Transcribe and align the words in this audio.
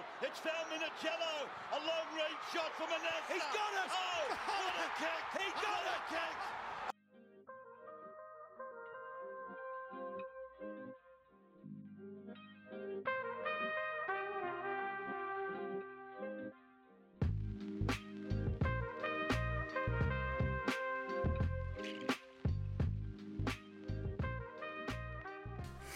to 0.00 0.06
the 0.06 0.26
middle. 0.26 0.30
It's 0.30 0.40
found 0.40 0.66
Minichiello. 0.70 1.48
A 1.72 1.80
long 1.84 2.06
range 2.16 2.40
shot 2.52 2.72
from 2.76 2.88
Manassa. 2.88 3.32
He's 3.32 3.42
got 3.52 3.72
it. 3.74 3.90
Oh, 3.90 4.28
what 4.46 4.74
a 4.80 4.88
kick. 4.98 5.24
He 5.38 5.46
got 5.60 5.82
what 5.84 5.94
a 5.94 6.00
kick. 6.08 6.36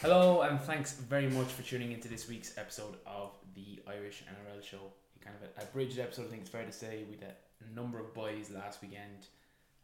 Hello, 0.00 0.42
and 0.42 0.60
thanks 0.60 0.92
very 0.92 1.30
much 1.30 1.46
for 1.46 1.62
tuning 1.62 1.92
into 1.92 2.08
this 2.08 2.28
week's 2.28 2.58
episode 2.58 2.88
of 2.88 2.92
the 2.92 3.08
Irish 4.14 4.24
NRL 4.28 4.62
show. 4.62 4.92
Kind 5.22 5.36
of 5.36 5.48
a, 5.48 5.62
a 5.62 5.72
bridged 5.72 5.98
episode, 5.98 6.26
I 6.26 6.28
think 6.28 6.42
it's 6.42 6.50
fair 6.50 6.64
to 6.64 6.72
say. 6.72 7.04
We 7.10 7.16
had 7.16 7.36
a 7.70 7.74
number 7.74 7.98
of 7.98 8.12
buys 8.14 8.50
last 8.50 8.82
weekend 8.82 9.26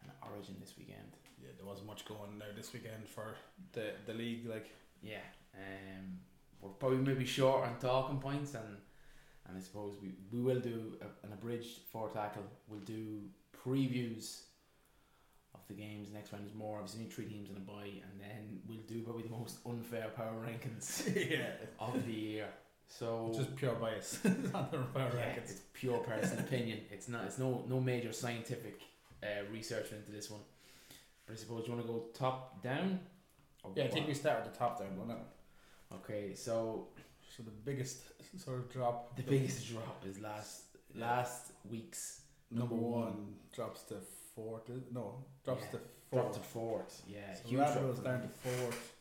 and 0.02 0.10
Origin 0.30 0.56
this 0.60 0.74
weekend. 0.78 1.16
Yeah, 1.42 1.50
there 1.56 1.66
wasn't 1.66 1.86
much 1.86 2.04
going 2.04 2.38
there 2.38 2.52
this 2.54 2.72
weekend 2.72 3.08
for 3.08 3.34
the 3.72 3.92
the 4.06 4.12
league. 4.14 4.46
Like, 4.48 4.70
Yeah, 5.02 5.24
um, 5.54 6.18
we're 6.60 6.70
probably 6.70 6.98
maybe 6.98 7.24
short 7.24 7.66
on 7.66 7.78
talking 7.78 8.18
points, 8.18 8.54
and 8.54 8.76
and 9.48 9.56
I 9.56 9.60
suppose 9.60 9.94
we, 10.02 10.12
we 10.30 10.40
will 10.40 10.60
do 10.60 10.96
a, 11.00 11.26
an 11.26 11.32
abridged 11.32 11.80
four 11.90 12.10
tackle. 12.10 12.44
We'll 12.68 12.80
do 12.80 13.22
previews 13.66 14.42
of 15.54 15.60
the 15.68 15.74
games. 15.74 16.10
Next 16.12 16.32
round 16.32 16.46
is 16.46 16.54
more 16.54 16.78
obviously 16.78 17.06
three 17.06 17.26
teams 17.26 17.48
in 17.48 17.56
a 17.56 17.60
buy, 17.60 17.84
and 17.84 18.20
then 18.20 18.60
we'll 18.68 18.86
do 18.86 19.00
probably 19.00 19.22
the 19.22 19.30
most 19.30 19.56
unfair 19.66 20.08
power 20.14 20.46
rankings 20.46 21.14
yeah, 21.30 21.52
of 21.78 22.04
the 22.06 22.12
year. 22.12 22.48
So 22.90 23.32
just 23.34 23.54
pure 23.56 23.74
bias 23.76 24.18
on 24.24 24.68
the 24.70 24.78
power 24.78 25.10
Yeah, 25.16 25.38
it's 25.40 25.60
pure 25.72 25.98
personal 25.98 26.40
opinion. 26.44 26.80
It's 26.90 27.08
not. 27.08 27.24
It's 27.24 27.38
no 27.38 27.64
no 27.68 27.80
major 27.80 28.12
scientific 28.12 28.80
uh, 29.22 29.44
research 29.52 29.92
into 29.92 30.10
this 30.10 30.30
one. 30.30 30.40
But 31.26 31.34
I 31.34 31.36
suppose 31.36 31.66
you 31.66 31.72
want 31.72 31.86
to 31.86 31.92
go 31.92 32.04
top 32.12 32.62
down. 32.62 32.98
Yeah, 33.76 33.84
I 33.84 33.88
think 33.88 34.08
we 34.08 34.14
start 34.14 34.42
with 34.44 34.52
the 34.52 34.58
top 34.58 34.78
down, 34.80 35.10
it? 35.10 35.94
Okay, 35.96 36.34
so 36.34 36.88
So 37.36 37.42
the 37.44 37.50
biggest 37.64 37.98
sort 38.38 38.58
of 38.58 38.70
drop, 38.72 39.16
the 39.16 39.22
biggest 39.22 39.68
drop 39.70 40.02
is 40.08 40.18
last 40.18 40.62
last 40.94 41.52
week's 41.70 42.22
number 42.50 42.74
number 42.74 42.88
one, 42.88 43.02
one. 43.04 43.34
drops 43.54 43.82
to 43.84 43.96
fourth. 44.34 44.68
No, 44.92 45.24
drops 45.44 45.64
Yeah, 45.64 45.78
to 45.78 45.80
fourth. 46.10 46.32
to 46.34 46.40
fourth. 46.40 47.02
Yeah, 47.06 47.34
So 47.34 47.48
huge 47.48 47.60
Rabbitohs 47.60 48.02
down 48.04 48.22
to 48.22 48.28
fourth. 48.28 48.94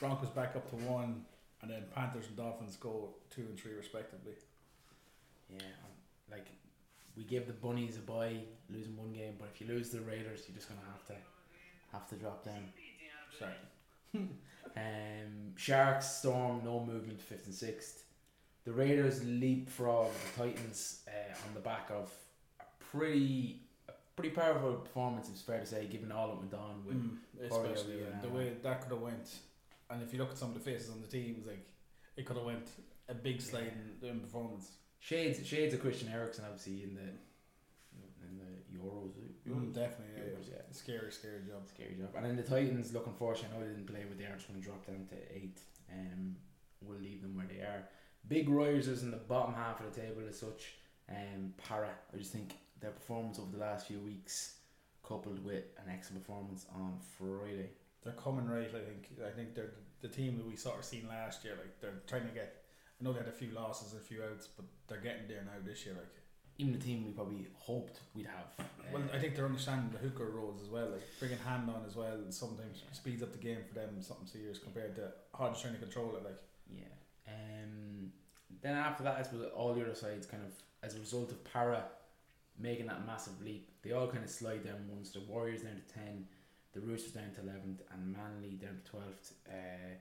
Broncos 0.00 0.30
back 0.30 0.56
up 0.56 0.68
to 0.70 0.76
one, 0.76 1.24
and 1.62 1.70
then 1.70 1.84
Panthers 1.94 2.26
and 2.26 2.36
Dolphins 2.36 2.76
go 2.76 3.14
two 3.36 3.42
and 3.42 3.58
three 3.58 3.74
respectively. 3.74 4.32
Yeah, 5.50 5.58
um, 5.84 5.92
like 6.30 6.46
we 7.16 7.24
give 7.24 7.46
the 7.46 7.52
bunnies 7.52 7.96
a 7.96 8.00
bye, 8.00 8.40
losing 8.70 8.96
one 8.96 9.12
game, 9.12 9.34
but 9.38 9.48
if 9.54 9.60
you 9.60 9.68
lose 9.68 9.90
the 9.90 10.00
Raiders, 10.00 10.42
you're 10.48 10.56
just 10.56 10.68
gonna 10.68 10.80
have 10.90 11.06
to 11.06 11.14
have 11.92 12.08
to 12.08 12.16
drop 12.16 12.44
down. 12.44 12.72
Sorry. 13.38 13.52
Um, 14.76 15.54
Sharks, 15.56 16.06
Storm, 16.06 16.60
no 16.62 16.80
movement, 16.80 17.22
fifth 17.22 17.46
and 17.46 17.54
sixth. 17.54 18.04
The 18.64 18.72
Raiders 18.72 19.24
leapfrog 19.24 20.10
the 20.12 20.42
Titans 20.42 21.00
uh, 21.08 21.48
on 21.48 21.54
the 21.54 21.60
back 21.60 21.88
of 21.90 22.12
a 22.60 22.64
pretty, 22.84 23.62
a 23.88 23.92
pretty 24.16 24.34
powerful 24.34 24.74
performance. 24.74 25.30
It's 25.30 25.40
fair 25.40 25.60
to 25.60 25.64
say, 25.64 25.86
given 25.86 26.12
all 26.12 26.28
that 26.28 26.36
went 26.36 26.52
on 26.52 26.82
with. 26.84 26.96
Mm, 26.96 27.16
Oreo, 27.40 27.72
especially 27.72 28.00
yeah. 28.00 28.20
the 28.20 28.28
way 28.28 28.52
that 28.62 28.82
could 28.82 28.92
have 28.92 29.00
went, 29.00 29.36
and 29.88 30.02
if 30.02 30.12
you 30.12 30.18
look 30.18 30.30
at 30.30 30.36
some 30.36 30.48
of 30.48 30.54
the 30.54 30.60
faces 30.60 30.90
on 30.90 31.00
the 31.00 31.08
teams, 31.08 31.46
like 31.46 31.66
it 32.18 32.26
could 32.26 32.36
have 32.36 32.44
went 32.44 32.68
a 33.08 33.14
big 33.14 33.40
slide 33.40 33.72
in, 34.02 34.08
in 34.08 34.20
performance. 34.20 34.70
Shades, 34.98 35.46
shades 35.46 35.74
of 35.74 35.80
Christian 35.80 36.08
Eriksen, 36.08 36.44
obviously 36.44 36.82
in 36.82 36.94
the 36.94 37.08
in 38.28 38.38
the 38.38 38.78
Euros. 38.78 39.12
Mm, 39.48 39.72
definitely, 39.72 40.14
yeah, 40.16 40.32
Euros, 40.32 40.48
yeah. 40.48 40.62
Scary, 40.70 41.12
scary 41.12 41.42
job. 41.46 41.68
Scary 41.68 41.94
job. 41.94 42.10
And 42.16 42.26
then 42.26 42.36
the 42.36 42.42
Titans, 42.42 42.92
looking 42.92 43.14
fortunate, 43.14 43.52
I 43.54 43.58
know 43.58 43.66
they 43.66 43.74
didn't 43.74 43.86
play, 43.86 44.04
with 44.08 44.18
are 44.18 44.34
just 44.34 44.48
going 44.48 44.60
to 44.60 44.66
drop 44.66 44.86
down 44.86 45.06
to 45.10 45.16
eight. 45.34 45.60
Um, 45.92 46.36
we'll 46.82 46.98
leave 46.98 47.22
them 47.22 47.36
where 47.36 47.46
they 47.46 47.60
are. 47.60 47.88
Big 48.28 48.48
risers 48.48 49.02
in 49.02 49.10
the 49.10 49.16
bottom 49.16 49.54
half 49.54 49.80
of 49.80 49.94
the 49.94 50.00
table 50.00 50.22
as 50.28 50.38
such. 50.38 50.74
Um, 51.08 51.54
Parra, 51.56 51.90
I 52.12 52.16
just 52.16 52.32
think 52.32 52.54
their 52.80 52.90
performance 52.90 53.38
over 53.38 53.52
the 53.52 53.58
last 53.58 53.86
few 53.86 54.00
weeks, 54.00 54.56
coupled 55.06 55.44
with 55.44 55.64
an 55.78 55.92
excellent 55.92 56.26
performance 56.26 56.66
on 56.74 56.98
Friday. 57.16 57.70
They're 58.02 58.14
coming 58.14 58.46
right. 58.46 58.68
I 58.68 58.80
think. 58.80 59.08
I 59.24 59.30
think 59.30 59.54
they're 59.54 59.72
the 60.00 60.08
team 60.08 60.36
that 60.38 60.46
we 60.46 60.56
sort 60.56 60.78
of 60.78 60.84
seen 60.84 61.06
last 61.08 61.44
year. 61.44 61.54
Like 61.56 61.80
they're 61.80 62.02
trying 62.06 62.26
to 62.26 62.34
get. 62.34 62.62
I 63.00 63.04
know 63.04 63.12
they 63.12 63.18
had 63.20 63.28
a 63.28 63.32
few 63.32 63.50
losses, 63.52 63.92
and 63.92 64.00
a 64.00 64.04
few 64.04 64.22
outs, 64.22 64.46
but 64.56 64.64
they're 64.88 65.00
getting 65.00 65.28
there 65.28 65.42
now 65.44 65.58
this 65.64 65.84
year. 65.84 65.94
Like, 65.94 66.08
Even 66.58 66.72
the 66.72 66.78
team 66.78 67.04
we 67.04 67.10
probably 67.12 67.46
hoped 67.54 68.00
we'd 68.14 68.26
have. 68.26 68.66
well, 68.92 69.02
Uh, 69.02 69.16
I 69.16 69.18
think 69.18 69.34
they're 69.36 69.44
understanding 69.44 69.90
the 69.92 69.98
hooker 69.98 70.24
roles 70.30 70.62
as 70.62 70.68
well. 70.68 70.88
Like 70.88 71.02
bringing 71.18 71.38
hand 71.38 71.68
on 71.68 71.84
as 71.86 71.94
well. 71.96 72.16
Sometimes 72.30 72.82
speeds 72.92 73.22
up 73.22 73.32
the 73.32 73.38
game 73.38 73.58
for 73.68 73.74
them. 73.74 74.00
Something 74.00 74.26
serious 74.26 74.58
compared 74.58 74.94
to 74.96 75.12
Hodge 75.34 75.60
trying 75.60 75.74
to 75.74 75.80
control 75.80 76.16
it. 76.16 76.24
Like, 76.24 76.38
Yeah. 76.70 76.84
Um, 77.28 78.12
then 78.62 78.74
after 78.74 79.02
that, 79.04 79.18
I 79.18 79.22
suppose 79.22 79.50
all 79.54 79.74
the 79.74 79.82
other 79.82 79.94
sides 79.94 80.26
kind 80.26 80.42
of, 80.42 80.52
as 80.82 80.96
a 80.96 81.00
result 81.00 81.30
of 81.30 81.44
Parra 81.44 81.84
making 82.58 82.86
that 82.86 83.04
massive 83.06 83.38
leap, 83.42 83.68
they 83.82 83.92
all 83.92 84.08
kind 84.08 84.24
of 84.24 84.30
slide 84.30 84.64
down 84.64 84.88
once. 84.88 85.10
The 85.10 85.20
Warriors 85.20 85.62
down 85.62 85.74
to 85.76 85.94
10, 85.94 86.26
the 86.72 86.80
Roosters 86.80 87.12
down 87.12 87.30
to 87.34 87.42
11th, 87.42 87.80
and 87.92 88.16
Manly 88.16 88.52
down 88.56 88.80
to 88.82 88.90
12th. 88.92 89.32
Uh, 89.46 89.96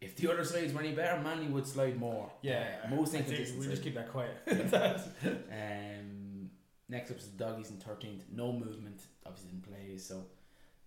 if 0.00 0.14
the 0.16 0.30
other 0.30 0.44
were 0.74 0.80
any 0.80 0.92
better, 0.92 1.20
Manly 1.22 1.46
would 1.48 1.66
slide 1.66 1.96
more. 1.98 2.30
yeah, 2.42 2.80
Uh, 2.84 2.88
most 2.94 3.10
I 3.14 3.18
think 3.22 3.28
inconsistent. 3.30 3.60
we 3.60 3.66
just 3.68 3.82
keep 3.82 3.94
that 3.94 4.10
quiet. 4.10 4.36
Um, 5.50 6.50
next 6.88 7.10
up 7.10 7.18
is 7.18 7.30
the 7.30 7.36
Doggies 7.44 7.70
in 7.70 7.76
13th. 7.78 8.22
No 8.32 8.52
movement. 8.52 9.00
Obviously 9.24 9.50
didn't 9.50 9.64
play, 9.66 9.96
so 9.98 10.24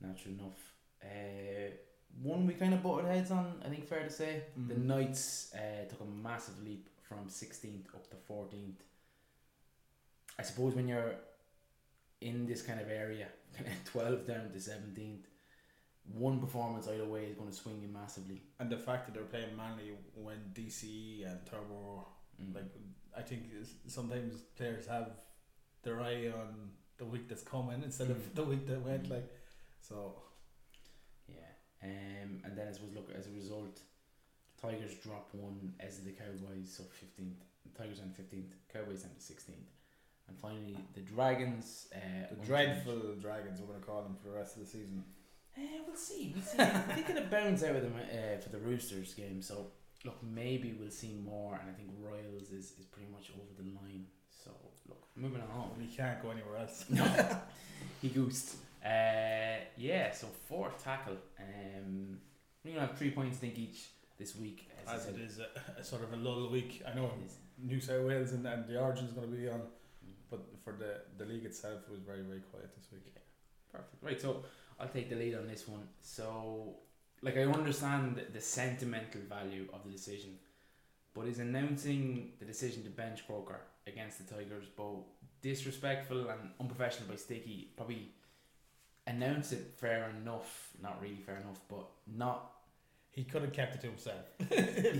natural 0.02 0.34
enough. 0.36 0.74
Uh, 1.04 1.72
one 2.22 2.46
we 2.48 2.54
kind 2.54 2.74
of 2.74 2.84
butted 2.84 3.06
heads 3.06 3.32
on, 3.32 3.62
I 3.66 3.70
think 3.70 3.88
fair 3.88 4.04
to 4.04 4.10
say. 4.10 4.44
The 4.56 4.74
Mhm. 4.76 4.86
Knights 4.86 5.54
uh, 5.54 5.86
took 5.90 6.02
a 6.02 6.06
massive 6.06 6.62
leap 6.64 6.90
from 7.02 7.28
16th 7.30 7.94
up 7.96 8.08
to 8.10 8.16
14th. 8.32 8.82
I 10.38 10.44
suppose 10.44 10.74
when 10.76 10.88
you're 10.88 11.16
in 12.22 12.46
this 12.46 12.62
kind 12.62 12.80
of 12.80 12.90
area, 12.90 13.28
12 13.86 14.26
down 14.28 14.52
to 14.52 14.60
17th, 14.60 15.26
one 16.14 16.40
performance 16.40 16.88
either 16.88 17.06
way 17.06 17.26
is 17.26 17.36
going 17.36 17.50
to 17.50 17.56
swing 17.56 17.80
you 17.82 17.88
massively. 17.88 18.42
and 18.60 18.70
the 18.70 18.78
fact 18.78 19.06
that 19.06 19.14
they're 19.14 19.24
playing 19.24 19.56
Manly 19.56 19.92
when 20.16 20.38
DCE 20.54 21.24
and 21.26 21.46
Turbo, 21.46 22.08
Mm. 22.42 22.56
like 22.56 22.72
I 23.18 23.22
think 23.22 23.44
sometimes 23.88 24.42
players 24.56 24.88
have 24.88 25.12
their 25.84 26.00
eye 26.00 26.28
on 26.30 26.72
the 26.98 27.06
week 27.06 27.28
that's 27.28 27.44
coming 27.44 27.84
instead 27.84 28.08
Mm. 28.08 28.12
of 28.12 28.36
the 28.36 28.44
week 28.44 28.66
that 28.68 28.82
went. 28.82 29.04
Mm. 29.04 29.10
Like, 29.12 29.30
so 29.82 30.22
Yeah. 31.28 31.52
Um, 31.84 32.42
and 32.44 32.58
then 32.58 32.68
as 32.68 32.80
was 32.82 32.92
look 32.94 33.12
as 33.12 33.28
a 33.28 33.32
result, 33.32 33.82
Tigers 34.62 34.96
drop 34.96 35.34
one 35.34 35.74
as 35.80 36.02
the 36.04 36.12
Cowboys, 36.12 36.74
so 36.76 36.84
fifteenth. 36.84 37.42
Tigers 37.78 38.00
on 38.02 38.10
fifteenth, 38.12 38.54
Cowboys 38.74 39.04
on 39.04 39.12
the 39.16 39.22
sixteenth, 39.22 39.70
and 40.28 40.38
finally 40.38 40.78
the 40.94 41.02
Dragons. 41.02 41.88
Uh, 41.94 42.28
the 42.34 42.46
dreadful 42.46 43.16
dragons, 43.16 43.62
we're 43.62 43.68
gonna 43.74 43.86
call 43.86 44.02
them 44.04 44.16
for 44.16 44.30
the 44.30 44.36
rest 44.36 44.56
of 44.58 44.64
the 44.64 44.68
season. 44.70 45.04
Eh, 45.60 45.80
we'll 45.86 45.96
see. 45.96 46.34
We'll 46.36 46.44
see. 46.46 46.60
I 46.60 46.94
think 46.94 47.10
it'll 47.10 47.26
bounce 47.26 47.64
out 47.64 47.76
of 47.76 47.82
them 47.82 47.94
uh, 47.96 48.40
for 48.42 48.50
the 48.50 48.60
Roosters 48.60 49.14
game. 49.14 49.42
So 49.42 49.68
look, 50.06 50.18
maybe 50.24 50.74
we'll 50.80 50.90
see 50.92 51.14
more. 51.24 51.60
And 51.62 51.70
I 51.70 51.74
think 51.74 51.90
Royals 52.00 52.50
is, 52.52 52.74
is 52.80 52.86
pretty 52.86 53.10
much 53.12 53.32
over 53.36 53.52
the 53.62 53.70
line. 53.76 54.06
So 54.30 54.52
look, 54.88 55.04
moving 55.16 55.42
on. 55.42 55.72
We 55.78 55.88
can't 55.88 56.22
go 56.22 56.32
anywhere 56.32 56.58
else. 56.58 56.86
No, 56.90 57.06
he 58.02 58.10
goosed. 58.10 58.56
Uh, 58.86 59.60
yeah. 59.78 60.12
So 60.14 60.28
fourth 60.48 60.82
tackle. 60.84 61.18
Um, 61.40 62.18
we're 62.64 62.74
gonna 62.76 62.88
have 62.88 62.98
three 62.98 63.12
points 63.12 63.38
I 63.38 63.42
think 63.42 63.58
each 63.58 63.88
this 64.18 64.36
week. 64.36 64.70
I 64.88 64.96
As 64.96 65.08
it 65.08 65.18
is 65.20 65.40
a, 65.40 65.80
a 65.80 65.84
sort 65.84 66.04
of 66.04 66.14
a 66.14 66.18
lull 66.18 66.50
week. 66.50 66.82
I 66.90 66.94
know 66.96 67.12
New 67.62 67.80
South 67.82 68.06
Wales 68.06 68.32
and, 68.32 68.46
and 68.46 68.66
the 68.68 68.80
Origin 68.80 69.06
is 69.06 69.12
going 69.14 69.30
to 69.30 69.36
be 69.36 69.50
on, 69.50 69.60
Mm. 69.60 70.14
but 70.32 70.40
for 70.64 70.72
the, 70.74 71.02
the 71.18 71.30
league 71.30 71.44
itself, 71.44 71.82
it 71.88 71.92
was 71.92 72.00
very, 72.00 72.22
very 72.22 72.40
quiet 72.40 72.70
this 72.78 72.86
week. 72.92 73.14
Perfect. 73.70 74.02
Right, 74.02 74.20
so 74.22 74.44
I'll 74.80 74.88
take 74.88 75.10
the 75.10 75.16
lead 75.16 75.36
on 75.36 75.48
this 75.48 75.68
one. 75.68 75.84
So, 76.02 76.76
like, 77.22 77.38
I 77.38 77.44
understand 77.44 78.22
the, 78.34 78.42
sentimental 78.42 79.22
value 79.28 79.68
of 79.74 79.84
the 79.86 79.92
decision, 79.92 80.38
but 81.14 81.28
is 81.28 81.40
announcing 81.40 82.34
the 82.40 82.46
decision 82.46 82.84
to 82.84 82.90
bench 82.90 83.26
Croker 83.28 83.62
against 83.88 84.20
the 84.20 84.34
Tigers 84.36 84.66
both 84.76 85.06
disrespectful 85.42 86.30
and 86.30 86.52
unprofessional 86.60 87.10
by 87.10 87.16
Sticky? 87.16 87.72
Probably 87.76 88.10
announce 89.08 89.52
it 89.52 89.74
fair 89.78 90.12
enough, 90.22 90.70
not 90.82 91.02
really 91.02 91.18
fair 91.26 91.38
enough, 91.38 91.60
but 91.68 91.86
not. 92.08 92.52
He 93.12 93.24
could 93.24 93.42
have 93.42 93.54
kept 93.54 93.76
it 93.76 93.82
to 93.82 93.88
himself. 93.88 94.26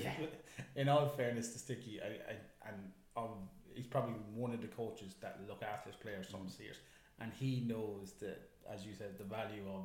Yeah. 0.04 0.14
In 0.76 0.90
all 0.90 1.08
fairness 1.08 1.54
to 1.54 1.60
Sticky, 1.60 2.00
I, 2.02 2.08
I 2.08 2.70
and 2.70 2.92
um, 3.16 3.48
he's 3.76 3.88
probably 3.88 4.16
one 4.36 4.54
of 4.54 4.62
the 4.62 4.68
coaches 4.68 5.16
that 5.22 5.40
look 5.48 5.64
after 5.64 5.90
his 5.90 5.96
players 5.96 6.28
some 6.30 6.42
Mm. 6.42 6.60
years, 6.60 6.78
and 7.22 7.32
he 7.34 7.64
knows 7.66 8.14
that, 8.20 8.50
as 8.72 8.86
you 8.86 8.94
said, 8.94 9.18
the 9.18 9.24
value 9.24 9.64
of 9.74 9.84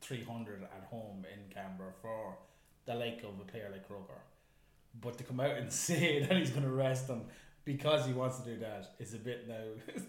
three 0.00 0.22
hundred 0.22 0.62
at 0.62 0.86
home 0.90 1.24
in 1.32 1.52
Canberra 1.54 1.92
for 2.00 2.36
the 2.84 2.94
like 2.94 3.22
of 3.22 3.40
a 3.40 3.50
player 3.50 3.68
like 3.72 3.86
Croker. 3.86 4.20
But 5.00 5.18
to 5.18 5.24
come 5.24 5.40
out 5.40 5.56
and 5.56 5.72
say 5.86 6.20
that 6.20 6.36
he's 6.36 6.50
going 6.50 6.64
to 6.64 6.70
rest 6.70 7.08
him 7.08 7.22
because 7.64 8.06
he 8.06 8.12
wants 8.12 8.38
to 8.40 8.44
do 8.44 8.58
that 8.60 8.94
is 8.98 9.14
a 9.14 9.18
bit 9.18 9.48
now. 9.48 9.54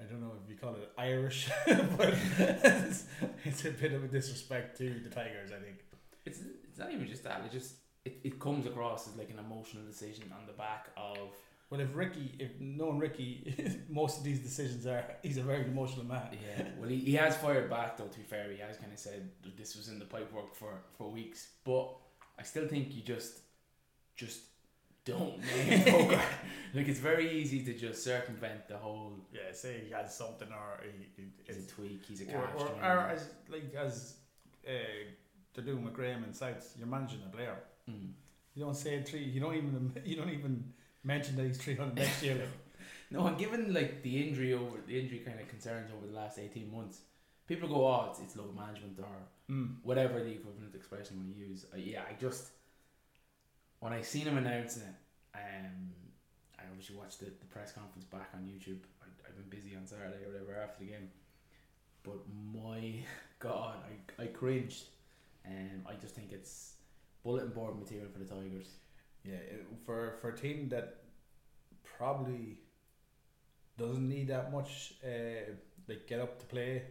I 0.00 0.04
don't 0.04 0.20
know 0.20 0.34
if 0.44 0.48
you 0.48 0.56
call 0.56 0.76
it 0.76 0.92
Irish, 0.96 1.50
but 1.66 2.14
it's, 2.38 3.04
it's 3.44 3.64
a 3.64 3.70
bit 3.70 3.92
of 3.92 4.04
a 4.04 4.06
disrespect 4.06 4.78
to 4.78 5.00
the 5.02 5.10
Tigers. 5.10 5.50
I 5.50 5.60
think. 5.60 5.78
It's, 6.24 6.40
it's 6.68 6.78
not 6.78 6.92
even 6.92 7.08
just 7.08 7.24
that. 7.24 7.42
It 7.44 7.50
just 7.50 7.74
it, 8.04 8.20
it 8.22 8.38
comes 8.38 8.66
across 8.66 9.08
as 9.08 9.16
like 9.16 9.30
an 9.30 9.38
emotional 9.38 9.84
decision 9.84 10.32
on 10.38 10.46
the 10.46 10.52
back 10.52 10.90
of 10.96 11.30
Well, 11.70 11.80
if 11.80 11.94
Ricky, 11.94 12.34
if 12.38 12.58
knowing 12.60 12.98
Ricky, 12.98 13.80
most 13.90 14.16
of 14.18 14.24
these 14.24 14.40
decisions 14.40 14.86
are 14.86 15.04
he's 15.22 15.36
a 15.36 15.42
very 15.42 15.64
emotional 15.64 16.06
man. 16.06 16.28
Yeah, 16.32 16.66
well, 16.78 16.88
he, 16.88 16.96
he 16.96 17.14
has 17.14 17.36
fired 17.36 17.68
back 17.68 17.96
though. 17.98 18.06
To 18.06 18.18
be 18.18 18.24
fair, 18.24 18.50
he 18.50 18.58
has 18.60 18.76
kind 18.78 18.92
of 18.92 18.98
said 18.98 19.30
that 19.42 19.56
this 19.56 19.76
was 19.76 19.88
in 19.88 19.98
the 19.98 20.06
pipework 20.06 20.54
for 20.54 20.80
for 20.96 21.10
weeks. 21.10 21.48
But 21.64 21.94
I 22.38 22.42
still 22.42 22.66
think 22.66 22.94
you 22.96 23.02
just 23.02 23.40
just 24.16 24.40
don't 25.04 25.38
name 25.56 25.84
Bogart. 25.92 26.20
like 26.74 26.88
it's 26.88 27.00
very 27.00 27.30
easy 27.38 27.62
to 27.64 27.74
just 27.74 28.02
circumvent 28.02 28.66
the 28.68 28.78
whole. 28.78 29.12
Yeah, 29.32 29.52
say 29.52 29.82
he 29.86 29.92
has 29.92 30.16
something 30.16 30.48
or 30.48 30.82
he, 30.84 31.22
he 31.22 31.28
He's 31.46 31.64
a 31.64 31.68
tweak. 31.68 32.04
He's 32.06 32.22
a 32.22 32.24
or, 32.24 32.42
calf 32.42 32.50
or, 32.56 32.60
strain. 32.66 32.80
or 32.82 32.98
as 33.08 33.28
like 33.50 33.74
as 33.74 34.14
uh, 34.66 34.70
they're 35.52 35.64
doing 35.64 35.84
with 35.84 35.92
Graham 35.92 36.24
and 36.24 36.34
South, 36.34 36.74
you're 36.78 36.86
managing 36.86 37.20
a 37.26 37.28
player. 37.36 37.56
Mm. 37.90 38.12
You 38.54 38.64
don't 38.64 38.74
say 38.74 39.02
three. 39.02 39.24
You 39.24 39.40
don't 39.40 39.54
even 39.54 39.92
you 40.04 40.16
don't 40.16 40.30
even 40.30 40.72
mention 41.08 41.34
that 41.36 41.46
he's 41.46 41.58
three 41.58 41.74
hundred 41.74 41.96
next 41.96 42.22
year. 42.22 42.34
Like. 42.36 42.48
No, 43.10 43.26
and 43.26 43.38
given 43.38 43.72
like 43.72 44.02
the 44.02 44.14
injury 44.28 44.52
over 44.52 44.76
the 44.86 45.00
injury 45.00 45.20
kind 45.20 45.40
of 45.40 45.48
concerns 45.48 45.90
over 45.96 46.06
the 46.06 46.12
last 46.12 46.38
eighteen 46.38 46.70
months, 46.70 47.00
people 47.46 47.66
go, 47.66 47.86
"Oh, 47.86 48.08
it's, 48.10 48.20
it's 48.20 48.36
load 48.36 48.54
management 48.54 48.98
or 49.00 49.16
Mm. 49.50 49.76
whatever 49.82 50.22
the 50.22 50.32
equivalent 50.38 50.74
expression 50.74 51.16
you 51.16 51.22
want 51.22 51.34
to 51.34 51.40
use." 51.50 51.64
Uh, 51.72 51.78
yeah, 51.78 52.02
I 52.10 52.12
just 52.20 52.50
when 53.80 53.94
I 53.94 54.02
seen 54.02 54.26
him 54.26 54.36
announcing 54.36 54.82
it, 54.82 54.96
um, 55.34 55.76
I 56.58 56.64
obviously 56.70 56.96
watched 56.96 57.20
the, 57.20 57.26
the 57.26 57.46
press 57.54 57.72
conference 57.72 58.04
back 58.04 58.28
on 58.34 58.40
YouTube. 58.42 58.80
I, 59.00 59.06
I've 59.26 59.36
been 59.40 59.48
busy 59.58 59.74
on 59.74 59.86
Saturday 59.86 60.22
or 60.26 60.32
whatever 60.32 60.60
after 60.62 60.84
the 60.84 60.90
game, 60.90 61.08
but 62.02 62.18
my 62.52 62.92
God, 63.38 63.76
I 64.18 64.24
I 64.24 64.26
cringed, 64.26 64.84
and 65.46 65.82
I 65.88 65.94
just 65.94 66.14
think 66.14 66.30
it's 66.30 66.74
bulletin 67.24 67.48
board 67.56 67.78
material 67.78 68.08
for 68.12 68.18
the 68.18 68.26
Tigers. 68.34 68.68
Yeah, 69.24 69.34
it, 69.34 69.66
for 69.84 70.16
for 70.20 70.30
a 70.30 70.36
team 70.36 70.68
that 70.70 70.96
probably 71.84 72.58
doesn't 73.76 74.08
need 74.08 74.28
that 74.28 74.52
much, 74.52 74.94
uh, 75.04 75.52
like 75.88 76.06
get 76.06 76.20
up 76.20 76.38
to 76.40 76.46
play, 76.46 76.82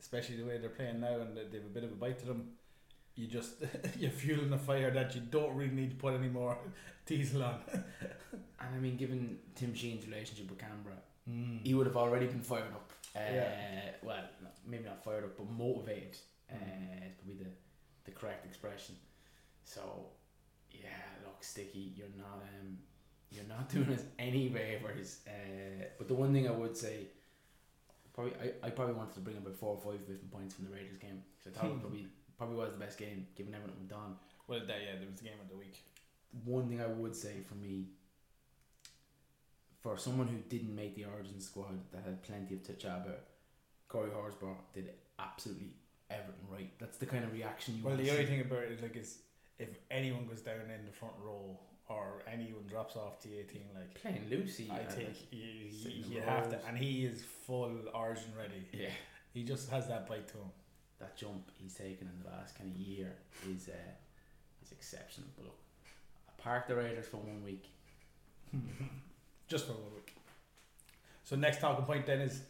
especially 0.00 0.36
the 0.36 0.44
way 0.44 0.58
they're 0.58 0.70
playing 0.70 1.00
now, 1.00 1.20
and 1.20 1.36
they 1.36 1.42
have 1.58 1.66
a 1.66 1.74
bit 1.74 1.84
of 1.84 1.92
a 1.92 1.94
bite 1.96 2.18
to 2.20 2.26
them. 2.26 2.50
You 3.14 3.26
just 3.26 3.54
you're 3.98 4.10
fueling 4.10 4.52
a 4.52 4.58
fire 4.58 4.90
that 4.90 5.14
you 5.14 5.20
don't 5.22 5.54
really 5.54 5.74
need 5.74 5.90
to 5.90 5.96
put 5.96 6.14
any 6.14 6.28
more 6.28 6.56
diesel 7.06 7.42
on. 7.44 7.60
And 8.64 8.76
I 8.76 8.78
mean, 8.78 8.96
given 8.96 9.38
Tim 9.56 9.74
Sheens' 9.74 10.06
relationship 10.06 10.48
with 10.50 10.58
Canberra, 10.58 10.96
Mm. 11.30 11.60
he 11.64 11.72
would 11.74 11.86
have 11.86 11.96
already 11.96 12.26
been 12.26 12.40
fired 12.40 12.72
up. 12.72 12.90
Uh, 13.14 13.20
Yeah. 13.20 13.90
Well, 14.02 14.24
maybe 14.66 14.84
not 14.84 15.04
fired 15.04 15.22
up, 15.24 15.36
but 15.36 15.48
motivated. 15.50 16.16
Uh, 16.50 16.54
Mm. 16.54 17.06
is 17.08 17.14
probably 17.16 17.34
the, 17.44 17.50
the 18.04 18.10
correct 18.10 18.44
expression. 18.46 18.96
So, 19.64 19.82
yeah, 20.72 20.88
look, 21.24 21.42
Sticky, 21.42 21.92
you're 21.96 22.08
not 22.16 22.42
um, 22.60 22.78
you're 23.30 23.44
not 23.48 23.68
doing 23.74 23.92
us 23.92 24.02
any 24.18 24.48
favors. 24.48 25.20
Uh, 25.26 25.84
but 25.98 26.08
the 26.08 26.14
one 26.14 26.32
thing 26.32 26.48
I 26.48 26.52
would 26.52 26.76
say, 26.76 27.06
probably 28.12 28.32
I, 28.40 28.66
I 28.66 28.70
probably 28.70 28.94
wanted 28.94 29.14
to 29.14 29.20
bring 29.20 29.36
about 29.36 29.56
four 29.56 29.76
or 29.76 29.92
five 29.92 30.00
different 30.00 30.30
points 30.30 30.54
from 30.54 30.66
the 30.66 30.70
Raiders 30.70 30.98
game 30.98 31.22
because 31.38 31.56
I 31.56 31.60
thought 31.60 31.70
it 31.72 31.80
probably 31.82 32.06
probably 32.38 32.56
was 32.56 32.72
the 32.72 32.78
best 32.78 32.98
game 32.98 33.26
given 33.36 33.54
everything 33.54 33.76
we've 33.80 33.88
done. 33.88 34.16
Well, 34.48 34.60
that 34.60 34.80
yeah, 34.84 34.96
there 34.98 35.08
was 35.08 35.18
the 35.20 35.24
game 35.24 35.40
of 35.42 35.48
the 35.48 35.56
week. 35.56 35.78
One 36.44 36.68
thing 36.68 36.80
I 36.80 36.86
would 36.86 37.14
say 37.14 37.42
for 37.46 37.54
me, 37.54 37.86
for 39.80 39.98
someone 39.98 40.28
who 40.28 40.38
didn't 40.48 40.74
make 40.74 40.94
the 40.96 41.04
Origin 41.04 41.40
squad 41.40 41.78
that 41.92 42.02
had 42.04 42.22
plenty 42.22 42.54
of 42.54 42.62
to 42.64 42.72
chat 42.74 43.02
about, 43.04 43.20
Corey 43.88 44.10
Horsburgh 44.10 44.56
did 44.72 44.90
absolutely 45.18 45.74
everything 46.10 46.46
right. 46.50 46.70
That's 46.78 46.96
the 46.98 47.06
kind 47.06 47.24
of 47.24 47.32
reaction 47.32 47.76
you 47.76 47.84
Well, 47.84 47.94
want 47.94 48.04
the 48.04 48.10
only 48.12 48.26
thing 48.26 48.40
about 48.40 48.62
it 48.64 48.82
like 48.82 48.96
is 48.96 49.18
if 49.58 49.68
anyone 49.90 50.26
goes 50.26 50.40
down 50.40 50.56
in 50.60 50.84
the 50.86 50.92
front 50.92 51.14
row 51.22 51.58
or 51.88 52.22
anyone 52.30 52.64
drops 52.68 52.96
off 52.96 53.20
the 53.22 53.38
eighteen, 53.38 53.64
like 53.74 53.94
Playing 53.94 54.26
Lucy, 54.30 54.70
I 54.72 54.80
uh, 54.80 54.90
think 54.90 55.08
like, 55.08 55.32
you, 55.32 55.40
you, 55.70 55.90
in 56.04 56.10
you 56.12 56.20
the 56.20 56.26
have 56.26 56.50
to, 56.50 56.58
and 56.66 56.76
he 56.76 57.04
is 57.04 57.22
full 57.46 57.72
Origin 57.94 58.32
ready. 58.36 58.66
yeah, 58.72 58.88
He 59.34 59.42
just 59.44 59.70
has 59.70 59.88
that 59.88 60.08
bite 60.08 60.28
to 60.28 60.34
him. 60.34 60.50
that 61.00 61.16
jump 61.16 61.50
he's 61.60 61.74
taken 61.74 62.08
in 62.08 62.22
the 62.22 62.30
last 62.30 62.56
kind 62.56 62.70
of 62.70 62.76
year 62.76 63.12
is 63.54 63.68
uh, 63.68 63.72
is 64.64 64.72
exceptional. 64.72 65.28
But 65.36 65.46
look, 65.46 65.58
park 66.38 66.66
the 66.68 66.76
Raiders 66.76 67.06
for 67.06 67.18
one 67.18 67.42
week. 67.44 67.68
just 69.48 69.66
for 69.66 69.72
one 69.72 69.94
week. 69.94 70.14
So 71.24 71.36
next 71.36 71.60
talking 71.60 71.84
point 71.84 72.06
then 72.06 72.20
is 72.20 72.42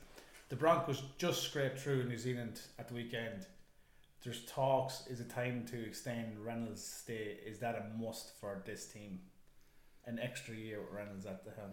the 0.49 0.57
Broncos 0.57 1.03
just 1.19 1.43
scraped 1.43 1.79
through 1.79 2.05
New 2.05 2.19
Zealand 2.19 2.61
at 2.79 2.89
the 2.89 2.95
weekend. 2.95 3.47
There's 4.23 4.45
talks. 4.45 5.07
Is 5.09 5.21
it 5.21 5.31
time 5.31 5.65
to 5.71 5.85
extend 5.85 6.39
Reynolds' 6.39 6.85
stay? 6.85 7.39
Is 7.45 7.59
that 7.59 7.75
a 7.75 7.99
must 8.01 8.39
for 8.41 8.63
this 8.65 8.87
team? 8.87 9.21
An 10.07 10.19
extra 10.21 10.55
year 10.55 10.81
with 10.81 10.93
Reynolds 10.93 11.27
at 11.27 11.45
the 11.45 11.51
helm. 11.51 11.73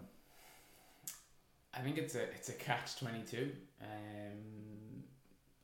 I 1.72 1.80
think 1.80 1.98
it's 1.98 2.16
a 2.16 2.22
it's 2.22 2.48
a 2.48 2.54
catch 2.54 2.98
twenty 2.98 3.22
two. 3.22 3.52
Um, 3.80 5.04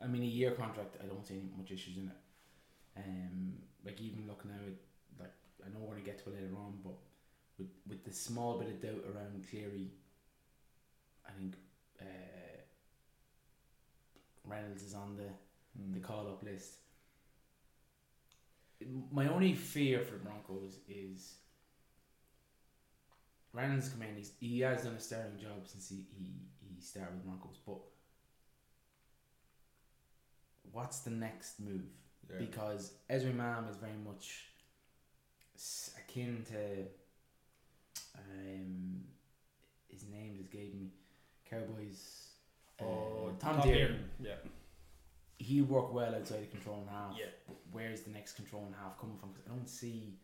I 0.01 0.07
mean 0.07 0.23
a 0.23 0.27
year 0.27 0.53
contract. 0.53 0.97
I 1.03 1.07
don't 1.07 1.27
see 1.27 1.35
any 1.35 1.51
much 1.57 1.73
issues 1.73 1.97
in 1.97 2.05
it. 2.09 3.03
Um, 3.05 3.55
like 3.85 4.01
even 4.01 4.27
looking 4.29 4.51
now 4.51 4.57
at 4.67 5.21
like 5.21 5.33
I 5.65 5.69
know 5.71 5.85
we're 5.85 5.95
gonna 5.95 6.07
get 6.07 6.23
to 6.25 6.31
it 6.31 6.35
later 6.35 6.55
on, 6.57 6.79
but 6.85 6.95
with 7.59 7.71
with 7.89 8.05
the 8.05 8.13
small 8.13 8.59
bit 8.59 8.69
of 8.69 8.81
doubt 8.81 9.05
around 9.13 9.45
Cleary, 9.51 9.91
I 11.27 11.33
think 11.33 11.55
uh, 12.01 12.63
Reynolds 14.45 14.85
is 14.85 14.95
on 14.95 15.17
the 15.17 15.29
the 15.93 16.01
call 16.01 16.29
up 16.29 16.43
list. 16.43 16.75
My 19.11 19.29
only 19.29 19.55
fear 19.55 20.01
for 20.01 20.13
the 20.13 20.19
Broncos 20.19 20.79
is 20.89 21.35
Reynolds 23.53 23.89
come 23.89 24.03
in. 24.03 24.17
He's, 24.17 24.33
he 24.39 24.61
has 24.61 24.83
done 24.85 24.95
a 24.95 25.01
sterling 25.01 25.39
job 25.41 25.67
since 25.67 25.89
he, 25.89 26.05
he, 26.19 26.33
he 26.75 26.81
started 26.83 27.15
with 27.15 27.25
Broncos, 27.25 27.59
but 27.67 27.79
what's 30.73 31.01
the 31.01 31.11
next 31.11 31.61
move? 31.61 31.83
Yeah. 32.31 32.37
Because 32.39 32.93
Ezra 33.09 33.33
Mam 33.33 33.67
is 33.71 33.77
very 33.77 33.93
much 34.05 34.45
akin 35.99 36.45
to 36.51 36.85
um, 38.19 39.01
his 39.89 40.05
name 40.13 40.35
just 40.37 40.51
gave 40.51 40.75
me 40.75 40.89
Cowboys. 41.49 42.29
uh, 42.81 42.85
Oh, 42.85 43.33
Tom, 43.39 43.61
Deere. 43.63 43.97
Yeah. 44.23 44.33
He 45.39 45.61
work 45.63 45.93
well 45.93 46.15
outside 46.15 46.43
of 46.43 46.51
control 46.51 46.79
and 46.81 46.89
half. 46.91 47.15
Yeah. 47.19 47.27
But 47.47 47.57
where's 47.71 48.03
the 48.03 48.11
next 48.11 48.35
control 48.35 48.65
and 48.65 48.75
half 48.75 48.99
coming 48.99 49.19
from? 49.19 49.33
'Cause 49.35 49.45
I 49.47 49.51
don't 49.51 49.69
see. 49.69 50.19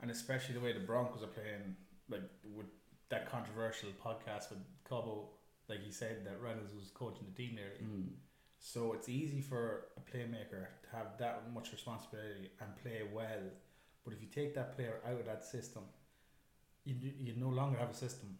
And 0.00 0.10
especially 0.10 0.54
the 0.54 0.60
way 0.60 0.72
the 0.72 0.80
Broncos 0.80 1.22
are 1.22 1.26
playing, 1.28 1.76
like 2.08 2.22
with 2.44 2.66
that 3.08 3.26
controversial 3.30 3.90
podcast 3.92 4.50
with 4.50 4.58
Cobbo, 4.84 5.30
like 5.68 5.80
he 5.80 5.90
said 5.90 6.24
that 6.26 6.40
Reynolds 6.40 6.74
was 6.74 6.90
coaching 6.90 7.26
the 7.26 7.34
team 7.34 7.56
there. 7.56 7.72
Mm, 7.82 8.14
So 8.60 8.92
it's 8.92 9.08
easy 9.08 9.40
for 9.40 9.86
a 9.96 10.00
playmaker 10.00 10.66
to 10.82 10.88
have 10.90 11.16
that 11.18 11.48
much 11.52 11.70
responsibility 11.72 12.50
and 12.60 12.74
play 12.76 13.02
well. 13.04 13.50
But 14.04 14.14
if 14.14 14.20
you 14.20 14.26
take 14.28 14.52
that 14.54 14.74
player 14.74 15.00
out 15.06 15.20
of 15.20 15.26
that 15.26 15.44
system, 15.44 15.84
you 16.84 16.94
you 16.96 17.34
no 17.36 17.48
longer 17.50 17.78
have 17.78 17.90
a 17.90 17.94
system. 17.94 18.38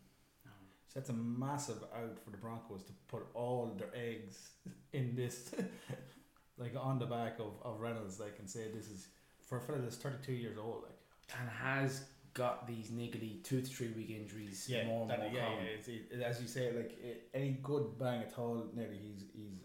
So 0.89 0.99
that's 1.01 1.11
a 1.11 1.13
massive 1.13 1.83
out 1.95 2.19
for 2.19 2.31
the 2.31 2.37
Broncos 2.39 2.83
to 2.85 2.93
put 3.09 3.27
all 3.35 3.67
their 3.77 3.95
eggs 3.95 4.57
in 4.93 5.15
this, 5.15 5.55
like 6.59 6.75
on 6.79 6.99
the 6.99 7.07
back 7.07 7.39
of, 7.39 7.53
of 7.65 7.81
Reynolds, 7.81 8.19
like 8.21 8.37
and 8.39 8.49
say 8.49 8.67
this 8.75 8.89
is 8.89 9.09
for 9.47 9.59
a 9.59 9.61
fella 9.61 9.79
that's 9.79 9.97
thirty 9.97 10.19
two 10.25 10.33
years 10.33 10.59
old, 10.59 10.83
like 10.85 10.99
and 11.41 11.49
has 11.49 12.05
got 12.35 12.67
these 12.69 12.91
niggly 12.91 13.43
two 13.43 13.61
to 13.61 13.67
three 13.67 13.89
week 13.89 14.11
injuries 14.11 14.67
yeah, 14.69 14.85
more 14.87 15.09
and 15.11 15.21
more 15.23 15.31
yeah, 15.33 15.45
common. 15.45 15.65
yeah, 15.65 15.71
it's, 15.79 15.89
it, 15.89 16.21
as 16.25 16.41
you 16.41 16.47
say, 16.47 16.71
like 16.73 16.97
it, 17.03 17.29
any 17.35 17.59
good 17.63 17.99
bang 17.99 18.23
at 18.23 18.39
all, 18.39 18.67
nearly 18.75 18.97
he's 18.99 19.25
he's 19.35 19.59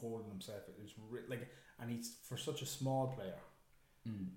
holding 0.00 0.28
himself. 0.28 0.60
It's 0.82 0.92
re- 1.08 1.20
like, 1.28 1.48
and 1.80 1.90
he's 1.90 2.16
for 2.24 2.36
such 2.36 2.62
a 2.62 2.66
small 2.66 3.08
player, 3.08 3.34
Mm. 4.08 4.28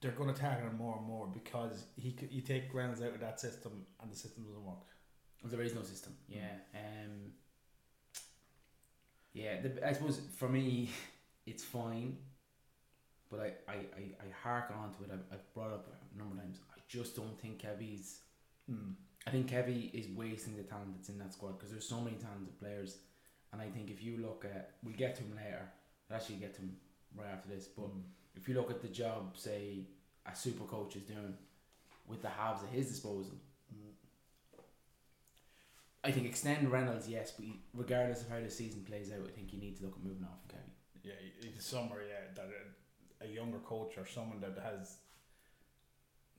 they're 0.00 0.12
going 0.12 0.32
to 0.32 0.40
target 0.40 0.64
him 0.64 0.76
more 0.78 0.96
and 0.98 1.06
more 1.06 1.26
because 1.26 1.84
he 1.96 2.12
could, 2.12 2.30
you 2.30 2.42
take 2.42 2.72
Reynolds 2.72 3.02
out 3.02 3.12
of 3.14 3.20
that 3.20 3.40
system 3.40 3.84
and 4.00 4.10
the 4.12 4.16
system 4.16 4.44
doesn't 4.44 4.64
work. 4.64 4.76
There 5.44 5.62
is 5.62 5.74
no 5.74 5.82
system. 5.82 6.14
Yeah. 6.28 6.46
Um. 6.74 7.32
Yeah, 9.34 9.60
the, 9.60 9.86
I 9.86 9.92
suppose 9.92 10.20
for 10.36 10.48
me, 10.48 10.90
it's 11.46 11.64
fine, 11.64 12.16
but 13.30 13.40
I, 13.40 13.70
I, 13.70 13.74
I, 13.74 14.02
I 14.26 14.26
hark 14.42 14.72
on 14.76 14.92
to 14.94 15.04
it. 15.04 15.10
I've, 15.12 15.24
I've 15.38 15.54
brought 15.54 15.72
up 15.72 15.88
a 16.14 16.18
number 16.18 16.34
of 16.36 16.40
times. 16.40 16.58
I 16.74 16.80
just 16.88 17.14
don't 17.16 17.38
think 17.40 17.62
Kevy's. 17.62 18.20
Mm. 18.70 18.94
I 19.26 19.30
think 19.30 19.50
Kevy 19.50 19.92
is 19.92 20.08
wasting 20.16 20.56
the 20.56 20.62
talent 20.62 20.94
that's 20.96 21.08
in 21.10 21.18
that 21.18 21.32
squad 21.32 21.58
because 21.58 21.70
there's 21.70 21.86
so 21.88 22.00
many 22.00 22.16
talented 22.16 22.58
players, 22.58 22.96
and 23.52 23.60
I 23.60 23.66
think 23.68 23.90
if 23.90 24.02
you 24.02 24.18
look 24.18 24.44
at, 24.44 24.72
we'll 24.82 24.94
get 24.94 25.16
to 25.16 25.22
him 25.22 25.36
later. 25.36 25.68
I'll 26.10 26.16
actually 26.16 26.36
get 26.36 26.54
to 26.54 26.62
him 26.62 26.76
right 27.16 27.28
after 27.32 27.48
this, 27.48 27.66
but 27.66 27.86
Mm. 27.88 28.02
if 28.36 28.48
you 28.48 28.54
look 28.54 28.70
at 28.70 28.80
the 28.80 28.88
job, 28.88 29.36
say 29.36 29.86
a 30.26 30.34
super 30.34 30.64
coach 30.64 30.96
is 30.96 31.02
doing 31.02 31.34
with 32.06 32.22
the 32.22 32.28
halves 32.28 32.62
at 32.62 32.70
his 32.70 32.88
disposal. 32.88 33.34
I 36.04 36.10
think 36.12 36.26
extend 36.26 36.70
Reynolds, 36.70 37.08
yes, 37.08 37.32
but 37.32 37.46
regardless 37.74 38.22
of 38.22 38.30
how 38.30 38.40
the 38.40 38.50
season 38.50 38.84
plays 38.84 39.10
out, 39.10 39.26
I 39.26 39.30
think 39.30 39.52
you 39.52 39.58
need 39.58 39.76
to 39.78 39.84
look 39.84 39.96
at 39.96 40.04
moving 40.04 40.24
off 40.24 40.40
from 40.40 40.58
Kevy. 40.58 40.72
Yeah, 41.02 41.12
it's 41.40 41.66
somewhere 41.66 42.02
yeah 42.08 42.34
that 42.34 42.50
a, 43.22 43.24
a 43.24 43.34
younger 43.34 43.58
coach 43.58 43.96
or 43.96 44.06
someone 44.06 44.40
that 44.40 44.58
has 44.62 44.98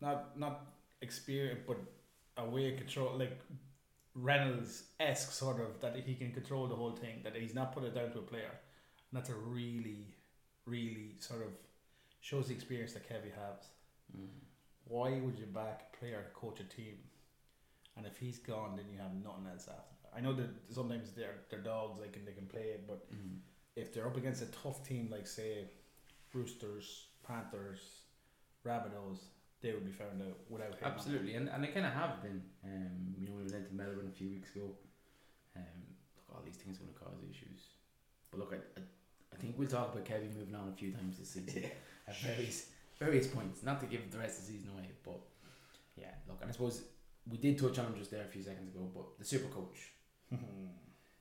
not 0.01 0.37
not 0.37 0.67
experience 1.01 1.61
but 1.65 1.77
a 2.37 2.45
way 2.45 2.73
of 2.73 2.77
control 2.77 3.17
like 3.17 3.39
Reynolds 4.13 4.83
esque 4.99 5.31
sort 5.31 5.59
of 5.59 5.79
that 5.81 5.95
he 5.95 6.13
can 6.13 6.31
control 6.31 6.67
the 6.67 6.75
whole 6.75 6.91
thing 6.91 7.21
that 7.23 7.35
he's 7.35 7.55
not 7.55 7.73
put 7.73 7.83
it 7.83 7.95
down 7.95 8.11
to 8.11 8.19
a 8.19 8.21
player 8.21 8.51
and 8.51 9.13
that's 9.19 9.29
a 9.29 9.35
really 9.35 10.13
really 10.65 11.15
sort 11.19 11.41
of 11.41 11.49
shows 12.21 12.47
the 12.47 12.53
experience 12.53 12.93
that 12.93 13.09
Kevy 13.09 13.31
has. 13.31 13.69
Mm. 14.15 14.27
Why 14.85 15.19
would 15.19 15.37
you 15.37 15.45
back 15.45 15.93
a 15.93 15.97
player 15.97 16.23
to 16.23 16.29
coach 16.33 16.59
a 16.59 16.63
team? 16.63 16.97
And 17.99 18.07
if 18.07 18.17
he's 18.17 18.39
gone, 18.39 18.77
then 18.77 18.85
you 18.89 18.97
have 18.97 19.13
nothing 19.13 19.45
else 19.51 19.67
after. 19.67 20.17
I 20.17 20.21
know 20.21 20.33
that 20.33 20.49
sometimes 20.71 21.11
they're 21.11 21.35
they're 21.49 21.59
dogs, 21.59 21.99
like 21.99 22.15
and 22.15 22.25
they 22.25 22.31
can 22.31 22.47
play 22.47 22.67
it, 22.75 22.87
but 22.87 23.11
Mm. 23.11 23.39
if 23.75 23.93
they're 23.93 24.07
up 24.07 24.15
against 24.17 24.41
a 24.41 24.45
tough 24.63 24.87
team 24.87 25.09
like 25.11 25.27
say 25.27 25.65
Roosters, 26.33 27.07
Panthers, 27.27 27.81
Rabbitohs, 28.65 29.19
they 29.61 29.73
would 29.73 29.85
be 29.85 29.91
found 29.91 30.21
out 30.21 30.37
without 30.49 30.75
him. 30.75 30.83
Absolutely, 30.85 31.33
and, 31.35 31.49
and 31.49 31.61
they 31.63 31.67
kind 31.67 31.85
of 31.85 31.91
have 31.93 32.21
been. 32.23 32.41
Um, 32.63 33.15
you 33.19 33.27
know, 33.27 33.33
we 33.35 33.51
went 33.51 33.67
to 33.67 33.75
Melbourne 33.75 34.07
a 34.13 34.15
few 34.17 34.29
weeks 34.29 34.55
ago. 34.55 34.71
Um, 35.57 35.81
look, 36.15 36.37
all 36.37 36.41
these 36.45 36.55
things 36.55 36.77
are 36.77 36.83
going 36.83 36.93
to 36.93 36.99
cause 36.99 37.19
issues. 37.29 37.61
But 38.31 38.39
look, 38.39 38.53
I, 38.53 38.79
I, 38.79 38.83
I 39.33 39.35
think 39.41 39.55
we'll 39.57 39.67
talk 39.67 39.91
about 39.93 40.05
Kevin 40.05 40.31
moving 40.37 40.55
on 40.55 40.69
a 40.69 40.71
few 40.77 40.91
times 40.91 41.17
this 41.19 41.31
season 41.31 41.65
at 42.07 42.15
various 42.21 42.67
various 42.97 43.27
points. 43.27 43.61
Not 43.63 43.79
to 43.81 43.87
give 43.87 44.09
the 44.09 44.17
rest 44.19 44.39
of 44.39 44.45
the 44.47 44.53
season 44.53 44.69
away, 44.73 44.87
but 45.03 45.19
yeah, 45.97 46.13
look, 46.27 46.37
and 46.41 46.49
I 46.49 46.53
suppose 46.53 46.83
we 47.29 47.37
did 47.37 47.57
touch 47.57 47.77
on 47.79 47.87
him 47.87 47.95
just 47.97 48.11
there 48.11 48.23
a 48.23 48.27
few 48.27 48.41
seconds 48.41 48.73
ago. 48.73 48.89
But 48.93 49.17
the 49.19 49.25
super 49.25 49.47
coach, 49.49 49.93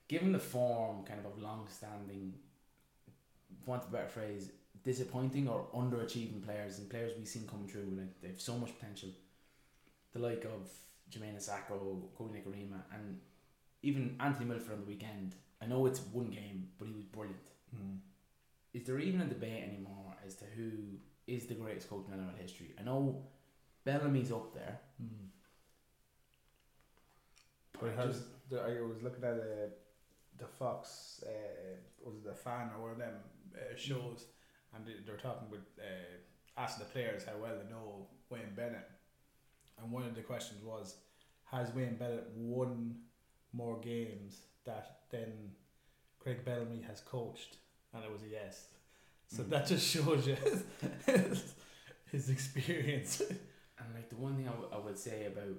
given 0.08 0.32
the 0.32 0.38
form 0.38 1.04
kind 1.04 1.20
of 1.20 1.26
of 1.26 1.40
long-standing, 1.40 2.34
for 3.64 3.70
want 3.70 3.84
a 3.84 3.90
better 3.90 4.08
phrase, 4.08 4.50
disappointing 4.82 5.48
or 5.48 5.66
underachieving 5.74 6.44
players 6.44 6.78
and 6.78 6.88
players 6.88 7.12
we've 7.16 7.28
seen 7.28 7.46
come 7.46 7.66
through, 7.66 7.92
like 7.96 8.20
they 8.22 8.28
have 8.28 8.40
so 8.40 8.56
much 8.56 8.76
potential. 8.78 9.10
The 10.12 10.20
like 10.20 10.44
of 10.44 10.68
Jamayne 11.10 11.36
Isaako, 11.36 12.08
Kodi 12.18 12.32
Nikorima, 12.32 12.80
and 12.94 13.20
even 13.82 14.16
Anthony 14.20 14.46
Milford 14.46 14.72
on 14.72 14.80
the 14.80 14.86
weekend. 14.86 15.34
I 15.60 15.66
know 15.66 15.86
it's 15.86 16.00
one 16.00 16.30
game, 16.30 16.68
but 16.78 16.86
he 16.88 16.94
was 16.94 17.04
brilliant. 17.04 17.48
Hmm. 17.74 17.96
Is 18.72 18.84
there 18.84 18.98
even 18.98 19.20
a 19.20 19.26
debate 19.26 19.64
anymore 19.64 20.14
as 20.24 20.36
to 20.36 20.44
who 20.56 20.70
is 21.26 21.46
the 21.46 21.54
greatest 21.54 21.90
coach 21.90 22.06
in 22.06 22.18
NRL 22.18 22.40
history? 22.40 22.74
I 22.78 22.84
know 22.84 23.24
Bellamy's 23.84 24.32
up 24.32 24.54
there. 24.54 24.78
Hmm. 24.98 25.26
But 27.80 27.90
I 27.90 28.02
has, 28.06 28.16
just- 28.16 28.50
the, 28.50 28.60
I 28.60 28.80
was 28.80 29.02
looking 29.02 29.24
at 29.24 29.32
uh, 29.34 29.68
the 30.38 30.46
Fox, 30.58 31.22
uh, 31.26 31.28
was 32.04 32.16
it 32.16 32.24
the 32.24 32.34
fan 32.34 32.70
or 32.76 32.82
one 32.82 32.90
of 32.92 32.98
them 32.98 33.14
uh, 33.54 33.76
shows, 33.76 34.26
and 34.74 34.86
they, 34.86 34.92
they 35.04 35.12
were 35.12 35.18
talking 35.18 35.50
with 35.50 35.66
uh, 35.78 36.60
asking 36.60 36.86
the 36.86 36.92
players 36.92 37.24
how 37.24 37.32
well 37.42 37.52
they 37.62 37.68
know 37.70 38.06
Wayne 38.30 38.54
Bennett, 38.56 38.88
and 39.82 39.90
one 39.92 40.04
of 40.04 40.14
the 40.14 40.22
questions 40.22 40.62
was, 40.64 40.96
has 41.44 41.72
Wayne 41.74 41.96
Bennett 41.96 42.28
won 42.36 42.96
more 43.52 43.78
games 43.80 44.42
that 44.64 45.00
than 45.10 45.32
Craig 46.18 46.44
Bellamy 46.44 46.82
has 46.86 47.00
coached? 47.00 47.56
And 47.94 48.04
it 48.04 48.12
was 48.12 48.22
a 48.22 48.28
yes. 48.28 48.66
So 49.28 49.42
Mm. 49.42 49.50
that 49.50 49.66
just 49.66 49.86
shows 49.86 50.26
you 50.26 50.36
his 52.12 52.30
experience. 52.30 53.20
And 53.78 53.94
like 53.94 54.08
the 54.10 54.16
one 54.16 54.36
thing 54.36 54.48
I, 54.48 54.52
w- 54.52 54.70
I 54.72 54.78
would 54.78 54.98
say 54.98 55.26
about 55.26 55.56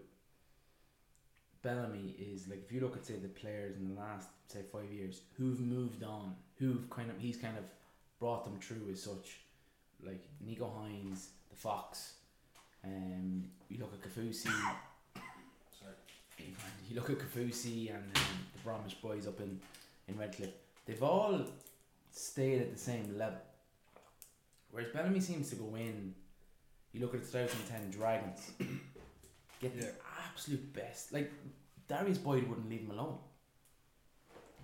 Bellamy 1.62 2.16
is 2.18 2.48
like 2.48 2.64
if 2.66 2.72
you 2.72 2.80
look 2.82 2.96
at 2.96 3.06
say 3.06 3.16
the 3.16 3.28
players 3.28 3.76
in 3.78 3.94
the 3.94 4.00
last 4.00 4.30
say 4.48 4.62
five 4.72 4.92
years 4.92 5.22
who've 5.38 5.60
moved 5.60 6.04
on, 6.04 6.36
who've 6.58 6.90
kind 6.90 7.10
of 7.10 7.20
he's 7.20 7.38
kind 7.38 7.58
of 7.58 7.64
brought 8.20 8.46
them 8.46 8.58
through 8.60 8.92
as 8.92 9.02
such, 9.02 9.40
like 10.06 10.24
Nicho 10.46 10.70
Hynes, 10.74 11.28
the 11.50 11.56
Fox, 11.56 12.14
um, 12.84 13.44
you 13.70 13.78
look 13.80 13.94
at 13.94 14.10
Kaufusi. 14.10 14.46
Sorry. 14.46 15.94
You 16.90 16.96
look 16.96 17.10
at 17.10 17.20
Kaufusi 17.20 17.90
and 17.90 18.04
um, 18.16 18.24
the 18.54 18.60
Bromwich 18.64 19.02
boys 19.02 19.28
up 19.28 19.40
in 19.40 19.60
in 20.08 20.18
Redcliffe. 20.18 20.54
They've 20.86 21.04
all 21.04 21.42
stayed 22.12 22.62
at 22.62 22.74
the 22.74 22.80
same 22.80 23.18
level. 23.18 23.40
Whereas 24.72 24.90
Bellamy 24.94 25.20
seems 25.20 25.50
to 25.50 25.56
go 25.56 25.76
in. 25.76 26.14
You 26.94 27.02
look 27.02 27.14
at 27.14 27.22
the 27.22 27.40
2010 27.40 27.92
Dragons, 27.92 28.52
get 29.60 29.80
the 29.80 29.92
absolute 30.28 30.74
best. 30.74 31.14
Like 31.14 31.32
Darius 31.88 32.18
Boyd 32.18 32.48
wouldn't 32.48 32.70
leave 32.70 32.82
him 32.82 32.92
alone. 32.92 33.18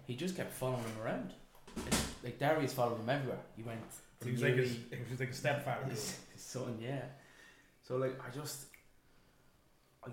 He 0.05 0.15
just 0.15 0.35
kept 0.35 0.53
following 0.53 0.83
him 0.83 1.01
around. 1.03 1.33
Like, 1.75 1.93
like 2.23 2.39
Darius 2.39 2.73
followed 2.73 2.99
him 2.99 3.09
everywhere. 3.09 3.39
He 3.55 3.63
went. 3.63 3.81
to 4.21 4.25
He 4.25 4.31
was 4.31 4.41
like 4.41 4.55
his, 4.55 4.71
he 4.89 5.11
was 5.11 5.19
like 5.19 5.29
a 5.29 5.33
stepfather. 5.33 5.89
his, 5.89 6.19
his 6.33 6.41
son, 6.53 6.77
yeah. 6.79 7.01
So 7.83 7.97
like 7.97 8.19
I 8.25 8.33
just, 8.33 8.67
I, 10.03 10.09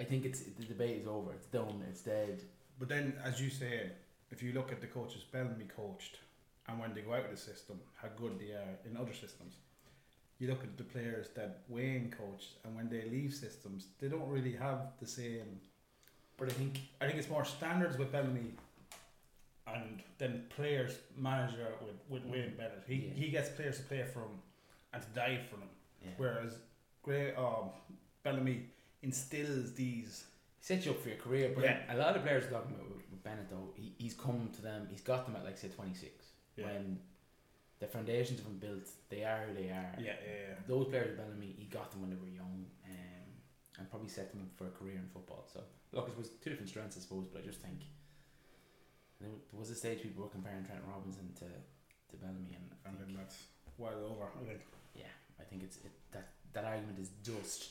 I 0.00 0.04
think 0.04 0.24
it's 0.24 0.40
the 0.40 0.64
debate 0.64 1.02
is 1.02 1.06
over. 1.06 1.32
It's 1.32 1.46
done. 1.46 1.84
It's 1.88 2.00
dead. 2.00 2.42
But 2.78 2.88
then, 2.88 3.14
as 3.24 3.40
you 3.40 3.48
say, 3.50 3.90
if 4.30 4.42
you 4.42 4.52
look 4.52 4.72
at 4.72 4.80
the 4.80 4.86
coaches 4.86 5.24
Bellamy 5.30 5.66
coached, 5.74 6.18
and 6.68 6.80
when 6.80 6.94
they 6.94 7.00
go 7.00 7.14
out 7.14 7.24
of 7.24 7.30
the 7.30 7.36
system, 7.36 7.80
how 7.94 8.08
good 8.16 8.38
they 8.38 8.52
are 8.52 8.78
in 8.84 8.96
other 8.96 9.14
systems. 9.14 9.54
You 10.38 10.48
look 10.48 10.62
at 10.62 10.76
the 10.76 10.84
players 10.84 11.28
that 11.34 11.60
Wayne 11.68 12.14
coached, 12.16 12.54
and 12.64 12.76
when 12.76 12.88
they 12.90 13.02
leave 13.10 13.32
systems, 13.32 13.86
they 13.98 14.08
don't 14.08 14.28
really 14.28 14.52
have 14.52 14.80
the 15.00 15.06
same. 15.06 15.60
But 16.36 16.48
I 16.50 16.52
think 16.52 16.78
I 17.00 17.06
think 17.06 17.18
it's 17.18 17.30
more 17.30 17.44
standards 17.44 17.96
with 17.96 18.12
Bellamy, 18.12 18.52
and 19.66 20.02
then 20.18 20.44
players 20.54 20.98
manager 21.16 21.68
with, 21.80 21.96
with 22.08 22.24
Wayne 22.32 22.54
Bennett. 22.56 22.84
He 22.86 22.94
Yeah. 22.96 23.12
he 23.14 23.28
gets 23.30 23.48
players 23.50 23.78
to 23.78 23.84
play 23.84 24.04
for 24.12 24.20
him, 24.20 24.38
and 24.92 25.02
to 25.02 25.08
die 25.10 25.40
for 25.50 25.56
them. 25.56 25.70
yeah. 26.04 26.10
Whereas 26.18 26.58
Gray, 27.02 27.34
um, 27.34 27.70
Bellamy 28.22 28.66
instills 29.02 29.72
these. 29.74 30.24
set 30.60 30.84
you 30.84 30.90
up 30.90 31.00
for 31.00 31.08
your 31.10 31.18
career. 31.18 31.52
But 31.54 31.64
Yeah. 31.64 31.94
a 31.94 31.96
lot 31.96 32.16
of 32.16 32.22
players 32.22 32.44
are 32.46 32.50
talking 32.50 32.74
about 32.74 32.88
with, 32.90 33.22
Bennett 33.22 33.48
though. 33.50 33.70
He, 33.76 33.92
he's 33.98 34.14
come 34.14 34.50
to 34.56 34.62
them. 34.62 34.86
He's 34.90 35.00
got 35.00 35.24
them 35.26 35.34
at 35.36 35.44
like 35.44 35.56
say 35.58 35.68
twenty 35.68 35.94
six 35.94 36.12
when 36.56 36.98
the 37.78 37.86
foundations 37.86 38.40
have 38.40 38.48
been 38.48 38.70
built. 38.70 38.88
They 39.10 39.22
are 39.24 39.44
who 39.46 39.54
they 39.54 39.68
are. 39.70 39.92
Yeah, 39.98 40.16
yeah, 40.24 40.48
yeah. 40.48 40.54
Those 40.66 40.86
players 40.88 41.16
Bellamy, 41.16 41.54
he 41.58 41.66
got 41.66 41.90
them 41.90 42.00
when 42.02 42.10
they 42.10 42.16
were 42.16 42.28
young, 42.28 42.64
um, 42.88 43.28
and 43.78 43.90
probably 43.90 44.08
set 44.08 44.30
them 44.32 44.40
up 44.42 44.48
for 44.56 44.66
a 44.66 44.70
career 44.78 44.96
in 44.96 45.08
football. 45.12 45.44
So 45.52 45.60
look, 45.92 46.08
it 46.08 46.16
was 46.16 46.28
two 46.42 46.50
different 46.50 46.68
strengths, 46.70 46.96
I 46.96 47.00
suppose. 47.00 47.26
But 47.32 47.42
I 47.42 47.46
just 47.46 47.60
think 47.60 47.80
there 49.20 49.30
was 49.52 49.70
a 49.70 49.74
stage 49.74 50.02
people 50.02 50.22
were 50.24 50.30
comparing 50.30 50.64
Trent 50.64 50.80
Robinson 50.88 51.32
to 51.40 51.44
to 52.10 52.16
Bellamy, 52.16 52.54
and 52.56 52.70
I 52.84 52.88
And 52.88 52.98
think, 52.98 53.08
then 53.08 53.16
that's 53.18 53.36
well 53.78 53.98
over. 54.10 54.24
I 54.40 54.44
think. 54.48 54.60
yeah, 54.94 55.12
I 55.40 55.44
think 55.44 55.62
it's 55.62 55.76
it, 55.78 55.92
that 56.12 56.28
that 56.52 56.64
argument 56.64 56.98
is 56.98 57.08
dust. 57.24 57.70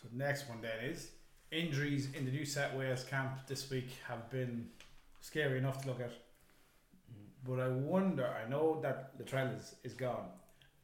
So 0.00 0.08
the 0.10 0.16
next 0.16 0.48
one 0.48 0.62
then 0.62 0.78
is 0.90 1.10
injuries 1.50 2.08
in 2.16 2.24
the 2.24 2.30
New 2.30 2.44
South 2.46 2.72
Wales 2.74 3.04
camp 3.04 3.46
this 3.46 3.68
week 3.70 3.90
have 4.08 4.30
been 4.30 4.68
scary 5.20 5.58
enough 5.58 5.82
to 5.82 5.88
look 5.88 6.00
at. 6.00 6.12
But 7.46 7.60
I 7.60 7.68
wonder. 7.68 8.26
I 8.26 8.48
know 8.48 8.80
that 8.82 9.18
Latrell 9.18 9.56
is, 9.56 9.74
is 9.84 9.94
gone. 9.94 10.26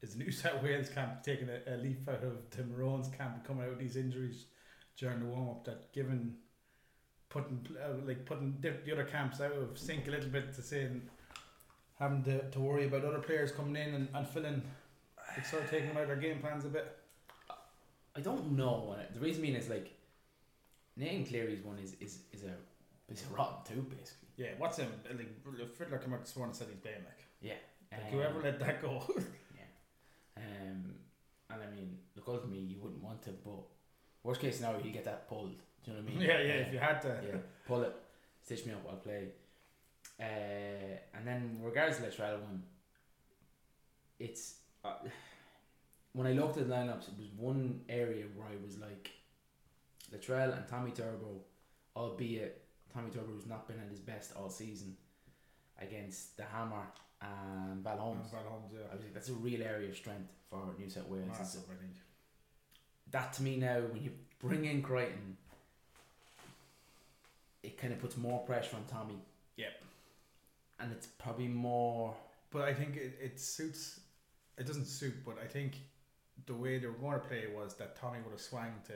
Is 0.03 0.17
New 0.17 0.31
South 0.31 0.63
Wales 0.63 0.89
camp 0.89 1.23
taking 1.23 1.49
a, 1.49 1.75
a 1.75 1.77
leaf 1.77 2.09
out 2.09 2.23
of 2.23 2.51
Tim 2.51 2.73
Maroons 2.73 3.09
camp 3.09 3.47
coming 3.47 3.65
out 3.65 3.71
with 3.71 3.79
these 3.79 3.97
injuries 3.97 4.47
during 4.97 5.21
the 5.21 5.27
warm 5.27 5.51
up? 5.51 5.65
That 5.65 5.93
given 5.93 6.37
putting 7.29 7.67
uh, 7.83 8.07
like 8.07 8.25
putting 8.25 8.57
the, 8.61 8.73
the 8.85 8.93
other 8.93 9.05
camps 9.05 9.41
out 9.41 9.53
of 9.53 9.79
sync 9.79 10.09
a 10.09 10.11
little 10.11 10.31
bit 10.31 10.55
to 10.55 10.63
saying 10.63 11.03
having 11.99 12.23
to, 12.25 12.51
to 12.51 12.61
worry 12.61 12.87
about 12.87 13.05
other 13.05 13.19
players 13.19 13.53
coming 13.53 13.77
in 13.77 13.95
and, 13.95 14.09
and 14.15 14.29
filling. 14.29 14.63
It's 15.37 15.51
sort 15.51 15.65
of 15.65 15.71
taking 15.71 15.91
out 15.97 16.07
their 16.07 16.17
game 16.17 16.39
plans 16.39 16.65
a 16.65 16.69
bit. 16.69 16.97
I 18.15 18.21
don't 18.21 18.53
know. 18.53 18.97
The 19.13 19.21
reason 19.21 19.43
being 19.43 19.55
is 19.55 19.69
like 19.69 19.93
Nathan 20.97 21.27
Cleary's 21.27 21.63
one 21.63 21.79
is 21.79 21.95
is 22.01 22.21
is 22.33 22.45
a 22.45 22.55
is 23.11 23.25
a 23.31 23.35
rotten 23.35 23.75
two 23.75 23.83
basically. 23.83 24.29
Yeah, 24.37 24.51
what's 24.59 24.77
him 24.79 24.91
like? 25.09 25.79
Fittler 25.79 26.03
came 26.03 26.13
out 26.15 26.21
this 26.25 26.37
morning 26.37 26.51
and 26.51 26.57
said 26.57 26.69
he's 26.71 26.79
playing 26.81 26.99
like. 27.05 27.25
Yeah. 27.41 27.55
Like 27.93 28.03
Um, 28.05 28.11
whoever 28.13 28.43
let 28.43 28.59
that 28.61 28.83
go. 28.83 29.03
Yeah. 29.55 29.63
Um, 30.39 30.95
and 31.49 31.63
I 31.63 31.67
mean, 31.75 31.97
look, 32.15 32.29
ultimately 32.29 32.59
you 32.59 32.77
wouldn't 32.79 33.03
want 33.03 33.23
to, 33.23 33.31
but 33.43 33.63
worst 34.23 34.39
case 34.41 34.57
scenario, 34.57 34.85
you 34.85 34.91
get 34.91 35.05
that 35.05 35.27
pulled. 35.31 35.57
Do 35.83 35.91
you 35.91 35.97
know 35.97 36.03
what 36.03 36.11
I 36.11 36.15
mean? 36.15 36.21
yeah, 36.21 36.41
yeah. 36.41 36.53
If 36.67 36.73
you 36.75 36.79
had 36.79 37.01
to. 37.03 37.19
yeah, 37.27 37.39
pull 37.67 37.83
it, 37.85 37.95
stitch 38.45 38.67
me 38.67 38.73
up, 38.75 38.85
I'll 38.87 38.97
play. 38.97 39.29
Uh, 40.21 40.99
and 41.15 41.27
then 41.27 41.59
regards 41.63 41.97
to 41.97 42.03
the 42.03 42.09
Latrell 42.09 42.41
one, 42.43 42.63
it's 44.19 44.57
uh, 44.85 44.95
when 46.13 46.27
I 46.27 46.33
looked 46.33 46.59
at 46.59 46.69
the 46.69 46.75
lineups, 46.75 47.09
it 47.09 47.19
was 47.19 47.29
one 47.37 47.81
area 47.89 48.25
where 48.35 48.49
I 48.49 48.57
was 48.65 48.79
like, 48.79 49.11
Latrell 50.15 50.55
and 50.57 50.69
Tommy 50.69 50.91
Turbo, 50.91 51.41
albeit 51.97 52.63
Tommy 52.97 53.11
Turbo's 53.11 53.47
not 53.47 53.69
been 53.69 53.79
at 53.79 53.91
his 53.91 54.01
best 54.01 54.33
all 54.35 54.49
season 54.49 54.97
against 55.81 56.39
the 56.39 56.45
Hammer 56.45 56.87
and 57.21 57.85
Val 57.85 57.99
Holmes. 57.99 58.29
Van 58.33 58.41
Holmes, 58.49 58.73
yeah. 58.73 58.87
I 58.91 58.97
that's 59.13 59.29
a 59.29 59.35
real 59.35 59.63
area 59.63 59.91
of 59.91 59.97
strength 59.97 60.33
for 60.49 60.63
New 60.79 60.89
South 60.89 61.07
Wales. 61.09 61.27
Massive, 61.29 61.63
I 61.71 61.75
think. 61.79 61.93
that 63.11 63.35
to 63.35 63.43
me 63.43 63.57
now, 63.57 63.81
when 63.81 64.03
you 64.03 64.13
bring 64.41 64.65
in 64.65 64.81
Crichton, 64.81 65.37
it 67.63 67.77
kind 67.77 67.93
of 67.93 67.99
puts 68.01 68.17
more 68.17 68.39
pressure 68.47 68.77
on 68.77 68.85
Tommy. 68.85 69.19
Yep. 69.57 69.73
And 70.81 70.93
it's 70.93 71.07
probably 71.07 71.49
more. 71.49 72.15
But 72.51 72.63
I 72.63 72.73
think 72.73 72.97
it, 72.97 73.19
it 73.23 73.41
suits. 73.41 74.01
It 74.57 74.67
doesn't 74.67 74.87
suit, 74.87 75.17
but 75.23 75.37
I 75.43 75.47
think 75.47 75.75
the 76.47 76.55
way 76.55 76.79
they 76.79 76.87
were 76.87 76.95
going 76.95 77.21
to 77.21 77.27
play 77.27 77.45
was 77.55 77.75
that 77.75 77.97
Tommy 78.01 78.21
would 78.25 78.31
have 78.33 78.41
swung 78.41 78.73
to. 78.87 78.95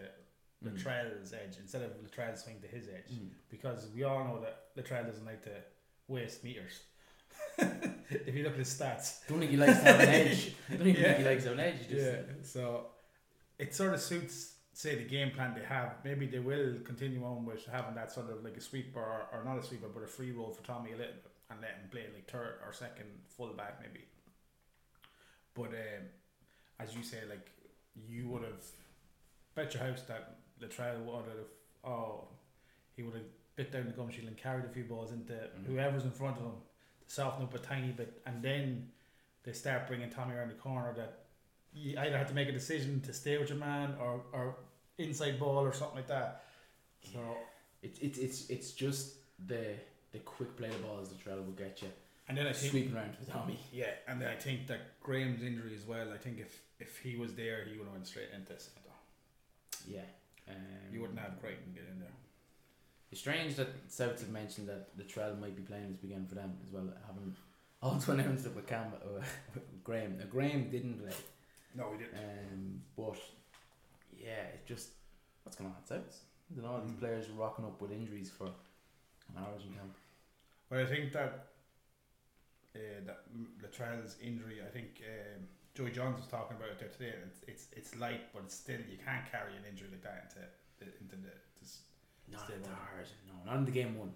Latrell's 0.65 1.33
edge 1.33 1.57
instead 1.61 1.83
of 1.83 1.91
Latrell 2.03 2.37
swing 2.39 2.61
to 2.61 2.67
his 2.69 2.89
edge. 2.89 3.11
Mm. 3.13 3.29
Because 3.51 3.89
we 3.95 4.03
all 4.05 4.25
know 4.25 4.41
that 4.41 4.75
Latrell 4.77 5.07
doesn't 5.07 5.25
like 5.25 5.43
to 5.45 5.53
waste 6.09 6.45
meters. 6.45 6.81
if 7.59 8.35
you 8.35 8.43
look 8.43 8.53
at 8.53 8.59
his 8.59 8.69
stats. 8.69 9.27
Don't 9.29 9.39
think 9.39 9.51
he 9.51 9.57
likes 9.57 9.79
to 9.79 9.85
have 9.85 10.01
an 10.01 10.09
edge. 10.09 10.55
I 10.71 10.77
don't 10.77 10.87
even 10.89 11.01
Yeah. 11.03 11.09
think 11.15 11.19
he 11.19 11.25
likes 11.25 11.43
to 11.45 11.49
have 11.51 11.59
an 11.59 11.65
edge. 11.65 11.89
Just, 11.89 11.95
Yeah, 12.07 12.17
so 12.43 12.87
it 13.59 13.75
sort 13.75 13.95
of 13.95 14.01
suits, 14.01 14.55
say, 14.75 14.97
the 14.97 15.05
game 15.05 15.31
plan 15.31 15.55
they 15.55 15.65
have. 15.65 15.95
Maybe 16.05 16.27
they 16.27 16.39
will 16.41 16.75
continue 16.85 17.25
on 17.25 17.47
with 17.47 17.65
having 17.67 17.95
that 17.95 18.13
sort 18.13 18.31
of 18.31 18.45
like 18.45 18.57
a 18.57 18.61
sweeper, 18.61 19.01
or, 19.01 19.27
or 19.33 19.45
not 19.45 19.59
a 19.59 19.63
sweeper, 19.67 19.89
but 19.93 20.03
a 20.03 20.07
free 20.07 20.33
roll 20.33 20.51
for 20.51 20.63
Tommy 20.65 20.93
a 20.93 20.97
little 20.97 21.13
bit 21.15 21.27
and 21.51 21.61
let 21.61 21.71
him 21.71 21.89
play 21.91 22.05
like 22.15 22.31
third 22.31 22.59
or 22.67 22.73
second 22.73 23.07
fullback, 23.37 23.81
maybe. 23.81 24.05
But 25.55 25.69
um, 25.69 26.05
as 26.79 26.95
you 26.95 27.03
say, 27.03 27.19
like, 27.29 27.51
you 28.09 28.29
would 28.29 28.43
have 28.43 28.63
bet 29.55 29.75
your 29.75 29.83
house 29.83 30.03
that 30.03 30.37
Latrell 30.61 30.99
would 31.05 31.25
have, 31.27 31.47
oh, 31.85 32.29
he 32.97 33.03
would 33.03 33.15
have 33.15 33.25
bit 33.57 33.73
down 33.73 33.87
the 33.87 33.93
gum 33.93 34.11
shield 34.11 34.29
and 34.29 34.37
carried 34.37 34.65
a 34.65 34.69
few 34.69 34.85
balls 34.85 35.11
into 35.13 35.33
Mhm. 35.33 35.67
whoever's 35.67 36.05
in 36.05 36.11
front 36.11 36.37
of 36.39 36.45
him 36.45 36.53
to 37.07 37.11
soften 37.13 37.45
up 37.45 37.55
a 37.55 37.59
tiny 37.59 37.93
bit, 37.93 38.21
and 38.27 38.43
then 38.43 38.91
they 39.43 39.53
start 39.53 39.87
bringing 39.87 40.11
Tommy 40.11 40.35
around 40.35 40.49
the 40.49 40.55
corner 40.55 40.93
that 40.95 41.25
you 41.73 41.97
either 41.99 42.17
have 42.19 42.29
to 42.29 42.35
make 42.35 42.49
a 42.49 42.53
decision 42.53 43.01
to 43.03 43.13
stay 43.13 43.39
with 43.39 43.49
your 43.49 43.59
man 43.59 43.95
or, 44.01 44.25
or 44.33 44.57
inside 44.99 45.39
ball 45.39 45.59
or 45.65 45.73
something 45.73 45.97
like 45.97 46.09
that. 46.09 46.45
So 47.13 47.37
It's 47.83 47.99
it's 48.01 48.19
it's 48.19 48.51
it's 48.51 48.73
just 48.73 49.17
the 49.47 49.75
the 50.13 50.19
quick 50.21 50.57
play 50.57 50.69
the 50.69 50.79
balls 50.79 51.09
that 51.09 51.19
Trell 51.25 51.37
will 51.45 51.53
get 51.53 51.81
you 51.81 51.89
and 52.29 52.37
then 52.37 52.47
I 52.47 52.53
think 52.53 52.71
sweeping 52.73 52.95
around 52.95 53.17
with 53.19 53.31
Tommy. 53.31 53.59
yeah, 53.73 53.95
and 54.07 54.21
then 54.21 54.29
I 54.29 54.37
think 54.37 54.67
that 54.67 55.01
Graham's 55.01 55.43
injury 55.43 55.75
as 55.75 55.85
well. 55.87 56.13
I 56.13 56.19
think 56.19 56.39
if 56.41 56.63
if 56.79 56.99
he 56.99 57.17
was 57.17 57.35
there, 57.35 57.65
he 57.65 57.77
would 57.79 57.85
have 57.85 57.93
went 57.93 58.07
straight 58.07 58.31
into 58.35 58.59
centre. 58.61 58.91
Yeah. 59.87 60.05
Um, 60.51 60.93
You 60.95 61.01
wouldn't 61.01 61.19
have 61.19 61.41
Crichton 61.41 61.73
get 61.75 61.85
in 61.91 62.01
there. 62.01 62.09
It's 63.11 63.21
strange 63.21 63.57
that 63.57 63.69
South 63.89 64.21
have 64.21 64.31
mentioned 64.31 64.69
that 64.69 64.97
the 64.97 65.03
Trell 65.05 65.39
might 65.41 65.57
be 65.57 65.63
playing 65.63 65.91
this 65.91 66.03
weekend 66.03 66.29
for 66.29 66.37
them 66.37 66.57
as 66.65 66.73
well. 66.73 66.93
Having 67.07 67.37
also 67.83 68.13
announced 68.15 68.47
it 68.47 68.55
with 68.55 68.67
Cam 68.67 68.93
uh, 68.95 69.21
with 69.55 69.85
Graham. 69.85 70.17
Now 70.19 70.25
Graham 70.31 70.71
didn't 70.71 70.99
play. 71.01 71.17
No, 71.75 71.93
he 71.93 71.99
didn't. 71.99 72.19
Um, 72.19 72.83
but 72.97 73.17
yeah, 74.17 74.45
it 74.55 74.67
just 74.67 74.91
what's 75.43 75.57
going 75.57 75.71
on 75.71 75.77
at 75.83 75.89
South? 75.89 76.21
I 76.53 76.61
don't 76.61 76.65
know. 76.65 76.81
These 76.85 76.95
Mm. 76.97 77.01
players 77.01 77.29
are 77.29 77.33
rocking 77.33 77.65
up 77.65 77.81
with 77.81 77.93
injuries 77.93 78.31
for 78.31 78.47
an 78.47 79.45
Origin 79.51 79.73
camp. 79.73 79.95
But 80.69 80.81
I 80.81 80.87
think 80.87 81.13
that 81.13 81.47
uh, 82.77 82.79
that 83.07 83.21
Latrell's 83.63 84.17
injury, 84.23 84.61
I 84.65 84.71
think 84.71 85.03
um, 85.05 85.49
Joey 85.75 85.91
Johns 85.93 86.17
was 86.19 86.27
talking 86.27 86.57
about 86.57 86.71
it 86.71 86.79
there 86.79 86.89
today. 86.89 87.15
and 87.23 87.31
It's, 87.31 87.41
it's 87.47 87.67
it's 87.77 87.97
light, 87.97 88.33
but 88.33 88.43
it's 88.45 88.55
still 88.55 88.81
you 88.91 88.99
can't 89.05 89.31
carry 89.31 89.57
an 89.57 89.65
injury 89.69 89.89
like 89.91 90.03
that 90.03 90.27
into 90.29 90.47
the, 90.79 90.87
into 91.01 91.17
the. 91.17 91.33
This, 91.61 91.79
Not 92.31 92.45
Stay 92.45 92.55
in 92.55 92.63
the 92.63 92.69
on. 92.69 92.75
No, 93.29 93.51
not 93.51 93.59
in 93.59 93.65
the 93.65 93.71
game 93.71 93.99
one. 93.99 94.13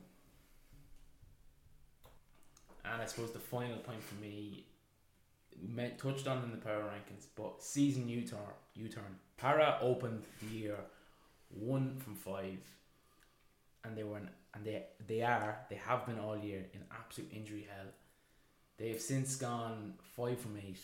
And 2.85 3.01
I 3.01 3.07
suppose 3.07 3.33
the 3.33 3.39
final 3.39 3.79
point 3.79 4.03
for 4.03 4.15
me, 4.17 4.67
touched 5.99 6.27
on 6.27 6.45
in 6.45 6.51
the 6.51 6.59
power 6.59 6.83
rankings, 6.83 7.27
but 7.35 7.63
season 7.63 8.09
U-turn, 8.09 8.39
U-turn. 8.75 9.19
Parra 9.39 9.79
opened 9.81 10.25
the 10.41 10.55
year 10.55 10.77
one 11.49 11.97
from 11.97 12.15
five, 12.15 12.59
and 13.85 13.97
they 13.97 14.03
were 14.03 14.19
in, 14.19 14.29
and 14.55 14.65
they 14.65 14.85
they 15.07 15.23
are 15.23 15.59
they 15.71 15.77
have 15.77 16.05
been 16.07 16.19
all 16.19 16.37
year 16.37 16.67
in 16.75 16.81
absolute 16.93 17.33
injury 17.33 17.67
hell. 17.75 17.87
They 18.77 18.89
have 18.89 19.01
since 19.01 19.37
gone 19.37 19.95
five 20.17 20.39
from 20.41 20.59
eight. 20.59 20.81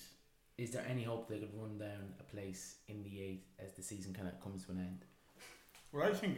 Is 0.61 0.73
there 0.73 0.85
any 0.87 1.05
hope 1.05 1.27
they 1.27 1.39
could 1.39 1.55
run 1.59 1.79
down 1.79 2.13
a 2.21 2.23
place 2.23 2.77
in 2.87 3.03
the 3.03 3.23
eight 3.23 3.45
as 3.59 3.73
the 3.73 3.83
season 3.83 4.13
kind 4.13 4.29
of 4.29 4.39
comes 4.43 4.67
to 4.67 4.73
an 4.73 4.79
end? 4.79 5.05
well, 5.91 6.07
I 6.07 6.13
think 6.13 6.37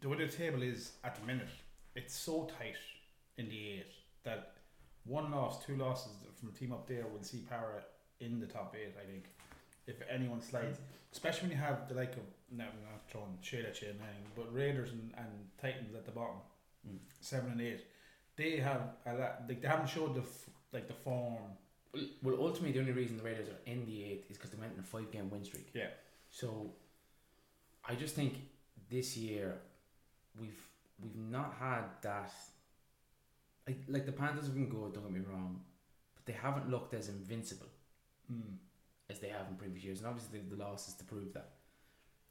the 0.00 0.08
way 0.08 0.16
the 0.16 0.26
table 0.26 0.62
is 0.62 0.92
at 1.04 1.16
the 1.16 1.26
minute, 1.26 1.50
it's 1.94 2.16
so 2.16 2.50
tight 2.58 2.76
in 3.36 3.50
the 3.50 3.72
eight 3.72 3.92
that 4.24 4.52
one 5.04 5.30
loss, 5.30 5.62
two 5.66 5.76
losses 5.76 6.12
from 6.40 6.48
a 6.48 6.52
team 6.52 6.72
up 6.72 6.88
there 6.88 7.04
will 7.12 7.22
see 7.22 7.44
Parra 7.46 7.82
in 8.20 8.40
the 8.40 8.46
top 8.46 8.74
eight. 8.74 8.94
I 9.02 9.04
think 9.04 9.24
if 9.86 9.96
anyone 10.10 10.40
slides, 10.40 10.78
especially 11.12 11.48
when 11.48 11.58
you 11.58 11.62
have 11.62 11.88
the 11.90 11.94
like 11.94 12.12
of 12.14 12.22
now 12.50 12.64
I'm 12.72 12.90
not 12.90 13.02
throwing 13.10 13.36
shade 13.42 13.66
at 13.66 13.82
you 13.82 13.88
and 13.88 14.00
anything, 14.00 14.32
but 14.34 14.50
Raiders 14.50 14.92
and, 14.92 15.12
and 15.18 15.28
Titans 15.60 15.94
at 15.94 16.06
the 16.06 16.12
bottom, 16.12 16.38
Mm. 16.88 16.96
seven 17.20 17.50
and 17.52 17.60
eight, 17.60 17.80
they 18.36 18.56
have 18.58 18.82
a 19.04 19.12
lot. 19.14 19.42
Like 19.48 19.60
they 19.60 19.68
haven't 19.68 19.88
showed 19.88 20.14
the 20.14 20.22
like 20.72 20.86
the 20.88 20.94
form. 20.94 21.42
Well, 22.22 22.36
ultimately, 22.40 22.72
the 22.72 22.80
only 22.80 22.92
reason 22.92 23.16
the 23.16 23.22
Raiders 23.22 23.48
are 23.48 23.60
in 23.70 23.84
the 23.86 24.04
eighth 24.04 24.30
is 24.30 24.36
because 24.36 24.50
they 24.50 24.58
went 24.58 24.72
in 24.74 24.80
a 24.80 24.82
five 24.82 25.10
game 25.10 25.30
win 25.30 25.44
streak. 25.44 25.68
Yeah. 25.74 25.88
So, 26.30 26.72
I 27.88 27.94
just 27.94 28.14
think 28.14 28.34
this 28.90 29.16
year 29.16 29.56
we've 30.40 30.60
we've 31.02 31.16
not 31.16 31.54
had 31.58 31.84
that. 32.02 32.32
Like, 33.66 33.78
like 33.88 34.06
the 34.06 34.12
Panthers 34.12 34.46
have 34.46 34.54
been 34.54 34.68
good. 34.68 34.94
Don't 34.94 35.02
get 35.04 35.12
me 35.12 35.20
wrong, 35.20 35.60
but 36.14 36.24
they 36.26 36.32
haven't 36.32 36.70
looked 36.70 36.94
as 36.94 37.08
invincible 37.08 37.68
Mm. 38.32 38.56
as 39.08 39.18
they 39.20 39.28
have 39.30 39.46
in 39.48 39.56
previous 39.56 39.82
years, 39.84 39.98
and 40.00 40.06
obviously 40.08 40.38
the, 40.40 40.54
the 40.54 40.62
losses 40.62 40.92
to 40.94 41.04
prove 41.04 41.32
that. 41.32 41.48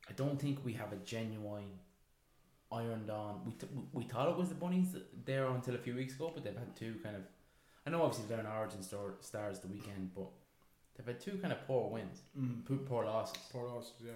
I 0.08 0.14
don't 0.14 0.40
think 0.40 0.64
we 0.64 0.74
have 0.74 0.94
a 0.94 0.98
genuine 0.98 1.72
ironed 2.72 3.10
on. 3.10 3.42
We, 3.46 3.54
we 3.94 4.04
thought 4.04 4.30
it 4.30 4.38
was 4.38 4.50
the 4.50 4.56
bunnies 4.56 4.96
there 5.26 5.48
until 5.48 5.74
a 5.74 5.80
few 5.80 5.96
weeks 5.96 6.14
ago, 6.14 6.32
but 6.34 6.44
they've 6.44 6.56
had 6.56 6.76
two 6.76 6.96
kind 7.04 7.16
of. 7.16 7.24
I 7.88 7.90
know 7.90 8.02
obviously 8.04 8.26
they're 8.28 8.40
an 8.46 8.52
Origin 8.60 8.84
star, 8.84 9.14
stars 9.22 9.60
the 9.60 9.68
weekend, 9.70 10.12
but 10.14 10.28
they've 10.96 11.08
had 11.08 11.22
two 11.22 11.38
kind 11.42 11.54
of 11.54 11.66
poor 11.66 11.90
wins, 11.90 12.22
Mm. 12.38 12.66
poor, 12.66 12.78
poor 12.78 13.06
losses. 13.06 13.38
Poor 13.52 13.66
losses, 13.68 13.94
yeah. 14.06 14.12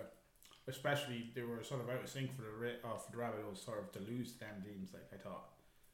Especially 0.68 1.32
they 1.34 1.42
were 1.44 1.64
sort 1.64 1.82
of 1.82 1.90
out 1.90 2.04
of 2.04 2.10
sync 2.10 2.36
for 2.36 2.42
the 2.44 2.74
uh, 2.88 2.98
for 2.98 3.12
the 3.12 3.18
Rabbitohs 3.18 3.58
sort 3.64 3.80
of 3.80 3.92
to 3.94 4.00
lose 4.12 4.34
to 4.34 4.40
them 4.42 4.62
teams. 4.64 4.94
Like 4.94 5.08
I 5.14 5.18
thought, 5.18 5.46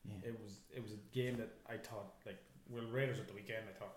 Yeah. 0.04 0.30
it 0.30 0.40
was 0.44 0.60
it 0.76 0.82
was 0.84 0.92
a 0.94 1.02
game 1.14 1.38
that 1.38 1.52
I 1.70 1.78
thought 1.78 2.16
like 2.26 2.40
well 2.70 2.84
Raiders 2.92 3.20
at 3.20 3.28
the 3.28 3.34
weekend. 3.34 3.66
I 3.70 3.74
thought 3.80 3.96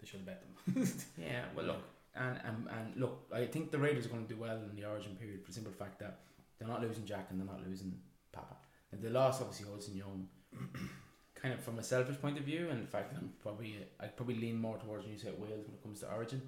they 0.00 0.06
should 0.06 0.20
have 0.20 0.26
bet 0.26 0.42
them. 0.42 0.86
Yeah, 1.16 1.44
well, 1.56 1.66
look, 1.66 1.82
and, 2.14 2.36
and 2.44 2.68
and 2.68 2.96
look, 2.96 3.14
I 3.32 3.46
think 3.46 3.70
the 3.70 3.78
Raiders 3.78 4.04
are 4.06 4.10
going 4.10 4.26
to 4.26 4.34
do 4.34 4.40
well 4.40 4.56
in 4.56 4.74
the 4.76 4.84
Origin 4.84 5.14
period 5.16 5.40
for 5.42 5.46
the 5.48 5.54
simple 5.54 5.72
fact 5.72 5.98
that 6.00 6.18
they're 6.58 6.68
not 6.68 6.82
losing 6.82 7.06
Jack 7.06 7.28
and 7.30 7.38
they're 7.40 7.46
not 7.54 7.64
losing 7.66 7.92
Papa. 8.32 8.56
And 8.92 9.00
they 9.02 9.08
lost 9.08 9.40
obviously 9.40 9.70
Hudson 9.70 9.96
Young, 9.96 10.28
kind 11.42 11.52
of 11.54 11.60
from 11.60 11.78
a 11.78 11.82
selfish 11.82 12.20
point 12.20 12.38
of 12.38 12.44
view, 12.44 12.68
and 12.70 12.82
the 12.82 12.86
fact 12.90 13.12
that 13.12 13.18
I'm 13.20 13.32
probably 13.42 13.76
I 14.00 14.06
probably 14.06 14.36
lean 14.38 14.56
more 14.60 14.78
towards 14.78 15.06
New 15.06 15.18
South 15.18 15.38
Wales 15.38 15.66
when 15.66 15.74
it 15.74 15.82
comes 15.82 16.00
to 16.00 16.12
Origin. 16.12 16.40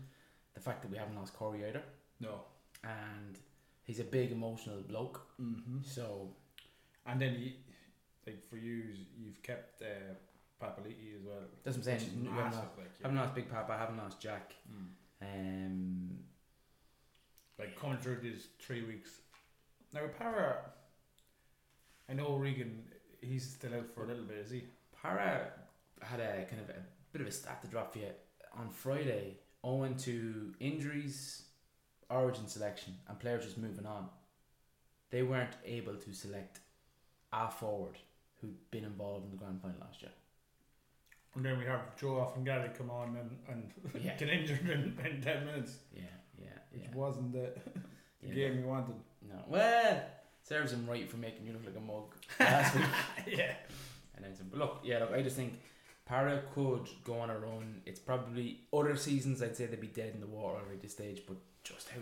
The 0.55 0.61
fact 0.61 0.83
that 0.83 0.91
we 0.91 0.97
haven't 0.99 1.17
lost 1.17 1.35
Corey 1.35 1.65
either, 1.69 1.83
no. 2.21 2.43
and 2.85 3.37
he's 3.83 3.99
a 3.99 4.05
big 4.05 4.31
emotional 4.31 4.81
bloke, 4.83 5.21
Mm-hmm. 5.41 5.79
so 5.83 6.29
And 7.07 7.21
then 7.21 7.35
you, 7.41 7.53
like 8.27 8.49
for 8.49 8.57
you, 8.57 8.83
you've 9.19 9.43
kept 9.43 9.83
uh, 9.83 10.15
Papali'i 10.63 11.17
as 11.17 11.23
well. 11.27 11.43
That's 11.65 11.77
what 11.77 11.81
I'm 11.81 11.83
saying. 11.83 11.99
which 11.99 12.07
is 12.09 12.15
We 12.15 12.29
haven't 12.29 12.45
massive, 12.45 12.59
lost- 12.61 12.79
like, 12.79 12.87
yeah. 13.01 13.03
haven't 13.07 13.19
lost 13.19 13.35
Big 13.35 13.51
Papa. 13.51 13.73
I 13.73 13.79
haven't 13.79 13.97
lost 13.99 14.21
Jack. 14.21 14.55
Mm. 14.73 14.87
Um, 15.27 16.11
like 17.59 17.79
coming 17.81 17.99
through 17.99 18.19
these 18.23 18.47
three 18.61 18.83
weeks. 18.85 19.11
Now 19.93 20.03
Parra, 20.19 20.57
I 22.09 22.13
know 22.15 22.37
Reagan, 22.37 22.83
he's 23.21 23.45
still 23.51 23.75
out 23.75 23.89
for 23.95 24.05
a 24.05 24.07
little 24.07 24.25
bit, 24.25 24.39
is 24.39 24.51
he? 24.53 24.65
Parra 25.05 25.49
had 26.01 26.19
a 26.21 26.47
kind 26.49 26.63
of 26.63 26.71
a 26.71 26.81
bit 27.13 27.21
of 27.21 27.29
a 27.29 27.31
stat 27.31 27.61
to 27.63 27.69
drop 27.69 27.93
for 27.93 27.99
you 27.99 28.07
on 28.59 28.71
Friday, 28.71 29.37
owing 29.63 29.97
to 29.97 30.55
injuries, 30.61 31.43
origin 32.09 32.49
selection, 32.49 32.95
and 33.09 33.19
players 33.21 33.45
just 33.45 33.59
moving 33.59 33.85
on. 33.85 34.09
They 35.11 35.23
weren't 35.23 35.57
able 35.67 35.95
to 35.97 36.13
select 36.15 36.61
a 37.33 37.51
forward 37.51 37.99
who'd 38.41 38.57
been 38.71 38.85
involved 38.85 39.25
in 39.27 39.31
the 39.31 39.37
grand 39.37 39.61
final 39.61 39.77
last 39.81 40.01
year. 40.01 40.11
And 41.35 41.45
then 41.45 41.59
we 41.59 41.65
have 41.67 41.97
Joe 42.01 42.21
off 42.21 42.37
and 42.37 42.45
Gary 42.47 42.71
come 42.77 42.91
on 42.91 43.17
and, 43.17 43.39
and 43.49 44.03
Yeah. 44.05 44.17
get 44.17 44.29
injured 44.31 44.61
in, 44.71 44.97
in 45.05 45.21
10 45.21 45.45
minutes, 45.45 45.77
Yeah, 45.95 46.03
yeah, 46.41 46.47
which 46.73 46.83
yeah. 46.85 46.95
wasn't 46.97 47.33
the, 47.33 47.53
the 48.23 48.29
Yeah, 48.29 48.35
game 48.35 48.57
we 48.59 48.63
wanted. 48.63 48.95
No, 49.29 49.37
well, 49.49 50.03
serves 50.43 50.73
him 50.73 50.87
right 50.89 51.11
for 51.11 51.17
making 51.19 51.45
you 51.47 51.53
look 51.53 51.67
like 51.67 51.77
a 51.77 51.81
mug 51.81 52.15
last 52.41 52.75
week. 53.27 53.39
yeah. 53.39 53.55
But 54.51 54.59
look, 54.59 54.81
yeah, 54.85 54.99
look, 55.01 55.13
I 55.13 55.23
just 55.23 55.37
think 55.37 55.61
Parra 56.07 56.43
could 56.55 56.89
go 57.05 57.19
on 57.21 57.31
a 57.31 57.39
run. 57.39 57.83
It's 57.87 58.01
probably 58.01 58.61
other 58.73 58.97
seasons 58.97 59.43
I'd 59.43 59.57
say 59.57 59.67
they'd 59.67 59.81
be 59.81 59.87
dead 59.89 60.13
in 60.15 60.21
the 60.21 60.27
water 60.27 60.57
already 60.59 60.77
at 60.77 60.83
this 60.83 60.93
stage, 60.93 61.23
but 61.27 61.37
just 61.63 61.89
how 61.91 62.01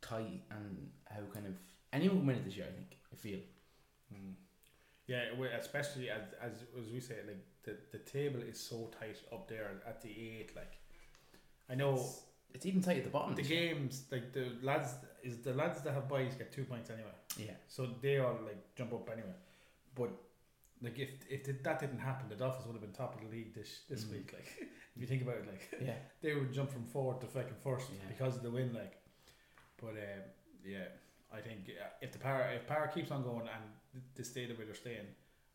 tight 0.00 0.42
and 0.50 0.90
how 1.08 1.20
kind 1.32 1.46
of 1.46 1.54
anyone 1.92 2.18
can 2.18 2.26
win 2.26 2.36
it 2.36 2.44
this 2.44 2.56
year. 2.56 2.66
I 2.68 2.72
think 2.74 2.96
I 3.12 3.16
feel. 3.16 3.38
Mm. 4.12 4.34
Yeah, 5.06 5.24
especially 5.58 6.10
as, 6.10 6.22
as 6.40 6.52
as 6.78 6.90
we 6.92 7.00
say, 7.00 7.16
like 7.26 7.44
the, 7.64 7.76
the 7.92 7.98
table 7.98 8.40
is 8.40 8.58
so 8.58 8.90
tight 8.98 9.16
up 9.32 9.48
there 9.48 9.70
at 9.86 10.00
the 10.02 10.08
eight. 10.10 10.50
Like, 10.56 10.72
I 11.68 11.74
know 11.74 11.94
It's, 11.94 12.20
it's 12.54 12.66
even 12.66 12.82
tight 12.82 12.98
at 12.98 13.04
the 13.04 13.10
bottom. 13.10 13.34
the 13.34 13.42
games, 13.42 14.04
like 14.10 14.32
the 14.32 14.46
lads, 14.62 14.94
is 15.22 15.38
the 15.38 15.52
lads 15.52 15.82
that 15.82 15.92
have 15.94 16.08
buys 16.08 16.34
get 16.34 16.52
two 16.52 16.64
points 16.64 16.90
anyway. 16.90 17.10
Yeah, 17.36 17.52
So 17.68 17.88
they 18.00 18.18
all 18.18 18.38
like 18.44 18.74
jump 18.76 18.92
up 18.94 19.08
anyway. 19.10 19.34
But 19.94 20.10
like 20.84 20.98
if 20.98 21.10
if 21.28 21.44
th- 21.44 21.62
that 21.62 21.80
didn't 21.80 21.98
happen, 21.98 22.28
the 22.28 22.36
Dolphins 22.36 22.66
would 22.66 22.74
have 22.74 22.82
been 22.82 22.92
top 22.92 23.14
of 23.14 23.20
the 23.22 23.28
league 23.36 23.54
this 23.54 23.80
this 23.88 24.04
Mm. 24.04 24.12
week. 24.12 24.32
Like 24.32 24.46
if 24.94 25.00
you 25.00 25.06
think 25.06 25.22
about 25.22 25.36
it, 25.38 25.46
like 25.46 25.80
yeah, 25.80 25.94
they 26.22 26.34
would 26.34 26.52
jump 26.52 26.70
from 26.70 26.84
fourth 26.84 27.20
to 27.20 27.26
fucking 27.26 27.56
first 27.62 27.88
Yeah. 27.90 28.08
because 28.08 28.36
of 28.36 28.42
the 28.42 28.50
win. 28.50 28.72
Like, 28.74 28.94
but 29.80 29.90
um, 29.90 30.22
yeah, 30.64 30.88
I 31.32 31.40
think 31.40 31.70
if 32.00 32.12
the 32.12 32.18
power 32.18 32.48
if 32.54 32.66
power 32.66 32.88
keeps 32.94 33.10
on 33.10 33.22
going 33.22 33.40
and 33.48 33.64
th- 33.92 34.04
the 34.14 34.24
state 34.24 34.50
of 34.50 34.58
where 34.58 34.66
they're 34.66 34.74
staying, 34.74 35.06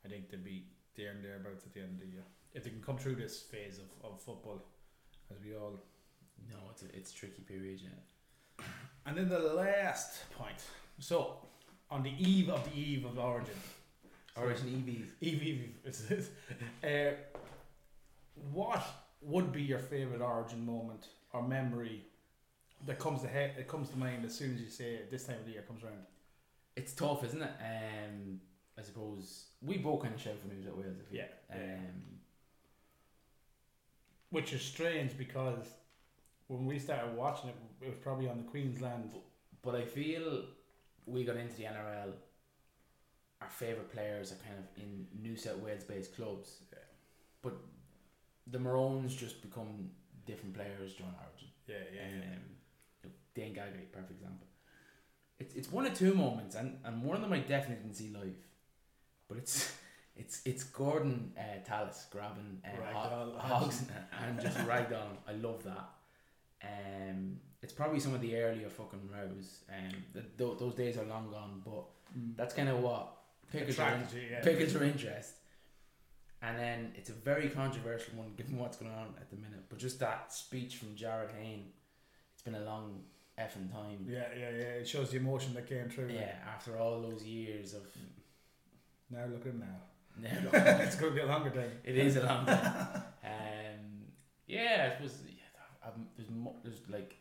I 0.05 0.07
think 0.09 0.29
they'll 0.29 0.39
be 0.41 0.65
there 0.95 1.11
and 1.11 1.23
thereabouts 1.23 1.65
at 1.65 1.73
the 1.73 1.81
end 1.81 1.93
of 1.93 1.99
the 1.99 2.07
year 2.07 2.23
if 2.53 2.63
they 2.63 2.71
can 2.71 2.81
come 2.81 2.97
through 2.97 3.15
this 3.15 3.39
phase 3.41 3.77
of, 3.77 3.85
of 4.03 4.19
football, 4.21 4.59
as 5.31 5.37
we 5.45 5.55
all. 5.55 5.79
no, 6.49 6.57
it's 6.71 6.81
a 6.83 6.87
it's 6.97 7.11
a 7.11 7.15
tricky 7.15 7.41
period. 7.43 7.79
Yeah, 7.81 8.65
And 9.05 9.15
then 9.17 9.29
the 9.29 9.39
last 9.39 10.29
point. 10.31 10.61
So 10.99 11.45
on 11.91 12.03
the 12.03 12.13
eve 12.19 12.49
of 12.49 12.63
the 12.65 12.77
eve 12.79 13.05
of 13.05 13.17
Origin. 13.17 13.55
Origin 14.35 14.67
EV. 14.67 14.87
Eve, 14.89 15.13
Eve, 15.21 15.43
Eve. 15.43 15.75
It's- 15.85 16.29
uh, 16.83 17.15
what 18.51 18.83
would 19.21 19.51
be 19.51 19.61
your 19.61 19.79
favorite 19.79 20.21
origin 20.21 20.65
moment 20.65 21.07
or 21.33 21.45
memory 21.47 22.05
that 22.85 22.97
comes 22.99 23.21
to 23.21 23.27
head, 23.27 23.55
it 23.57 23.67
comes 23.67 23.89
to 23.89 23.97
mind 23.97 24.23
as 24.25 24.33
soon 24.35 24.55
as 24.55 24.61
you 24.61 24.69
say 24.69 24.93
it, 24.95 25.11
this 25.11 25.25
time 25.25 25.37
of 25.39 25.45
the 25.45 25.51
year 25.51 25.61
comes 25.63 25.83
around? 25.83 26.05
It's 26.75 26.93
tough, 26.93 27.23
isn't 27.25 27.41
it? 27.41 27.51
Um, 27.59 28.39
I 28.77 28.81
suppose 28.81 29.47
we 29.61 29.77
both 29.77 30.01
kind 30.03 30.15
of 30.15 30.21
shout 30.21 30.35
for 30.41 30.47
New 30.47 30.63
South 30.63 30.75
Wales. 30.75 30.95
I 30.99 31.11
feel. 31.11 31.19
Yeah, 31.19 31.25
yeah. 31.53 31.73
Um, 31.75 32.19
Which 34.29 34.53
is 34.53 34.61
strange 34.61 35.17
because 35.17 35.65
when 36.47 36.65
we 36.65 36.79
started 36.79 37.15
watching 37.17 37.49
it, 37.49 37.55
it 37.81 37.89
was 37.89 37.97
probably 37.97 38.29
on 38.29 38.37
the 38.37 38.43
Queensland. 38.43 39.11
But 39.61 39.75
I 39.75 39.83
feel 39.83 40.45
we 41.05 41.25
got 41.25 41.35
into 41.35 41.55
the 41.57 41.63
NRL. 41.63 42.13
Our 43.41 43.49
favourite 43.49 43.91
players 43.91 44.32
are 44.32 44.36
kind 44.45 44.58
of 44.60 44.65
in 44.84 45.08
New 45.21 45.36
South 45.36 45.58
Wales 45.60 45.84
based 45.84 46.15
clubs. 46.15 46.58
Yeah. 46.73 46.80
But 47.41 47.54
the 48.47 48.60
Maroons 48.60 49.15
just 49.15 49.41
become 49.41 49.89
different 50.25 50.54
players 50.56 50.93
during 50.95 51.13
Origin. 51.13 51.47
Yeah, 51.67 51.75
yeah, 51.95 52.02
yeah. 52.17 52.23
Um, 52.36 52.41
look, 53.04 53.13
Dane 53.34 53.54
Gagai, 53.54 53.91
perfect 53.93 54.12
example. 54.12 54.47
It's 55.39 55.56
it's 55.56 55.71
one 55.71 55.86
of 55.86 55.93
two 55.93 56.13
moments, 56.13 56.56
and, 56.56 56.80
and 56.84 57.02
one 57.04 57.15
of 57.15 57.21
them 57.21 57.32
I 57.32 57.39
definitely 57.39 57.84
didn't 57.84 57.95
see 57.95 58.10
live. 58.10 58.36
But 59.30 59.38
it's 59.38 59.71
it's 60.17 60.41
it's 60.45 60.65
Gorden 60.65 61.30
uh, 61.38 61.63
Tallis 61.65 62.08
grabbing 62.12 62.62
uh, 62.65 62.69
Ragdoll. 62.82 63.38
Ho- 63.39 63.56
Hogs 63.56 63.84
and 64.21 64.41
just 64.41 64.58
ragdoll. 64.60 65.15
I 65.28 65.32
love 65.34 65.63
that. 65.63 65.89
Um, 66.62 67.38
it's 67.62 67.71
probably 67.71 68.02
some 68.02 68.13
of 68.13 68.19
the 68.21 68.36
earlier 68.36 68.69
fucking 68.69 69.10
rows. 69.13 69.60
Um, 69.69 69.91
th- 70.13 70.25
th- 70.38 70.58
those 70.60 70.75
days 70.75 70.97
are 70.97 71.06
long 71.06 71.30
gone, 71.32 71.62
but 71.63 71.86
that's 72.36 72.54
kind 72.54 72.67
of 72.67 72.80
what 72.80 73.13
pickles 73.51 73.77
your, 73.77 73.88
you, 73.88 74.27
yeah. 74.31 74.41
pickles 74.41 74.73
your 74.73 74.83
interest. 74.83 75.35
And 76.41 76.57
then 76.57 76.93
it's 76.95 77.09
a 77.09 77.13
very 77.13 77.49
controversial 77.49 78.15
one 78.15 78.31
given 78.38 78.57
what's 78.57 78.77
going 78.77 78.91
on 78.91 79.13
at 79.19 79.29
the 79.29 79.35
minute. 79.35 79.65
But 79.67 79.79
just 79.79 79.99
that 79.99 80.31
speech 80.31 80.77
from 80.77 80.89
Jarryd 80.89 81.35
Hayne, 81.38 81.65
it's 82.33 82.41
been 82.41 82.55
a 82.55 82.62
long 82.62 83.01
effing 83.38 83.71
time. 83.71 84.05
Yeah, 84.07 84.23
yeah, 84.38 84.49
yeah. 84.49 84.79
It 84.79 84.88
shows 84.88 85.12
the 85.12 85.17
emotion 85.17 85.53
that 85.55 85.67
came 85.67 85.89
through. 85.89 86.12
Yeah, 86.13 86.35
after 86.47 86.77
all 86.77 87.01
those 87.01 87.23
years 87.23 87.73
of 87.73 87.81
Now 89.09 89.25
look 89.25 89.41
at 89.41 89.47
him 89.47 89.59
now. 89.59 90.21
no, 90.21 90.49
it's 90.81 90.95
going 90.95 91.12
to 91.13 91.15
be 91.15 91.21
a 91.21 91.25
longer 91.25 91.49
time. 91.49 91.71
it 91.83 91.97
is 91.97 92.15
a 92.17 92.25
long 92.25 92.45
time. 92.45 93.03
Um, 93.21 94.05
yeah, 94.47 94.88
it 94.88 95.01
was. 95.03 95.19
Yeah, 95.27 95.91
there's 96.15 96.29
mo- 96.29 96.55
there's 96.63 96.81
like 96.89 97.17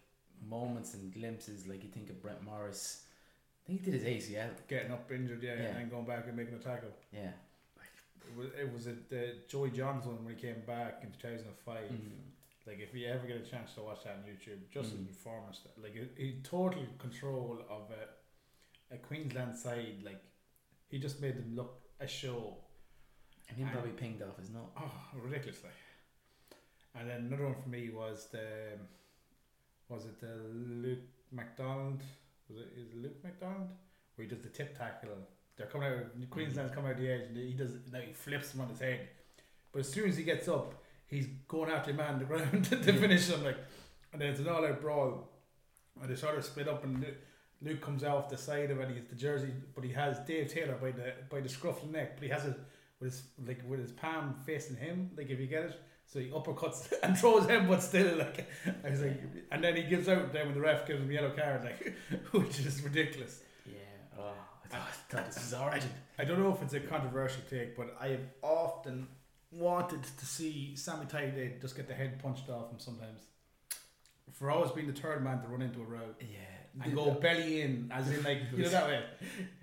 moments 0.49 0.95
and 0.95 1.12
glimpses. 1.12 1.67
Like 1.67 1.83
you 1.83 1.91
think 1.91 2.09
of 2.09 2.23
Brent 2.23 2.43
Morris. 2.43 3.05
Think 3.69 3.85
he 3.85 3.91
did 3.91 4.01
his 4.03 4.27
ACL. 4.31 4.49
Getting 4.67 4.93
up 4.93 5.11
injured, 5.13 5.43
yeah, 5.43 5.55
Yeah. 5.55 5.61
and 5.67 5.77
then 5.77 5.89
going 5.91 6.07
back 6.07 6.25
and 6.27 6.35
making 6.37 6.55
a 6.55 6.59
tackle. 6.59 6.89
Yeah. 7.13 7.31
It 8.27 8.37
was, 8.37 8.47
it 8.59 8.73
was 8.73 8.87
a, 8.87 8.95
the 9.11 9.35
Joey 9.47 9.71
Johns 9.71 10.07
one 10.07 10.25
when 10.25 10.35
he 10.35 10.41
came 10.41 10.63
back 10.67 11.01
in 11.03 11.11
2005. 11.21 11.77
Mm. 11.91 11.99
Like, 12.67 12.79
if 12.81 12.95
you 12.95 13.07
ever 13.09 13.27
get 13.27 13.37
a 13.37 13.41
chance 13.51 13.75
to 13.75 13.83
watch 13.83 14.05
that 14.05 14.15
on 14.15 14.23
YouTube, 14.31 14.59
just 14.73 14.91
his 14.93 15.01
Mhm. 15.01 15.09
performance, 15.09 15.61
like, 15.83 15.95
he, 15.95 16.23
he 16.23 16.41
total 16.43 16.83
control 16.99 17.59
of 17.71 17.91
a, 17.91 18.95
a 18.95 18.99
Queensland 18.99 19.57
side. 19.57 20.03
Like, 20.03 20.21
he 20.89 20.99
just 20.99 21.21
made 21.21 21.37
them 21.37 21.55
look 21.55 21.79
a 22.01 22.07
show. 22.09 22.57
And 23.51 23.59
him 23.59 23.67
And- 23.67 23.73
probably 23.75 23.93
pinged 23.93 24.23
off 24.23 24.39
his 24.39 24.51
nut. 24.51 24.65
Oh, 24.79 24.91
ridiculously. 25.15 25.71
And 26.95 27.09
then 27.09 27.27
another 27.27 27.45
one 27.45 27.63
for 27.63 27.69
me 27.69 27.91
was 27.91 28.29
the, 28.33 28.79
was 29.89 30.05
it 30.07 30.21
the 30.21 30.37
Luke 30.55 30.99
McDonald? 31.33 32.03
Was 32.49 32.59
it, 32.59 32.69
is 32.77 32.89
it 32.89 32.97
Luke 33.03 33.17
McDonald? 33.23 33.69
Where 34.15 34.27
he 34.27 34.35
does 34.35 34.43
the 34.43 34.49
tip 34.49 34.77
tackle. 34.77 35.11
They're 35.57 35.67
coming 35.67 35.89
out, 35.89 35.95
mm-hmm. 36.17 36.25
Queensland's 36.31 36.75
coming 36.75 36.91
out 36.91 36.99
the 36.99 37.11
edge, 37.11 37.23
and 37.29 37.37
he 37.37 37.53
does, 37.53 37.73
now 37.93 38.01
he 38.01 38.13
flips 38.13 38.55
him 38.55 38.61
on 38.61 38.69
his 38.69 38.79
head. 38.81 39.09
But 39.73 39.81
as 39.81 39.89
soon 39.89 40.09
as 40.09 40.17
he 40.17 40.23
gets 40.25 40.49
up, 40.49 40.75
he's 41.07 41.27
going 41.49 41.71
after 41.71 41.93
man 41.93 42.15
on 42.15 42.19
the 42.21 42.25
ground 42.27 42.65
to 42.67 42.77
Yeah. 42.77 42.93
finish 43.01 43.29
him. 43.29 43.43
Like, 43.45 43.59
and 44.13 44.21
then 44.23 44.31
it's 44.31 44.41
an 44.41 44.49
all 44.49 44.65
out 44.65 44.81
brawl. 44.81 45.29
And 46.01 46.09
they 46.11 46.15
sort 46.17 46.39
of 46.39 46.45
split 46.45 46.69
up, 46.69 46.85
and 46.85 47.05
Luke 47.61 47.81
comes 47.81 48.05
out 48.05 48.17
off 48.17 48.29
the 48.29 48.37
side 48.39 48.71
of 48.71 48.81
it. 48.81 48.89
He's 48.91 49.05
the 49.09 49.17
jersey, 49.17 49.53
but 49.75 49.83
he 49.85 49.93
has 49.93 50.21
Dave 50.21 50.53
Taylor 50.53 50.77
by 50.81 50.93
the 50.93 51.13
by 51.29 51.41
the 51.41 51.49
scruff 51.49 51.83
of 51.83 51.91
the 51.91 51.99
neck. 51.99 52.15
But 52.15 52.23
he 52.23 52.29
has 52.31 52.45
it 52.45 52.55
with 53.01 53.11
his 53.11 53.23
like 53.45 53.63
with 53.69 53.81
his 53.81 53.91
palm 53.91 54.35
facing 54.47 54.77
him. 54.77 55.11
Like 55.17 55.29
if 55.29 55.41
you 55.41 55.49
get 55.49 55.65
it, 55.65 55.81
so 56.11 56.21
he 56.21 56.31
uppercuts 56.31 56.90
and 57.03 57.16
throws 57.16 57.47
him, 57.47 57.68
but 57.68 57.83
still 57.83 58.16
like 58.16 58.49
I 58.85 58.90
was 58.90 59.03
like, 59.03 59.21
and 59.53 59.62
then 59.62 59.77
he 59.77 59.83
gives 59.83 60.09
out. 60.09 60.33
Then 60.33 60.47
when 60.47 60.55
the 60.55 60.61
ref 60.61 60.87
gives 60.87 61.01
him 61.03 61.11
a 61.11 61.12
yellow 61.12 61.31
card, 61.31 61.64
like 61.64 61.94
which 62.33 62.59
is 62.61 62.83
ridiculous. 62.83 63.40
Yeah. 63.66 63.75
Oh, 64.18 64.33
I 64.64 64.68
thought, 64.68 64.81
I 64.81 65.14
thought 65.14 65.33
this 65.33 65.53
origin. 65.53 65.90
I 66.18 66.25
don't 66.25 66.40
know 66.42 66.53
if 66.53 66.62
it's 66.62 66.75
a 66.75 66.81
controversial 66.81 67.42
take, 67.51 67.77
but 67.77 67.94
I 68.01 68.09
have 68.09 68.27
often 68.42 69.07
wanted 69.53 70.03
to 70.03 70.27
see 70.27 70.75
Sammy 70.77 71.07
Thaiday 71.07 71.61
just 71.61 71.77
get 71.77 71.88
the 71.88 71.94
head 71.94 72.23
punched 72.23 72.49
off 72.49 72.71
him 72.71 72.79
sometimes. 72.79 73.21
For 74.33 74.51
always 74.51 74.71
being 74.73 74.87
the 74.87 74.92
third 74.92 75.23
man 75.25 75.40
to 75.42 75.49
run 75.49 75.62
into 75.62 75.81
a 75.81 75.85
row 75.85 76.14
Yeah. 76.21 76.85
and 76.85 76.94
go 76.94 77.12
belly 77.12 77.62
in, 77.62 77.90
as 77.92 78.11
in 78.11 78.23
like 78.23 78.40
you 78.55 78.62
know 78.62 78.68
that 78.71 78.87
way. 78.87 79.05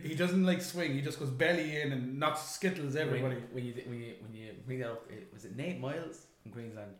He 0.02 0.16
doesn't 0.16 0.44
like 0.46 0.62
swing; 0.62 0.94
he 0.94 1.02
just 1.02 1.20
goes 1.20 1.30
belly 1.30 1.82
in 1.82 1.92
and 1.92 2.20
knocks 2.20 2.42
skittles 2.42 2.96
everybody. 2.96 3.36
When, 3.36 3.54
when 3.54 3.66
you 3.66 3.74
when 3.88 4.00
you 4.00 4.14
when 4.22 4.34
you 4.36 4.52
bring 4.66 4.80
that 4.80 4.92
up, 4.92 5.10
it, 5.10 5.30
was 5.34 5.46
it 5.46 5.56
Nate 5.56 5.80
Myles 5.80 6.26
from 6.46 6.52
Queensland 6.54 6.92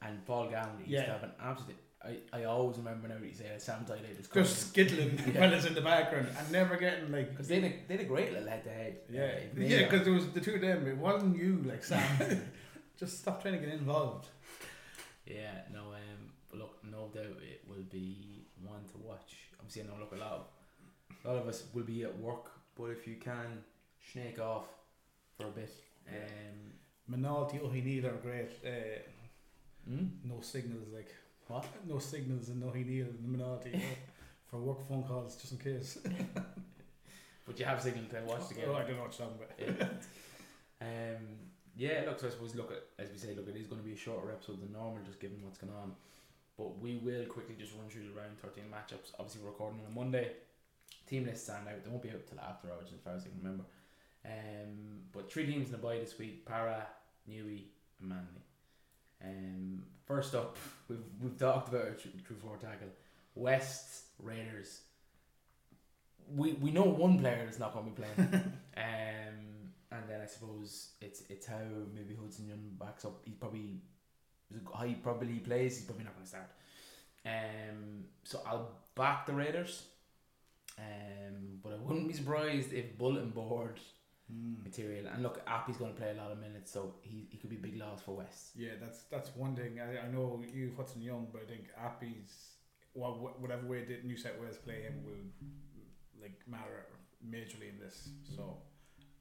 and 0.00 0.24
Paul 0.26 0.48
Gallen 0.48 0.78
used 0.78 0.90
Yeah. 0.90 1.06
to 1.06 1.12
have 1.12 1.22
an 1.24 1.32
absolute. 1.42 1.76
I, 2.04 2.16
I 2.32 2.44
always 2.44 2.78
remember 2.78 3.06
now 3.06 3.14
you 3.24 3.32
say 3.32 3.46
Sam 3.58 3.84
Thaiday 3.84 4.16
just 4.16 4.32
Just 4.34 4.74
skittling 4.74 5.18
Yeah. 5.34 5.40
fellas 5.40 5.66
in 5.66 5.74
the 5.74 5.80
background 5.80 6.28
and 6.36 6.50
never 6.50 6.76
getting 6.76 7.12
like 7.12 7.30
because 7.30 7.46
they 7.48 7.60
had 7.60 7.64
a, 7.72 7.74
they 7.86 7.96
had 7.96 8.00
a 8.06 8.08
great 8.08 8.32
little 8.32 8.48
head 8.48 8.64
to 8.64 8.70
head. 8.70 8.96
yeah 9.08 9.38
yeah 9.56 9.88
because 9.88 10.06
it 10.06 10.10
was 10.10 10.26
the 10.30 10.40
two 10.40 10.54
of 10.54 10.60
them. 10.60 10.86
It 10.86 10.96
wasn't 10.96 11.36
you 11.36 11.62
like 11.64 11.84
Sam. 11.84 12.02
just 12.98 13.18
stop 13.20 13.40
trying 13.42 13.54
to 13.54 13.60
get 13.64 13.72
involved. 13.74 14.26
yeah 15.26 15.60
no 15.72 15.80
um 15.92 16.32
but 16.50 16.58
look 16.58 16.78
no 16.84 17.08
doubt 17.14 17.38
it 17.42 17.62
will 17.68 17.84
be 17.90 18.46
one 18.64 18.84
to 18.92 18.98
watch. 18.98 19.36
Obviously 19.60 19.82
I 19.82 19.86
know 19.86 20.00
look 20.00 20.12
a 20.12 20.16
lot 20.16 20.32
of 20.32 20.46
a 21.24 21.28
lot 21.28 21.42
of 21.42 21.46
us 21.48 21.62
will 21.72 21.84
be 21.84 22.02
at 22.02 22.18
work, 22.18 22.50
but 22.76 22.86
if 22.86 23.06
you 23.06 23.14
can 23.14 23.62
snake 24.12 24.40
off 24.40 24.66
for 25.36 25.46
a 25.46 25.50
bit, 25.50 25.72
um 26.08 26.72
Minalty, 27.08 27.58
O'Heneal 27.60 28.04
are 28.06 28.20
great. 28.22 28.50
Uh, 28.64 28.98
Hmm? 29.84 30.06
no 30.24 30.40
signals, 30.40 30.88
like 30.94 31.12
What? 31.48 31.66
no 31.86 31.98
signals 31.98 32.48
and 32.50 32.60
no 32.60 32.70
and 32.70 33.18
Minalty 33.36 33.72
know, 33.72 33.80
for 34.46 34.60
work 34.60 34.86
phone 34.88 35.02
calls, 35.02 35.36
just 35.36 35.52
in 35.52 35.58
case. 35.58 35.98
But 37.44 37.58
you 37.58 37.64
have 37.66 37.82
signal 37.82 38.04
to 38.08 38.22
watch 38.22 38.48
the 38.48 38.54
game. 38.54 38.64
Oh, 38.68 38.74
I 38.74 38.82
don't 38.84 38.96
know 38.96 39.02
what 39.02 39.18
you're 39.18 39.26
talking 39.26 39.42
about. 39.42 39.90
Yeah. 40.80 40.86
um, 41.16 41.26
yeah, 41.76 42.02
look, 42.06 42.20
so 42.20 42.28
I 42.28 42.30
suppose, 42.30 42.54
look, 42.54 42.70
at, 42.70 42.84
as 43.04 43.10
we 43.10 43.18
say, 43.18 43.34
look, 43.34 43.48
it 43.48 43.56
is 43.56 43.66
going 43.66 43.80
to 43.82 43.86
be 43.86 43.94
a 43.94 43.96
shorter 43.96 44.30
episode 44.30 44.60
than 44.62 44.72
normal, 44.72 45.02
just 45.04 45.18
given 45.18 45.42
what's 45.42 45.58
going 45.58 45.72
on. 45.74 45.92
But 46.56 46.78
we 46.78 46.98
will 46.98 47.24
quickly 47.26 47.56
just 47.58 47.72
run 47.74 47.88
through 47.90 48.04
the 48.04 48.14
round 48.14 48.38
13 48.38 48.64
matchups. 48.70 49.10
Obviously, 49.18 49.42
we're 49.42 49.50
recording 49.50 49.80
on 49.84 49.90
a 49.90 49.94
Monday. 49.94 50.30
Team 51.08 51.24
lists 51.26 51.44
stand 51.50 51.66
out. 51.66 51.82
They 51.82 51.90
won't 51.90 52.02
be 52.02 52.10
out 52.10 52.24
till 52.28 52.38
after 52.38 52.68
Origin, 52.70 52.94
as 52.94 53.00
far 53.02 53.14
as 53.16 53.26
I 53.26 53.28
can 53.34 53.38
remember. 53.42 53.64
Um, 54.24 55.00
but 55.10 55.30
three 55.30 55.46
teams 55.46 55.66
in 55.66 55.72
the 55.72 55.78
bye 55.78 55.98
this 55.98 56.18
week 56.18 56.46
Parra, 56.46 56.86
Newey, 57.28 57.64
and 58.00 58.08
Manly. 58.08 58.42
Um, 59.24 59.82
first 60.06 60.34
up, 60.34 60.56
we've, 60.88 60.98
we've 61.20 61.38
talked 61.38 61.68
about 61.68 61.86
our 61.86 61.94
true 61.94 62.36
four 62.40 62.56
tackle. 62.56 62.88
West 63.34 64.04
Raiders. 64.18 64.82
We 66.34 66.52
we 66.54 66.70
know 66.70 66.84
one 66.84 67.18
player 67.18 67.42
that's 67.44 67.58
not 67.58 67.72
going 67.72 67.86
to 67.86 67.90
be 67.90 68.02
playing. 68.02 68.32
um, 68.76 69.52
and 69.90 70.08
then 70.08 70.20
I 70.22 70.26
suppose 70.26 70.90
it's 71.00 71.22
it's 71.28 71.46
how 71.46 71.64
maybe 71.94 72.14
Hudson 72.14 72.48
Young 72.48 72.70
backs 72.78 73.04
up. 73.04 73.22
He 73.24 73.32
probably 73.32 73.80
there's 74.50 74.62
a 74.64 74.76
high 74.76 74.94
probability 75.02 75.34
he 75.34 75.40
plays. 75.40 75.76
He's 75.76 75.86
probably 75.86 76.04
not 76.04 76.14
going 76.14 76.24
to 76.24 76.28
start. 76.28 76.50
Um, 77.24 78.04
so 78.24 78.40
I'll 78.46 78.70
back 78.94 79.26
the 79.26 79.32
Raiders. 79.32 79.84
Um, 80.78 81.58
but 81.62 81.72
I 81.74 81.76
wouldn't 81.76 82.08
be 82.08 82.14
surprised 82.14 82.72
if 82.72 82.96
bulletin 82.96 83.30
board 83.30 83.78
Mm. 84.32 84.64
material. 84.64 85.06
And 85.12 85.22
look, 85.22 85.42
Appy's 85.46 85.76
going 85.76 85.92
to 85.92 86.00
play 86.00 86.10
a 86.10 86.14
lot 86.14 86.30
of 86.30 86.38
minutes, 86.38 86.70
so 86.70 86.94
he, 87.02 87.26
he 87.30 87.36
could 87.36 87.50
be 87.50 87.56
big 87.56 87.76
loss 87.76 88.00
for 88.00 88.16
West. 88.16 88.50
Yeah, 88.56 88.70
that's 88.80 89.02
that's 89.10 89.34
one 89.36 89.54
thing. 89.54 89.78
I, 89.78 90.06
I 90.06 90.08
know 90.08 90.42
you 90.54 90.72
Hudson 90.76 91.02
Young, 91.02 91.26
but 91.32 91.42
I 91.42 91.44
think 91.44 91.64
Appy's 91.76 92.52
well, 92.94 93.34
whatever 93.38 93.66
way 93.66 93.84
that 93.84 94.04
New 94.04 94.16
South 94.16 94.38
Wales 94.40 94.56
play 94.56 94.82
him 94.82 95.02
will 95.04 95.48
like 96.20 96.38
matter 96.46 96.86
majorly 97.26 97.70
in 97.70 97.78
this. 97.80 98.10
So 98.36 98.56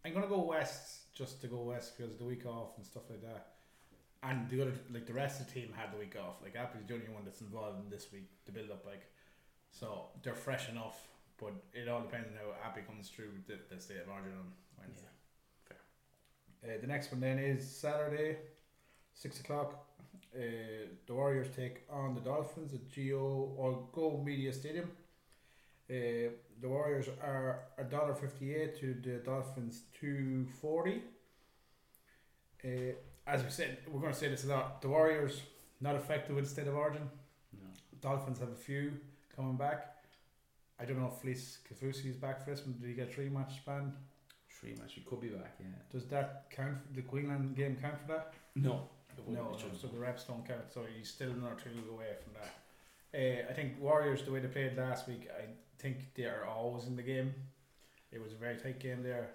I'm 0.05 0.13
gonna 0.13 0.27
go 0.27 0.43
west 0.43 1.13
just 1.13 1.41
to 1.41 1.47
go 1.47 1.61
west 1.61 1.97
because 1.97 2.15
the 2.17 2.25
week 2.25 2.45
off 2.45 2.77
and 2.77 2.85
stuff 2.85 3.03
like 3.09 3.21
that. 3.21 3.47
And 4.23 4.49
the 4.49 4.61
other 4.61 4.73
like 4.93 5.07
the 5.07 5.13
rest 5.13 5.41
of 5.41 5.47
the 5.47 5.53
team 5.53 5.73
had 5.75 5.91
the 5.91 5.97
week 5.97 6.15
off. 6.15 6.35
Like 6.41 6.55
Appy's 6.55 6.83
the 6.87 6.93
only 6.93 7.09
one 7.09 7.23
that's 7.25 7.41
involved 7.41 7.83
in 7.83 7.89
this 7.89 8.11
week, 8.11 8.29
the 8.45 8.51
build 8.51 8.71
up 8.71 8.85
like 8.85 9.03
so 9.71 10.09
they're 10.23 10.35
fresh 10.35 10.69
enough. 10.69 11.07
But 11.37 11.53
it 11.73 11.87
all 11.87 12.01
depends 12.01 12.29
on 12.29 12.35
how 12.35 12.69
Appy 12.69 12.81
comes 12.81 13.09
through 13.09 13.31
the, 13.47 13.57
the 13.73 13.81
state 13.81 13.97
of 13.97 14.09
origin 14.09 14.33
Wednesday. 14.81 15.07
Uh, 16.63 16.81
the 16.81 16.87
next 16.87 17.11
one 17.11 17.21
then 17.21 17.39
is 17.39 17.69
Saturday, 17.69 18.37
six 19.13 19.39
o'clock. 19.39 19.87
Uh, 20.35 20.39
the 21.07 21.13
Warriors 21.13 21.47
take 21.55 21.83
on 21.89 22.13
the 22.15 22.21
Dolphins 22.21 22.73
at 22.73 22.87
Geo 22.89 23.53
or 23.57 23.87
Go 23.91 24.21
Media 24.23 24.53
Stadium. 24.53 24.89
Uh, 25.89 26.31
the 26.61 26.69
Warriors 26.69 27.07
are 27.21 27.63
a 27.77 27.83
dollar 27.83 28.13
fifty 28.13 28.55
eight 28.55 28.79
to 28.79 28.93
the 28.93 29.17
Dolphins 29.17 29.83
two 29.99 30.45
forty. 30.61 31.01
Uh, 32.63 32.93
as 33.27 33.43
we 33.43 33.49
said, 33.49 33.79
we're 33.89 33.99
going 33.99 34.13
to 34.13 34.19
say 34.19 34.29
this 34.29 34.45
a 34.45 34.47
lot. 34.47 34.81
The 34.81 34.89
Warriors 34.89 35.41
not 35.79 35.95
effective 35.95 36.35
with 36.35 36.45
the 36.45 36.51
state 36.51 36.67
of 36.67 36.75
origin. 36.75 37.09
No. 37.53 37.67
Dolphins 37.99 38.39
have 38.39 38.49
a 38.49 38.55
few 38.55 38.93
coming 39.35 39.57
back. 39.57 39.87
I 40.79 40.85
don't 40.85 40.99
know 40.99 41.11
if 41.13 41.21
Felise 41.21 41.57
Kaufusi 41.67 42.09
is 42.09 42.15
back 42.15 42.43
for 42.43 42.51
this 42.51 42.65
one. 42.65 42.75
Did 42.79 42.87
he 42.87 42.93
get 42.93 43.09
a 43.09 43.11
three 43.11 43.29
match 43.29 43.65
ban? 43.65 43.93
Three 44.61 44.75
match, 44.79 44.93
he 44.93 45.01
could 45.01 45.19
be 45.19 45.29
back, 45.29 45.55
yeah. 45.59 45.65
Does 45.91 46.05
that 46.05 46.45
count? 46.55 46.77
For, 46.77 46.93
the 46.93 47.01
Queensland 47.01 47.55
game 47.55 47.77
count 47.81 47.99
for 47.99 48.13
that? 48.13 48.33
No. 48.55 48.87
No, 49.27 49.57
so 49.79 49.87
the 49.87 49.99
reps 49.99 50.23
don't 50.23 50.47
count. 50.47 50.71
So 50.73 50.81
he's 50.97 51.09
still 51.09 51.31
another 51.31 51.55
two 51.61 51.71
away 51.91 52.13
from 52.23 52.33
that. 52.39 52.53
Uh, 53.13 53.49
I 53.49 53.53
think 53.53 53.79
Warriors, 53.79 54.23
the 54.23 54.31
way 54.31 54.39
they 54.39 54.47
played 54.47 54.77
last 54.77 55.07
week, 55.07 55.27
I 55.37 55.45
think 55.79 56.13
they 56.15 56.23
are 56.23 56.45
always 56.45 56.85
in 56.85 56.95
the 56.95 57.01
game. 57.01 57.33
It 58.11 58.21
was 58.21 58.31
a 58.31 58.35
very 58.35 58.55
tight 58.57 58.79
game 58.79 59.03
there, 59.03 59.31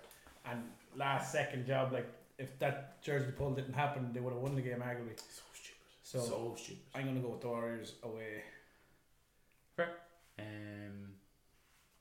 and 0.50 0.62
last 0.96 1.32
second 1.32 1.66
job, 1.66 1.92
like 1.92 2.06
if 2.38 2.58
that 2.58 3.02
jersey 3.02 3.32
pull 3.36 3.52
didn't 3.52 3.74
happen, 3.74 4.10
they 4.12 4.20
would 4.20 4.32
have 4.32 4.42
won 4.42 4.54
the 4.54 4.62
game 4.62 4.78
arguably. 4.78 5.18
So 5.18 5.42
stupid. 5.52 5.76
So, 6.02 6.20
So, 6.20 6.54
stupid. 6.56 6.82
I'm 6.94 7.06
gonna 7.06 7.20
go 7.20 7.28
with 7.30 7.40
the 7.42 7.48
Warriors 7.48 7.94
away. 8.02 8.42
Um, 10.38 11.14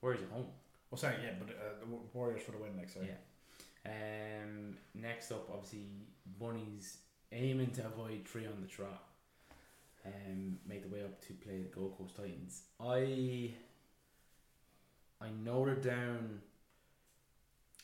where's 0.02 0.22
it 0.22 0.30
home? 0.32 0.48
Oh, 0.96 0.98
sorry, 0.98 1.16
yeah, 1.22 1.32
but 1.38 1.50
uh, 1.50 1.80
the 1.82 2.18
Warriors 2.18 2.42
for 2.42 2.52
the 2.52 2.58
win 2.58 2.78
next. 2.78 2.94
Sorry. 2.94 3.08
Yeah. 3.08 3.92
Um, 3.92 4.78
next 4.94 5.30
up, 5.30 5.50
obviously, 5.52 5.88
Bunnies 6.40 7.00
aiming 7.34 7.72
to 7.72 7.86
avoid 7.86 8.26
three 8.26 8.46
on 8.46 8.62
the 8.62 8.68
trot. 8.68 9.04
Um, 10.06 10.58
make 10.66 10.90
the 10.90 10.96
way 10.96 11.04
up 11.04 11.20
to 11.28 11.34
play 11.34 11.58
the 11.58 11.68
Gold 11.68 11.98
Coast 11.98 12.16
Titans. 12.16 12.62
I 12.80 13.52
I 15.20 15.28
noted 15.44 15.82
down. 15.82 16.40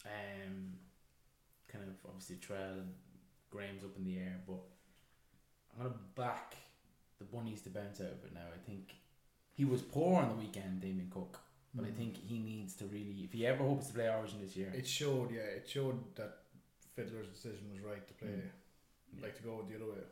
Um, 0.05 0.73
kind 1.67 1.83
of 1.83 1.95
obviously 2.07 2.37
Trell 2.37 2.79
and 2.79 2.93
Graham's 3.49 3.83
up 3.83 3.97
in 3.97 4.05
the 4.05 4.17
air, 4.19 4.39
but 4.47 4.61
I'm 5.75 5.83
gonna 5.83 5.95
back 6.15 6.55
the 7.19 7.25
Bunnies 7.25 7.61
to 7.63 7.69
bounce 7.71 7.99
out 7.99 8.07
of 8.07 8.23
it 8.23 8.33
now. 8.33 8.47
I 8.55 8.69
think 8.69 8.95
he 9.53 9.65
was 9.65 9.81
poor 9.81 10.21
on 10.21 10.29
the 10.29 10.35
weekend, 10.35 10.79
Damien 10.79 11.11
Cook. 11.13 11.41
But 11.73 11.85
I 11.85 11.89
Mm. 11.91 11.95
think 11.97 12.17
he 12.17 12.39
needs 12.39 12.75
to 12.77 12.85
really, 12.87 13.23
if 13.23 13.31
he 13.31 13.45
ever 13.47 13.63
hopes 13.63 13.87
to 13.87 13.93
play 13.93 14.09
Origin 14.09 14.41
this 14.41 14.55
year, 14.57 14.71
It 14.75 14.85
showed, 14.87 15.31
yeah, 15.31 15.41
it 15.59 15.69
showed 15.69 16.15
that 16.15 16.43
Fittler's 16.95 17.29
decision 17.29 17.71
was 17.71 17.79
right 17.81 18.05
to 18.07 18.13
play, 18.13 18.29
Mm. 18.29 18.51
Yeah. 19.13 19.21
like 19.23 19.35
to 19.37 19.43
go 19.43 19.57
with 19.57 19.69
the 19.69 19.75
other 19.75 19.91
way. 19.93 20.03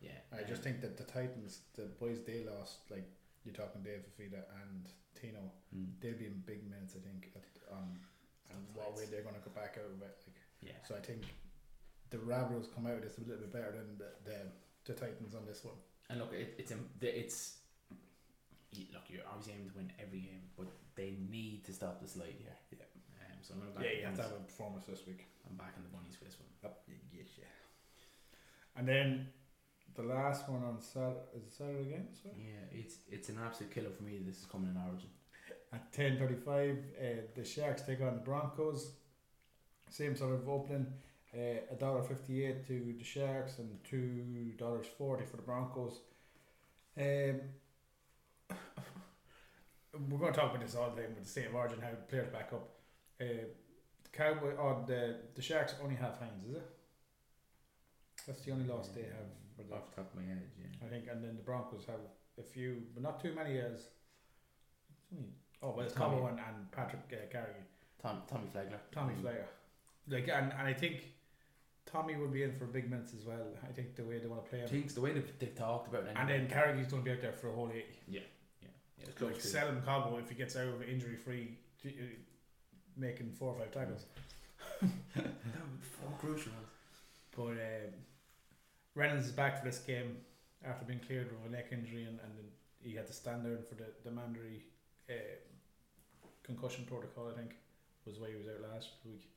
yeah. 0.00 0.20
I 0.32 0.42
just 0.42 0.62
think 0.62 0.80
that 0.82 0.96
the 0.98 1.04
Titans, 1.04 1.60
the 1.74 1.86
boys 1.86 2.22
they 2.24 2.44
lost, 2.44 2.90
like 2.90 3.06
you're 3.44 3.54
talking 3.54 3.82
Dave 3.82 4.02
Fifita 4.04 4.44
and 4.62 4.92
Tino, 5.14 5.50
mm, 5.74 5.98
they'll 6.00 6.18
be 6.18 6.26
in 6.26 6.40
big 6.40 6.68
minutes, 6.68 6.94
I 6.96 7.00
think, 7.00 7.32
at, 7.34 7.72
um, 7.72 7.98
and 8.50 8.60
what 8.74 8.94
way 8.96 9.06
they're 9.06 9.22
going 9.22 9.34
to 9.36 9.40
go 9.40 9.50
back 9.50 9.78
out 9.78 9.86
of 9.90 10.02
it. 10.02 10.18
Like, 10.26 10.34
yeah. 10.60 10.82
so 10.86 10.94
I 10.96 11.00
think 11.00 11.22
the 12.10 12.18
Ravros 12.18 12.72
come 12.74 12.86
out 12.86 12.94
of 12.96 13.02
this 13.02 13.16
a 13.16 13.22
little 13.22 13.38
bit 13.38 13.52
better 13.52 13.72
than 13.72 13.96
the, 13.96 14.10
the, 14.24 14.52
the 14.84 14.92
Titans 14.92 15.34
on 15.34 15.46
this 15.46 15.64
one. 15.64 15.76
And 16.10 16.20
look, 16.20 16.34
it, 16.34 16.54
it's 16.58 16.72
it's 17.00 17.56
look. 18.92 19.06
You're 19.08 19.26
obviously 19.28 19.54
aiming 19.54 19.70
to 19.70 19.76
win 19.76 19.92
every 19.98 20.20
game, 20.20 20.44
but 20.56 20.68
they 20.94 21.16
need 21.30 21.64
to 21.64 21.72
stop 21.72 22.00
the 22.00 22.08
slide 22.08 22.36
here. 22.38 22.56
Yeah. 22.72 22.84
Um, 23.20 23.38
so 23.42 23.54
I'm 23.54 23.60
gonna 23.60 23.72
back 23.72 23.84
Yeah, 23.84 23.98
you 23.98 24.04
have 24.06 24.16
to 24.16 24.22
have 24.22 24.32
a 24.32 24.44
performance 24.44 24.86
this 24.86 25.06
week. 25.06 25.26
I'm 25.48 25.56
back 25.56 25.74
in 25.76 25.82
the 25.82 25.92
bunnies 25.94 26.16
for 26.16 26.24
this 26.24 26.36
one. 26.38 26.48
Up, 26.64 26.82
yes, 27.12 27.28
yeah. 27.38 27.52
And 28.76 28.88
then 28.88 29.28
the 29.94 30.02
last 30.02 30.48
one 30.48 30.64
on 30.64 30.80
Saturday 30.80 31.20
is 31.36 31.44
it 31.44 31.52
Saturday 31.52 31.82
again. 31.82 32.08
Sorry. 32.22 32.34
Yeah, 32.38 32.80
it's 32.80 32.96
it's 33.10 33.28
an 33.28 33.38
absolute 33.44 33.72
killer 33.72 33.90
for 33.90 34.02
me. 34.02 34.18
This 34.24 34.38
is 34.38 34.46
coming 34.46 34.70
in 34.70 34.76
Origin. 34.76 35.10
At 35.72 35.92
ten 35.92 36.18
thirty 36.18 36.36
five, 36.36 36.78
uh, 37.00 37.22
the 37.34 37.44
Sharks 37.44 37.82
take 37.82 38.00
on 38.00 38.14
the 38.14 38.20
Broncos. 38.20 38.92
Same 39.90 40.16
sort 40.16 40.34
of 40.34 40.48
opening. 40.48 40.86
Uh, 41.36 41.60
a 41.70 41.74
dollar 41.74 42.02
fifty 42.02 42.44
eight 42.44 42.66
to 42.66 42.94
the 42.96 43.04
Sharks 43.04 43.58
and 43.58 43.78
two 43.84 44.52
dollars 44.56 44.86
forty 44.98 45.24
for 45.24 45.36
the 45.36 45.42
Broncos. 45.42 46.00
Um, 46.96 47.40
we're 50.08 50.18
going 50.18 50.32
to 50.32 50.38
talk 50.40 50.50
about 50.50 50.62
this 50.64 50.74
all 50.74 50.90
the 50.90 51.00
time 51.02 51.14
with 51.14 51.24
the 51.24 51.28
state 51.30 51.46
of 51.46 51.54
origin, 51.54 51.78
how 51.80 51.88
players 52.08 52.28
back 52.28 52.50
up. 52.52 52.68
Uh, 53.20 53.24
the 54.04 54.10
Cowboy 54.12 54.54
or 54.56 54.84
the 54.86 55.16
the 55.34 55.42
Sharks 55.42 55.74
only 55.82 55.94
have 55.96 56.14
Hynes, 56.20 56.48
is 56.48 56.56
it? 56.56 56.66
That's 58.26 58.40
the 58.42 58.52
only 58.52 58.66
loss 58.66 58.88
they 58.88 59.02
have. 59.02 59.30
For 59.56 59.62
the, 59.62 59.74
Off 59.74 59.90
the 59.90 59.96
top 60.02 60.12
of 60.12 60.20
my 60.20 60.26
head, 60.26 60.42
yeah. 60.58 60.86
I 60.86 60.90
think, 60.90 61.04
and 61.10 61.22
then 61.22 61.36
the 61.36 61.42
Broncos 61.42 61.84
have 61.86 62.00
a 62.38 62.42
few, 62.42 62.82
but 62.92 63.02
not 63.02 63.22
too 63.22 63.32
many 63.34 63.58
as. 63.58 63.86
Oh, 65.62 65.70
well, 65.76 65.86
it's 65.86 65.94
Tommy. 65.94 66.16
Cobbo 66.16 66.28
and, 66.30 66.38
and 66.40 66.70
Patrick 66.72 67.02
uh, 67.12 67.30
Carrigan. 67.30 67.62
Tom 68.02 68.22
Tommy 68.28 68.48
Flegler. 68.54 68.78
Tommy 68.92 69.14
Mm. 69.14 69.22
Flyer. 69.22 69.46
Like 70.08 70.28
and, 70.28 70.52
and 70.58 70.66
I 70.68 70.72
think 70.74 71.04
Tommy 71.86 72.16
will 72.16 72.28
be 72.28 72.42
in 72.42 72.52
for 72.52 72.66
big 72.66 72.90
minutes 72.90 73.14
as 73.18 73.24
well. 73.24 73.46
I 73.66 73.72
think 73.72 73.94
the 73.94 74.02
way 74.04 74.18
they 74.18 74.26
want 74.26 74.44
to 74.44 74.50
play 74.50 74.58
him. 74.58 74.68
Things 74.68 74.94
the 74.94 75.00
way 75.00 75.12
they've, 75.12 75.32
they've 75.38 75.54
talked 75.54 75.88
about 75.88 76.04
it. 76.04 76.16
And 76.16 76.28
then 76.28 76.48
Carragher's 76.48 76.88
going 76.88 77.02
to 77.04 77.10
be 77.10 77.12
out 77.16 77.22
there 77.22 77.32
for 77.32 77.48
a 77.48 77.52
whole 77.52 77.70
eight. 77.72 77.86
yeah, 78.08 78.20
yeah, 78.20 78.26
it's 79.08 79.20
Like 79.20 79.40
sell 79.40 79.68
him 79.68 79.82
Cobbo 79.86 80.18
if 80.20 80.28
he 80.28 80.34
gets 80.34 80.56
out 80.56 80.68
of 80.68 80.82
injury 80.82 81.16
free, 81.16 81.56
making 82.96 83.32
four 83.32 83.52
or 83.54 83.58
five 83.58 83.70
tackles. 83.72 84.06
Four 84.84 86.10
crucial 86.18 86.52
ones. 86.52 86.68
But 87.36 87.52
um, 87.62 87.94
Reynolds 88.94 89.26
is 89.26 89.32
back 89.32 89.58
for 89.58 89.64
this 89.64 89.78
game 89.78 90.16
after 90.66 90.84
being 90.84 91.00
cleared 91.00 91.28
of 91.28 91.46
a 91.46 91.50
neck 91.54 91.68
injury, 91.72 92.04
and, 92.04 92.18
and 92.20 92.32
he 92.82 92.94
had 92.94 93.06
to 93.06 93.12
stand 93.12 93.44
there 93.44 93.58
for 93.68 93.74
the 93.76 93.86
the 94.04 94.10
mandatory 94.10 94.64
uh, 95.08 95.14
concussion 96.42 96.84
protocol. 96.86 97.28
I 97.32 97.36
think 97.38 97.54
was 98.06 98.18
why 98.18 98.28
he 98.30 98.36
was 98.36 98.46
out 98.46 98.60
last 98.74 98.88
week. 99.04 99.28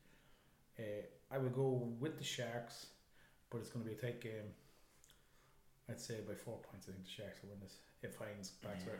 Uh, 0.78 1.06
I 1.34 1.38
would 1.38 1.54
go 1.54 1.88
with 1.98 2.18
the 2.18 2.24
Sharks, 2.24 2.86
but 3.50 3.58
it's 3.58 3.70
going 3.70 3.84
to 3.84 3.90
be 3.90 3.96
a 3.96 4.00
tight 4.00 4.20
game. 4.20 4.52
I'd 5.88 6.00
say 6.00 6.16
by 6.26 6.34
four 6.34 6.58
points. 6.58 6.86
I 6.88 6.92
think 6.92 7.04
the 7.04 7.10
Sharks 7.10 7.40
will 7.42 7.50
win 7.50 7.60
this 7.62 7.78
if 8.02 8.18
Hynes 8.18 8.50
backs 8.62 8.84
Yeah. 8.86 8.92
out. 8.92 8.98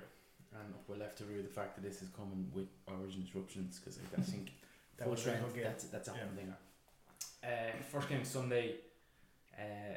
And 0.55 0.75
we're 0.87 0.97
left 0.97 1.19
to 1.19 1.25
rue 1.25 1.43
the 1.43 1.49
fact 1.49 1.77
that 1.77 1.83
this 1.83 2.01
is 2.03 2.09
coming 2.09 2.51
with 2.55 2.69
Origin 2.87 3.23
disruptions 3.23 3.79
because 3.79 3.99
I 4.17 4.21
think 4.23 4.53
That 4.97 5.05
full 5.05 5.13
was 5.13 5.21
strength. 5.21 5.55
game. 5.55 5.65
That's 5.65 5.85
that's 5.85 6.09
a 6.09 6.13
Yeah. 6.13 6.19
humdinger. 6.25 6.57
Uh, 7.45 7.83
first 7.93 8.09
game 8.09 8.25
Sunday, 8.25 8.77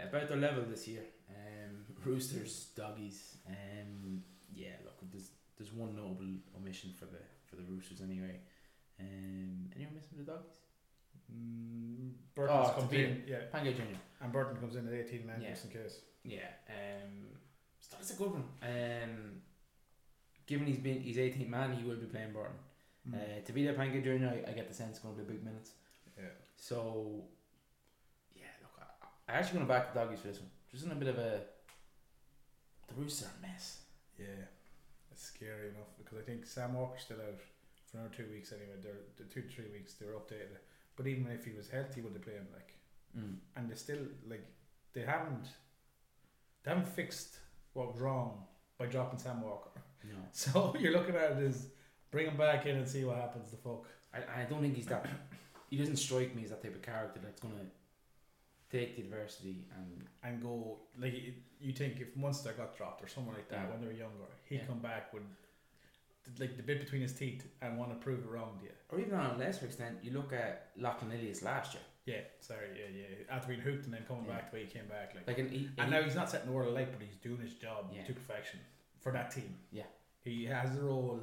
about 0.08 0.28
their 0.28 0.38
level 0.38 0.64
this 0.70 0.88
year. 0.88 1.04
Um, 1.30 1.86
Roosters, 2.06 2.68
doggies. 2.76 3.38
Um, 3.48 4.24
yeah, 4.54 4.76
look, 4.86 4.98
there's 5.12 5.32
there's 5.58 5.72
one 5.74 5.96
notable 5.96 6.28
omission 6.58 6.92
for 7.00 7.06
the 7.06 7.22
for 7.46 7.56
the 7.56 7.64
Roosters 7.64 8.02
anyway. 8.02 8.40
Um, 9.00 9.70
anyone 9.76 9.96
missing 9.96 10.18
the 10.18 10.24
doggies? 10.24 10.60
Mm, 11.34 12.12
Burton's 12.36 12.70
Oh, 12.70 12.74
comes 12.82 12.94
in, 12.94 13.24
yeah, 13.26 13.40
Pango 13.52 13.72
Junior. 13.72 13.98
and 14.22 14.32
Burton 14.32 14.58
comes 14.58 14.76
in 14.76 14.88
at 14.88 14.94
18 14.94 15.26
man 15.26 15.42
Yeah. 15.42 15.50
just 15.52 15.66
in 15.66 15.72
case. 15.72 16.02
Yeah. 16.24 16.50
Um, 16.70 17.28
so 17.80 17.96
that's 17.96 18.12
a 18.12 18.16
good 18.16 18.32
one. 18.32 18.44
Um, 18.62 19.42
given 20.52 20.68
he's 20.68 20.78
been 20.78 21.02
he's 21.02 21.18
18 21.18 21.50
man, 21.50 21.74
he 21.74 21.84
will 21.84 21.96
be 21.96 22.06
playing 22.06 22.34
Burton. 22.34 22.60
Mm. 23.10 23.16
Uh, 23.16 23.46
to 23.46 23.54
be 23.54 23.66
the 23.66 23.74
Pango 23.74 24.02
Junior, 24.02 24.28
I, 24.28 24.52
I 24.52 24.54
get 24.54 24.68
the 24.68 24.74
sense 24.76 24.92
it's 24.92 25.00
going 25.00 25.16
to 25.16 25.22
be 25.22 25.34
big 25.34 25.44
minutes. 25.44 25.72
yeah. 26.18 26.26
So, 26.58 27.24
yeah, 28.36 28.54
look, 28.62 28.76
I, 28.78 29.32
I 29.32 29.38
actually 29.38 29.60
going 29.60 29.68
to 29.68 29.74
back 29.74 29.94
the 29.94 30.00
doggies 30.00 30.20
for 30.20 30.28
this 30.28 30.40
one. 30.40 30.50
Just 30.70 30.86
in 30.86 30.92
a 30.92 30.96
bit 30.96 31.08
of 31.08 31.18
a. 31.18 31.42
The 32.88 32.96
Roosters 32.96 33.28
are 33.28 33.32
a 33.40 33.48
mess. 33.48 33.80
Yeah, 34.20 34.46
it's 35.12 35.24
scary 35.24 35.70
enough 35.70 35.92
because 35.98 36.20
I 36.20 36.22
think 36.22 36.46
Sam 36.46 36.74
Walker's 36.74 37.04
still 37.04 37.18
out 37.18 37.40
for 37.90 37.98
another 37.98 38.14
two 38.16 38.28
weeks 38.32 38.52
anyway. 38.52 38.76
They're 38.84 39.08
the 39.18 39.24
two 39.34 39.42
to 39.42 39.48
three 39.48 39.72
weeks. 39.72 39.94
They're 39.94 40.20
updated. 40.20 40.60
But 40.98 41.08
even 41.08 41.32
if 41.32 41.46
he 41.46 41.54
was 41.56 41.70
healthy, 41.70 42.02
would 42.02 42.14
they 42.14 42.20
play 42.20 42.34
him 42.34 42.48
like? 42.54 42.76
Mm. 43.18 43.38
And 43.56 43.70
they 43.70 43.76
still 43.76 44.04
like 44.30 44.46
they 44.94 45.02
haven't 45.02 45.48
they 46.64 46.72
haven't 46.72 46.90
fixed 46.90 47.40
what 47.74 47.92
was 47.92 48.02
wrong 48.02 48.44
by 48.78 48.86
dropping 48.86 49.20
Sam 49.20 49.42
Walker. 49.42 49.82
No, 50.04 50.16
So 50.32 50.76
you're 50.80 50.92
looking 50.94 51.16
at 51.16 51.32
it 51.34 51.44
as 51.44 51.68
bring 52.12 52.28
him 52.28 52.38
back 52.38 52.66
in 52.66 52.78
and 52.78 52.88
see 52.88 53.04
what 53.04 53.18
happens. 53.18 53.52
The 53.52 53.58
fuck. 53.58 53.86
I, 54.14 54.42
I 54.42 54.44
don't 54.46 54.62
think 54.62 54.76
he's 54.76 54.88
that. 54.88 55.06
He 55.70 55.78
doesn't 55.78 55.96
strike 55.96 56.36
me 56.36 56.44
as 56.44 56.50
that 56.50 56.62
type 56.62 56.76
of 56.76 56.82
character 56.82 57.22
that's 57.24 57.40
going 57.40 57.54
to 57.56 57.66
take 58.78 58.98
the 58.98 59.04
adversity 59.04 59.66
and 59.78 60.04
and 60.24 60.42
go 60.42 60.80
like 61.00 61.14
it- 61.14 61.36
you 61.62 61.72
think 61.72 62.02
if 62.02 62.16
Munster 62.18 62.52
got 62.58 62.76
dropped 62.76 63.02
or 63.04 63.08
someone 63.08 63.36
like 63.36 63.48
that 63.50 63.62
Yeah. 63.64 63.70
when 63.72 63.80
they 63.82 63.88
were 63.88 63.94
younger, 63.94 64.28
he'd 64.50 64.56
Yeah. 64.58 64.66
come 64.66 64.80
back 64.80 65.14
with 65.14 65.24
like 66.40 66.58
the 66.58 66.64
bit 66.64 66.80
between 66.80 67.02
his 67.02 67.14
teeth 67.14 67.46
and 67.62 67.78
want 67.78 67.92
to 67.92 67.98
prove 68.04 68.20
it 68.20 68.30
wrong 68.30 68.58
to 68.60 68.66
you. 68.66 68.72
or 68.90 69.00
even 69.00 69.14
on 69.18 69.36
a 69.36 69.38
lesser 69.38 69.66
extent, 69.66 69.98
you 70.04 70.12
look 70.12 70.34
at 70.34 70.72
Lachlan 70.78 71.12
Ilias 71.12 71.42
last 71.42 71.74
year. 71.74 71.84
Yeah, 72.06 72.22
sorry, 72.42 72.68
yeah, 72.78 72.90
yeah. 73.02 73.06
After 73.36 73.48
being 73.50 73.62
hooked 73.62 73.86
and 73.86 73.94
then 73.94 74.04
coming 74.08 74.26
Yeah. 74.26 74.34
back 74.34 74.52
the 74.52 74.58
way 74.58 74.66
he 74.66 74.70
came 74.72 74.88
back, 74.88 75.14
like, 75.16 75.28
Like, 75.28 75.38
and, 75.40 75.50
he, 75.50 75.70
and 75.78 75.86
he- 75.86 75.92
now 75.92 76.02
he's 76.04 76.16
not 76.16 76.30
setting 76.30 76.48
the 76.48 76.54
world 76.54 76.70
alight, 76.70 76.92
but 76.92 77.02
he's 77.02 77.16
doing 77.18 77.40
his 77.40 77.54
job 77.56 77.92
Yeah. 77.94 78.04
to 78.04 78.14
perfection 78.14 78.60
for 79.02 79.12
that 79.12 79.32
team. 79.32 79.56
Yeah. 79.72 79.84
he 80.24 80.46
has 80.46 80.76
the 80.76 80.84
role. 80.84 81.20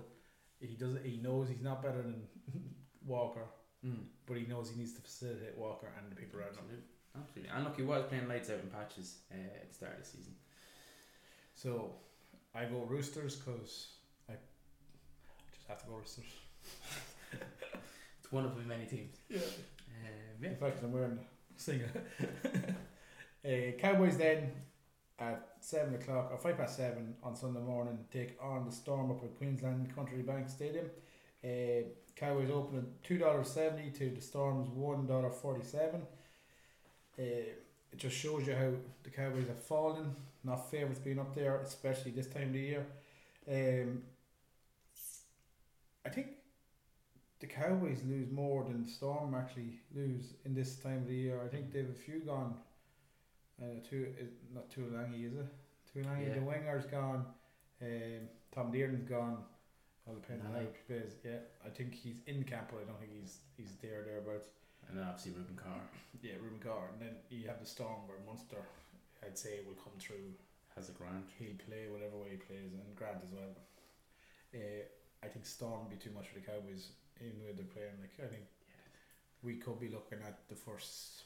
He 0.60 0.74
does. 0.74 0.96
He 1.04 1.18
knows 1.22 1.48
he's 1.48 1.62
not 1.62 1.82
better 1.82 2.02
than 2.02 2.22
Walker, 3.06 3.46
Mm, 3.86 4.06
but 4.26 4.36
he 4.36 4.44
knows 4.46 4.70
he 4.70 4.76
needs 4.76 4.92
to 4.94 5.00
facilitate 5.00 5.56
Walker 5.56 5.86
and 5.96 6.10
the 6.10 6.16
people 6.16 6.40
around 6.40 6.50
him. 6.56 6.64
absolutely, 6.66 6.84
absolutely. 7.20 7.50
And 7.54 7.64
look, 7.64 7.76
he 7.76 7.82
was 7.84 8.02
playing 8.08 8.26
lights 8.28 8.50
out 8.50 8.58
in 8.60 8.68
patches 8.70 9.18
uh, 9.30 9.36
at 9.62 9.68
the 9.68 9.74
start 9.74 9.92
of 9.92 9.98
the 10.00 10.04
season. 10.04 10.34
So, 11.54 11.92
I 12.56 12.64
go 12.64 12.84
Roosters 12.88 13.36
because 13.36 13.92
I 14.28 14.32
just 15.54 15.68
have 15.68 15.80
to 15.82 15.86
go 15.86 15.94
Roosters. 15.94 16.24
It's 18.20 18.32
one 18.32 18.44
of 18.44 18.56
the 18.56 18.62
many 18.64 18.84
teams. 18.86 19.14
Yeah. 19.30 19.38
Um, 19.38 20.42
yeah. 20.42 20.48
In 20.50 20.56
fact, 20.56 20.82
I'm 20.82 20.92
wearing 20.92 21.18
a 21.56 21.60
singer. 21.60 21.88
uh, 23.44 23.48
Cowboys 23.78 24.16
then 24.18 24.50
at 25.18 25.48
seven 25.60 25.94
o'clock 25.94 26.30
or 26.32 26.38
five 26.38 26.56
past 26.56 26.76
seven 26.76 27.14
on 27.22 27.34
Sunday 27.34 27.60
morning 27.60 27.98
take 28.12 28.36
on 28.40 28.64
the 28.64 28.72
Storm 28.72 29.10
up 29.10 29.22
at 29.22 29.36
Queensland 29.38 29.94
Country 29.94 30.22
Bank 30.22 30.48
Stadium. 30.48 30.86
Uh, 31.44 31.88
Cowboys 32.14 32.50
open 32.50 32.78
at 32.78 33.04
two 33.04 33.18
dollars 33.18 33.48
seventy 33.48 33.90
to 33.90 34.10
the 34.10 34.20
Storm's 34.20 34.68
one 34.70 35.06
dollar 35.06 35.30
forty 35.30 35.64
seven. 35.64 36.02
Uh, 37.18 37.22
it 37.90 37.96
just 37.96 38.16
shows 38.16 38.46
you 38.46 38.54
how 38.54 38.70
the 39.02 39.10
Cowboys 39.10 39.48
have 39.48 39.62
fallen. 39.62 40.14
Not 40.44 40.70
favourites 40.70 41.00
being 41.00 41.18
up 41.18 41.34
there, 41.34 41.60
especially 41.62 42.12
this 42.12 42.28
time 42.28 42.48
of 42.48 42.52
the 42.52 42.60
year. 42.60 42.86
Um, 43.50 44.02
I 46.06 46.10
think 46.10 46.28
the 47.40 47.46
Cowboys 47.46 48.02
lose 48.06 48.30
more 48.30 48.64
than 48.64 48.84
the 48.84 48.88
Storm 48.88 49.34
actually 49.34 49.80
lose 49.94 50.34
in 50.44 50.54
this 50.54 50.76
time 50.76 50.98
of 50.98 51.08
the 51.08 51.14
year. 51.14 51.40
I 51.44 51.48
think 51.48 51.72
they've 51.72 51.88
a 51.88 51.92
few 51.92 52.20
gone. 52.20 52.54
Uh, 53.60 53.80
two 53.88 54.14
is 54.18 54.30
not 54.54 54.70
Taulagi, 54.70 55.26
is 55.26 55.34
it? 55.34 55.46
Taulagi, 55.94 56.28
Yeah. 56.28 56.34
the 56.34 56.42
winger's 56.42 56.86
gone. 56.86 57.26
Um, 57.82 58.28
Tom 58.52 58.70
Dearden's 58.70 59.04
gone. 59.08 59.44
All 60.06 60.14
depends 60.14 60.44
on 60.46 60.52
how 60.52 60.58
Nalai. 60.60 60.66
he 60.72 60.82
plays. 60.94 61.16
Yeah, 61.24 61.40
I 61.64 61.68
think 61.68 61.94
he's 61.94 62.16
in 62.26 62.44
camp, 62.44 62.68
but 62.70 62.80
I 62.82 62.84
don't 62.84 62.98
think 62.98 63.12
he's 63.12 63.40
he's 63.56 63.76
there 63.82 64.04
thereabouts. 64.04 64.48
And 64.88 64.96
then 64.96 65.04
obviously 65.04 65.32
Reuben 65.32 65.56
Cotter 65.56 65.84
Yeah, 66.22 66.34
Reuben 66.40 66.60
Cotter, 66.60 66.88
and 66.92 67.00
then 67.02 67.16
you 67.28 67.46
have 67.48 67.60
the 67.60 67.66
Storm 67.66 68.06
where 68.08 68.16
Munster, 68.26 68.62
I'd 69.22 69.36
say, 69.36 69.60
will 69.66 69.74
come 69.74 69.92
through. 69.98 70.32
has 70.76 70.88
a 70.88 70.92
grant. 70.92 71.26
He'll 71.38 71.58
play 71.66 71.88
whatever 71.90 72.16
way 72.16 72.30
he 72.30 72.36
plays, 72.36 72.72
and 72.72 72.94
Grant 72.96 73.20
as 73.22 73.32
well. 73.34 73.50
Uh, 74.54 74.86
I 75.22 75.26
think 75.26 75.44
Storm 75.44 75.80
would 75.82 75.90
be 75.90 75.96
too 75.96 76.14
much 76.14 76.28
for 76.28 76.38
the 76.38 76.46
Cowboys 76.46 76.92
in 77.20 77.34
with 77.44 77.56
the 77.58 77.64
they're 77.64 77.72
playing. 77.74 77.98
Like 78.00 78.14
I 78.24 78.30
think 78.30 78.46
we 79.42 79.56
could 79.56 79.78
be 79.80 79.88
looking 79.88 80.22
at 80.24 80.38
the 80.48 80.54
first, 80.54 81.24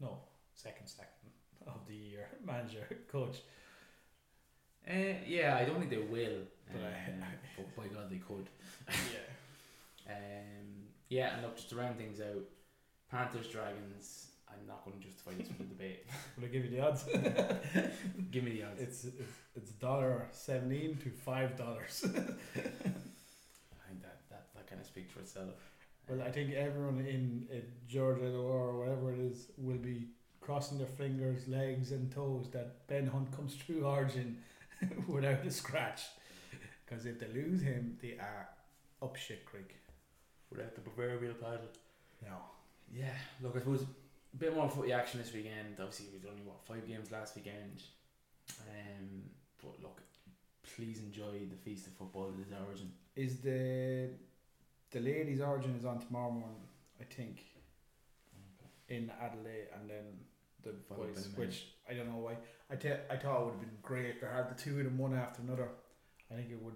no, 0.00 0.20
second 0.54 0.86
second 0.86 1.32
of 1.66 1.86
the 1.88 1.94
year 1.94 2.28
manager 2.44 2.86
coach. 3.10 3.38
Uh, 4.88 5.14
yeah, 5.26 5.56
I 5.60 5.64
don't 5.64 5.78
think 5.78 5.90
they 5.90 5.96
will, 5.98 6.40
But 6.72 6.80
I- 6.82 7.10
um, 7.12 7.22
but 7.56 7.76
by 7.76 7.86
God 7.88 8.10
they 8.10 8.16
could. 8.18 8.48
yeah, 8.88 9.18
Um, 10.14 10.88
yeah, 11.08 11.34
and 11.34 11.42
look, 11.42 11.54
just 11.56 11.68
to 11.70 11.76
round 11.76 11.96
things 11.96 12.20
out, 12.20 12.42
Panthers, 13.10 13.46
Dragons. 13.48 14.28
I'm 14.48 14.66
not 14.66 14.84
going 14.84 14.98
to 15.00 15.06
justify 15.06 15.30
this 15.38 15.46
for 15.48 15.54
the 15.62 15.64
debate. 15.64 16.04
will 16.36 16.44
I 16.44 16.48
give 16.48 16.64
you 16.64 16.70
the 16.72 16.80
odds? 16.80 17.04
Give 18.30 18.44
me 18.44 18.50
the 18.52 18.64
odds. 18.64 18.80
it's 18.82 19.04
it's 19.04 19.32
it's 19.54 19.70
dollar 19.72 20.26
seventeen 20.32 20.96
to 20.98 21.10
five 21.10 21.56
dollars. 21.56 22.04
I 22.04 22.10
think 22.10 24.02
that, 24.02 24.18
that, 24.30 24.46
that 24.54 24.66
kind 24.68 24.80
of 24.80 24.86
speaks 24.86 25.10
for 25.12 25.20
itself. 25.20 25.48
Well, 26.08 26.20
I 26.22 26.30
think 26.30 26.52
everyone 26.52 26.98
in 27.06 27.46
uh, 27.50 27.60
Georgia 27.88 28.30
or 28.34 28.78
whatever 28.78 29.12
it 29.14 29.20
is 29.20 29.46
will 29.56 29.78
be 29.78 30.08
crossing 30.42 30.78
their 30.78 30.86
fingers, 30.86 31.48
legs, 31.48 31.92
and 31.92 32.12
toes 32.12 32.48
that 32.52 32.86
Ben 32.88 33.06
Hunt 33.06 33.34
comes 33.34 33.54
through 33.54 33.84
Origin 33.86 34.38
without 35.08 35.46
a 35.46 35.50
scratch. 35.50 36.02
Because 36.84 37.06
if 37.06 37.18
they 37.18 37.28
lose 37.28 37.62
him, 37.62 37.96
they 38.02 38.18
are 38.18 38.48
up 39.00 39.16
shit 39.16 39.46
creek. 39.46 39.76
Without 40.50 40.74
the 40.74 40.82
proverbial 40.82 41.34
paddle. 41.34 41.70
No. 42.22 42.36
Yeah, 42.94 43.14
look, 43.40 43.56
I 43.56 43.60
suppose 43.60 43.82
a 43.82 44.36
bit 44.36 44.54
more 44.54 44.68
footy 44.68 44.92
action 44.92 45.20
this 45.20 45.32
weekend. 45.32 45.76
Obviously, 45.78 46.06
we 46.12 46.28
only 46.28 46.42
what 46.42 46.62
five 46.66 46.86
games 46.86 47.10
last 47.10 47.34
weekend. 47.36 47.82
Um, 48.68 49.22
but 49.62 49.80
look, 49.82 50.02
please 50.76 51.00
enjoy 51.00 51.46
the 51.50 51.56
feast 51.64 51.86
of 51.86 51.94
football 51.94 52.30
that 52.30 52.46
is 52.46 52.52
Origin. 52.66 52.92
Is 53.16 53.40
the 53.40 54.10
the 54.90 55.00
ladies' 55.00 55.40
Origin 55.40 55.74
is 55.78 55.86
on 55.86 56.00
tomorrow 56.00 56.30
morning, 56.30 56.68
I 57.00 57.04
think, 57.04 57.44
in 58.88 59.10
Adelaide, 59.22 59.68
and 59.74 59.88
then 59.88 60.04
the 60.62 60.72
boys, 60.94 61.28
which 61.36 61.66
I 61.88 61.94
don't 61.94 62.08
know 62.08 62.18
why. 62.18 62.36
I 62.70 62.76
te- 62.76 63.04
I 63.10 63.16
thought 63.16 63.40
it 63.40 63.44
would 63.44 63.54
have 63.54 63.60
been 63.60 63.78
great 63.82 64.20
to 64.20 64.28
have 64.28 64.48
the 64.48 64.62
two 64.62 64.78
of 64.78 64.84
them 64.84 64.98
one 64.98 65.14
after 65.14 65.42
another. 65.42 65.68
I 66.30 66.34
think 66.34 66.50
it 66.50 66.62
would, 66.62 66.74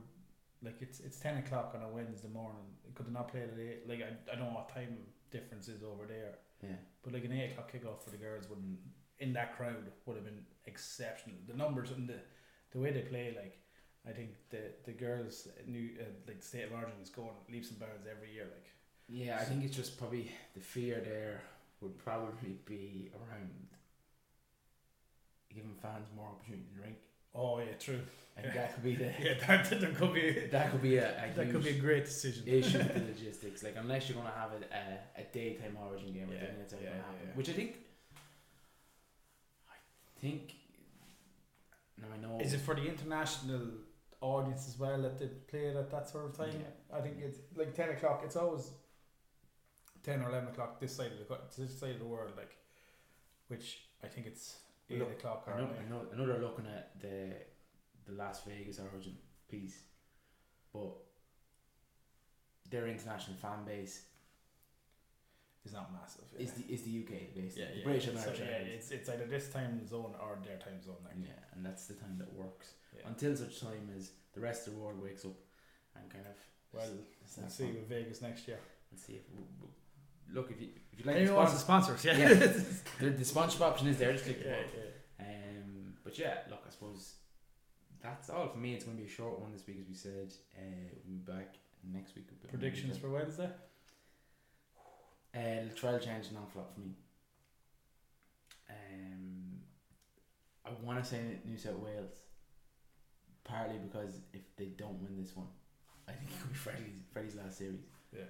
like 0.62 0.76
it's 0.80 1.00
it's 1.00 1.18
ten 1.18 1.38
o'clock 1.38 1.72
on 1.74 1.82
a 1.82 1.88
Wednesday 1.88 2.28
morning. 2.28 2.62
Could 2.94 3.06
they 3.06 3.12
not 3.12 3.28
play 3.28 3.42
eight? 3.42 3.88
Like 3.88 4.00
I, 4.02 4.32
I 4.32 4.36
don't 4.36 4.46
know 4.48 4.54
what 4.54 4.74
time 4.74 4.98
difference 5.30 5.68
is 5.68 5.82
over 5.82 6.06
there, 6.06 6.34
Yeah, 6.62 6.76
but 7.02 7.12
like 7.12 7.24
an 7.24 7.32
eight 7.32 7.52
o'clock 7.52 7.72
kickoff 7.72 8.02
for 8.02 8.10
the 8.10 8.16
girls 8.16 8.48
wouldn't 8.48 8.78
in 9.18 9.32
that 9.32 9.56
crowd 9.56 9.90
would 10.04 10.16
have 10.16 10.24
been 10.24 10.44
exceptional. 10.66 11.36
The 11.46 11.54
numbers 11.56 11.90
and 11.90 12.08
the 12.08 12.20
the 12.72 12.78
way 12.78 12.92
they 12.92 13.02
play, 13.02 13.34
like 13.36 13.58
I 14.06 14.12
think 14.12 14.30
the 14.50 14.72
the 14.84 14.92
girls 14.92 15.48
new 15.66 15.90
uh, 16.00 16.04
like 16.26 16.40
the 16.40 16.46
state 16.46 16.64
of 16.64 16.72
origin 16.72 17.00
is 17.02 17.10
going 17.10 17.30
leaps 17.50 17.70
and 17.70 17.80
bounds 17.80 18.06
every 18.10 18.32
year. 18.32 18.44
Like 18.44 18.66
yeah. 19.08 19.38
I 19.40 19.44
think 19.44 19.64
it's 19.64 19.76
just 19.76 19.98
probably 19.98 20.30
the 20.54 20.60
fear 20.60 21.00
there 21.04 21.42
would 21.80 21.98
probably 21.98 22.58
be 22.64 23.10
around 23.14 23.50
giving 25.56 25.74
fans 25.82 26.06
more 26.16 26.28
opportunity 26.28 26.64
to 26.72 26.74
drink. 26.80 26.96
oh 27.34 27.58
yeah, 27.58 27.72
true. 27.80 28.00
And 28.36 28.44
think 28.44 28.54
that 28.54 28.74
could 28.74 28.84
be 28.84 28.94
the 28.96 29.04
Yeah, 29.26 29.34
that 29.62 29.80
there 29.80 29.90
could 29.92 30.12
be 30.14 30.46
that 30.52 30.70
could 30.70 30.82
be 30.82 30.96
a, 30.98 31.08
a 31.08 31.34
that 31.36 31.50
could 31.50 31.64
be 31.64 31.70
a 31.70 31.80
great 31.88 32.04
decision. 32.04 32.42
issue 32.46 32.78
with 32.78 32.94
the 32.94 33.00
logistics. 33.12 33.62
Like 33.62 33.76
unless 33.78 34.08
you're 34.08 34.18
gonna 34.18 34.34
have 34.42 34.50
a 34.52 34.60
a, 34.82 35.22
a 35.22 35.24
daytime 35.32 35.76
Origin 35.82 36.12
game, 36.12 36.28
Yeah, 36.30 36.46
that's 36.58 36.74
yeah, 36.74 36.80
gonna 36.90 37.02
happen. 37.08 37.26
yeah. 37.28 37.34
Which 37.38 37.48
I 37.48 37.52
think, 37.52 37.72
I 39.70 40.20
think. 40.20 40.54
Now 42.00 42.08
I 42.14 42.18
know. 42.20 42.38
Is 42.40 42.52
it 42.52 42.60
for 42.60 42.74
the 42.74 42.84
international 42.86 43.62
audience 44.20 44.68
as 44.68 44.78
well 44.78 45.00
that 45.02 45.18
they 45.18 45.28
play 45.50 45.66
it 45.70 45.76
at 45.76 45.90
that 45.90 46.08
sort 46.08 46.26
of 46.26 46.36
time? 46.36 46.50
Yeah. 46.52 46.96
I 46.98 47.00
think 47.00 47.16
it's 47.22 47.38
like 47.56 47.74
ten 47.74 47.88
o'clock. 47.90 48.22
It's 48.24 48.36
always 48.36 48.70
ten 50.02 50.20
or 50.22 50.28
eleven 50.28 50.48
o'clock 50.50 50.78
this 50.80 50.94
side 50.96 51.12
of 51.12 51.18
the 51.26 51.38
this 51.62 51.78
side 51.80 51.92
of 51.92 52.00
the 52.00 52.04
world, 52.14 52.32
like 52.36 52.54
which 53.48 53.78
I 54.04 54.08
think 54.08 54.26
it's 54.26 54.56
eight 54.90 54.98
Look, 54.98 55.12
o'clock. 55.12 55.48
I 55.52 55.58
know, 55.58 55.68
I 55.68 55.90
know, 55.90 56.02
I 56.12 56.16
know 56.16 56.26
they're 56.26 56.38
looking 56.42 56.66
at 56.66 57.00
the 57.00 57.32
the 58.06 58.12
Las 58.12 58.42
Vegas 58.46 58.78
Origin 58.78 59.16
piece, 59.50 59.78
but 60.72 60.92
their 62.70 62.86
international 62.86 63.36
fan 63.36 63.64
base 63.64 64.02
is 65.64 65.72
not 65.72 65.92
massive. 65.92 66.24
Is 66.38 66.52
the 66.52 66.72
is 66.72 66.82
the 66.82 66.98
UK 67.02 67.34
basically? 67.34 67.62
yeah, 67.62 67.70
the 67.72 67.78
yeah. 67.78 67.84
British 67.84 68.06
and 68.08 68.18
So, 68.18 68.32
yeah, 68.38 68.74
it's 68.74 68.90
it's 68.90 69.08
either 69.08 69.26
this 69.26 69.50
time 69.50 69.86
zone 69.86 70.14
or 70.20 70.38
their 70.44 70.58
time 70.58 70.80
zone. 70.82 71.02
Like. 71.04 71.14
Yeah, 71.20 71.54
and 71.54 71.64
that's 71.64 71.86
the 71.86 71.94
time 71.94 72.16
that 72.18 72.32
works. 72.32 72.74
Yeah. 72.94 73.08
Until 73.08 73.36
such 73.36 73.60
time 73.60 73.90
as 73.96 74.10
the 74.32 74.40
rest 74.40 74.66
of 74.66 74.74
the 74.74 74.80
world 74.80 75.02
wakes 75.02 75.24
up 75.24 75.36
and 75.96 76.08
kind 76.10 76.26
of 76.26 76.36
Well, 76.72 76.88
We'll 77.38 77.48
see 77.50 77.66
with 77.66 77.88
Vegas 77.88 78.22
next 78.22 78.46
year. 78.48 78.58
Let's 78.90 79.04
see 79.04 79.14
if 79.14 79.22
look 80.32 80.50
if 80.50 80.60
you 80.60 80.68
if 80.92 81.00
you 81.00 81.04
like 81.06 81.16
Anyone 81.16 81.34
the 81.34 81.38
wants 81.38 81.52
to 81.54 81.58
sponsor, 81.58 81.96
sponsor 81.98 82.10
us? 82.10 82.18
yeah, 82.18 82.28
Yeah. 82.28 82.52
the, 83.00 83.10
the 83.16 83.24
sponsorship 83.24 83.62
option 83.66 83.88
is 83.88 83.98
there. 83.98 84.12
Just 84.12 84.24
click 84.24 84.42
the 84.42 84.48
yeah, 84.48 84.56
button. 84.56 84.80
Um, 85.20 85.92
but 86.04 86.18
yeah, 86.18 86.34
look, 86.50 86.62
I 86.66 86.70
suppose 86.70 87.14
that's 88.02 88.30
all 88.30 88.48
for 88.48 88.58
me. 88.58 88.74
It's 88.74 88.84
going 88.84 88.96
to 88.96 89.02
be 89.02 89.08
a 89.08 89.12
short 89.12 89.40
one 89.40 89.52
this 89.52 89.66
week, 89.66 89.78
as 89.80 89.88
we 89.88 89.94
said. 89.94 90.32
Uh, 90.56 90.60
we'll 91.06 91.18
be 91.18 91.32
back 91.32 91.56
next 91.92 92.14
week. 92.14 92.26
Predictions 92.48 92.96
for 92.98 93.10
Wednesday? 93.10 93.50
Uh, 95.34 95.68
trial 95.74 95.98
change 95.98 96.26
non 96.32 96.46
flop 96.52 96.72
for 96.74 96.80
me. 96.80 96.92
Um, 98.70 99.58
I 100.64 100.70
want 100.82 101.02
to 101.02 101.08
say 101.08 101.20
New 101.44 101.56
South 101.58 101.76
Wales, 101.78 102.10
partly 103.44 103.78
because 103.78 104.18
if 104.32 104.40
they 104.56 104.66
don't 104.76 105.00
win 105.02 105.16
this 105.20 105.36
one, 105.36 105.46
I 106.08 106.12
think 106.12 106.30
it 106.30 106.40
could 106.40 106.52
be 106.52 106.56
Freddie's 106.58 106.92
Freddie's 107.12 107.34
last 107.36 107.58
series. 107.58 107.80
Yeah. 108.12 108.22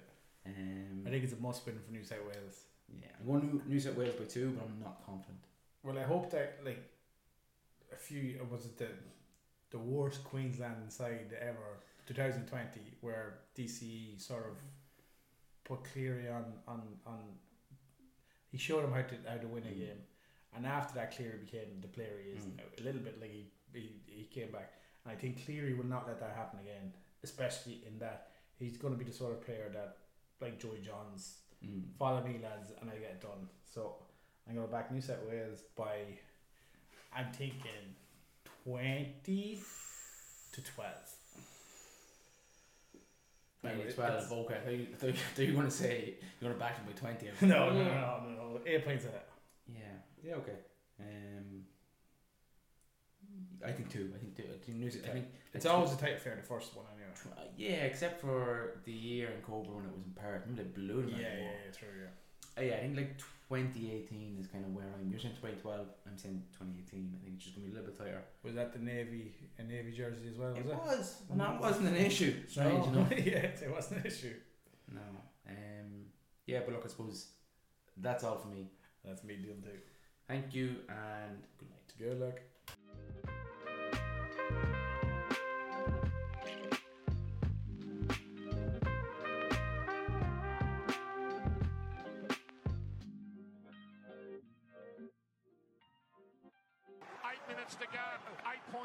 Um, 0.47 1.03
I 1.05 1.09
think 1.09 1.23
it's 1.23 1.33
a 1.33 1.37
must 1.37 1.65
win 1.65 1.77
for 1.85 1.91
New 1.91 2.03
South 2.03 2.19
Wales. 2.25 2.63
yeah, 3.01 3.07
I'm 3.19 3.25
going 3.27 3.45
New, 3.47 3.61
New 3.67 3.79
South 3.79 3.95
Wales 3.97 4.15
by 4.15 4.25
two, 4.25 4.51
but 4.57 4.65
I'm 4.65 4.79
not 4.79 5.05
confident. 5.05 5.39
Well, 5.83 5.97
I 5.97 6.03
hope 6.03 6.31
that 6.31 6.59
like 6.65 6.83
a 7.91 7.95
few 7.95 8.39
was 8.51 8.65
it 8.65 8.77
the 8.77 8.87
the 9.69 9.77
worst 9.79 10.23
Queensland 10.23 10.91
side 10.91 11.33
ever, 11.41 11.79
2020, 12.07 12.79
where 13.01 13.39
DCE 13.57 14.19
sort 14.21 14.45
of 14.47 14.57
put 15.63 15.83
Cleary 15.91 16.29
on 16.29 16.45
on 16.67 16.81
on. 17.05 17.19
He 18.51 18.57
showed 18.57 18.83
him 18.85 18.91
how 18.93 19.01
to 19.01 19.15
how 19.29 19.37
to 19.37 19.47
win 19.47 19.63
a 19.63 19.67
Mm. 19.67 19.79
game, 19.79 20.01
and 20.55 20.65
after 20.65 20.93
that, 20.95 21.15
Cleary 21.15 21.39
became 21.39 21.81
the 21.81 21.87
player 21.89 22.17
he 22.23 22.31
is 22.31 22.45
Mm. 22.45 22.57
now. 22.57 22.63
A 22.79 22.81
little 22.81 23.01
bit 23.01 23.19
like 23.19 23.31
he, 23.31 23.51
he 23.73 24.01
he 24.07 24.23
came 24.25 24.51
back, 24.51 24.73
and 25.03 25.11
I 25.13 25.15
think 25.19 25.43
Cleary 25.45 25.73
will 25.73 25.85
not 25.95 26.07
let 26.07 26.19
that 26.21 26.35
happen 26.35 26.59
again. 26.59 26.93
Especially 27.23 27.83
in 27.85 27.97
that 27.99 28.31
he's 28.59 28.77
going 28.77 28.93
to 28.93 28.97
be 28.97 29.03
the 29.09 29.15
sort 29.17 29.33
of 29.33 29.41
player 29.41 29.69
that, 29.73 29.97
like 30.41 30.59
Joey 30.59 30.81
Johns, 30.85 31.39
Mm. 31.65 31.81
follow 31.97 32.23
me 32.23 32.39
lads 32.43 32.71
and 32.79 32.89
I 32.91 32.93
get 32.97 33.11
it 33.13 33.21
done. 33.21 33.49
So 33.73 33.95
I'm 34.47 34.53
gonna 34.55 34.67
back 34.67 34.91
New 34.91 35.01
South 35.01 35.23
Wales 35.27 35.63
by 35.75 36.01
I'm 37.11 37.31
thinking 37.33 37.95
twenty 38.63 39.59
to 40.51 40.61
twelve. 40.63 40.93
Maybe 43.63 43.91
twelve. 43.91 44.13
it's- 44.15 44.31
Okay, 44.31 44.55
I 44.55 44.59
thought 44.59 44.71
you, 44.77 44.87
I 44.93 44.95
thought 44.97 45.07
you, 45.07 45.13
I 45.13 45.15
thought 45.35 45.41
you 45.41 45.47
were 45.47 45.53
going 45.61 45.65
to 45.67 45.71
say 45.75 46.13
you're 46.39 46.49
going 46.51 46.53
to 46.53 46.59
back 46.59 46.75
them 46.77 46.85
by 46.85 46.91
twenty. 46.99 47.27
No, 47.41 47.69
no, 47.71 47.83
no, 47.83 47.83
no, 47.83 48.23
no, 48.23 48.29
no. 48.53 48.59
Eight 48.65 48.85
points 48.85 49.05
in 49.05 49.09
it. 49.11 49.27
Yeah. 49.73 49.79
Yeah. 50.23 50.35
Okay. 50.35 50.55
Um, 50.99 51.63
I 53.65 53.71
think 53.71 53.89
two. 53.89 54.11
I 54.15 54.19
think 54.19 54.35
two. 54.37 54.43
I 54.43 54.57
think, 54.63 54.77
New, 54.77 54.87
I 54.87 54.91
think 55.13 55.25
It's 55.53 55.65
always 55.65 55.91
a 55.93 55.97
tight 55.97 56.15
affair, 56.17 56.35
the 56.35 56.43
first 56.43 56.75
one 56.75 56.85
anyway. 56.93 57.06
Yeah, 57.57 57.89
except 57.89 58.21
for 58.21 58.79
the 58.85 58.91
year 58.91 59.29
in 59.35 59.41
Cobra 59.41 59.75
when 59.75 59.85
it 59.85 59.91
was 59.91 60.05
in 60.05 60.13
Perth. 60.13 60.41
Remember 60.45 60.63
they 60.63 60.69
blew 60.69 61.01
them 61.01 61.09
Yeah, 61.09 61.17
yeah, 61.17 61.51
yeah, 61.65 61.71
true, 61.77 61.87
yeah. 62.01 62.13
Uh, 62.57 62.65
yeah, 62.65 62.75
I 62.75 62.79
think 62.79 62.97
like 62.97 63.17
2018 63.49 64.37
is 64.39 64.47
kind 64.47 64.65
of 64.65 64.73
where 64.73 64.85
I'm. 64.99 65.09
You're 65.09 65.19
saying 65.19 65.35
2012. 65.35 65.87
I'm 66.05 66.17
saying 66.17 66.43
2018. 66.59 67.15
I 67.15 67.23
think 67.23 67.35
it's 67.35 67.45
just 67.45 67.55
gonna 67.55 67.67
be 67.67 67.71
a 67.71 67.75
little 67.75 67.89
bit 67.89 67.97
tighter. 67.97 68.23
Was 68.43 68.55
that 68.55 68.73
the 68.73 68.79
navy 68.79 69.33
a 69.57 69.63
navy 69.63 69.91
jersey 69.91 70.27
as 70.29 70.37
well? 70.37 70.51
Was 70.51 70.65
it 70.65 70.69
it? 70.69 70.75
was, 70.75 71.21
and 71.31 71.39
that 71.39 71.61
wasn't 71.61 71.87
an 71.87 71.95
issue. 71.95 72.33
Strange 72.47 72.85
no. 72.87 72.93
enough. 72.93 73.11
yeah, 73.25 73.45
it 73.53 73.71
wasn't 73.71 74.01
an 74.01 74.07
issue. 74.07 74.33
No. 74.93 75.01
Um. 75.47 76.11
Yeah, 76.45 76.61
but 76.65 76.73
look, 76.73 76.83
I 76.85 76.89
suppose 76.89 77.27
that's 77.95 78.23
all 78.23 78.37
for 78.37 78.47
me. 78.47 78.67
That's 79.03 79.23
me 79.23 79.35
deal 79.35 79.55
too. 79.55 79.79
Thank 80.27 80.53
you 80.53 80.75
and 80.89 81.37
good 81.57 81.69
night. 81.69 81.93
Good 81.97 82.19
luck. 82.19 82.39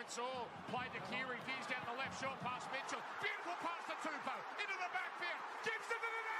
All 0.02 0.50
played 0.68 0.90
to 0.92 1.00
Keary, 1.14 1.38
veers 1.46 1.66
down 1.70 1.86
the 1.86 1.94
left, 1.94 2.18
short 2.20 2.34
past 2.42 2.66
Mitchell. 2.74 2.98
Beautiful 3.22 3.54
pass 3.62 3.86
to 3.86 3.94
Tupou, 4.02 4.38
into 4.58 4.74
the 4.74 4.90
backfield, 4.90 5.40
Gibson 5.62 5.94
to 5.94 6.10
the 6.10 6.31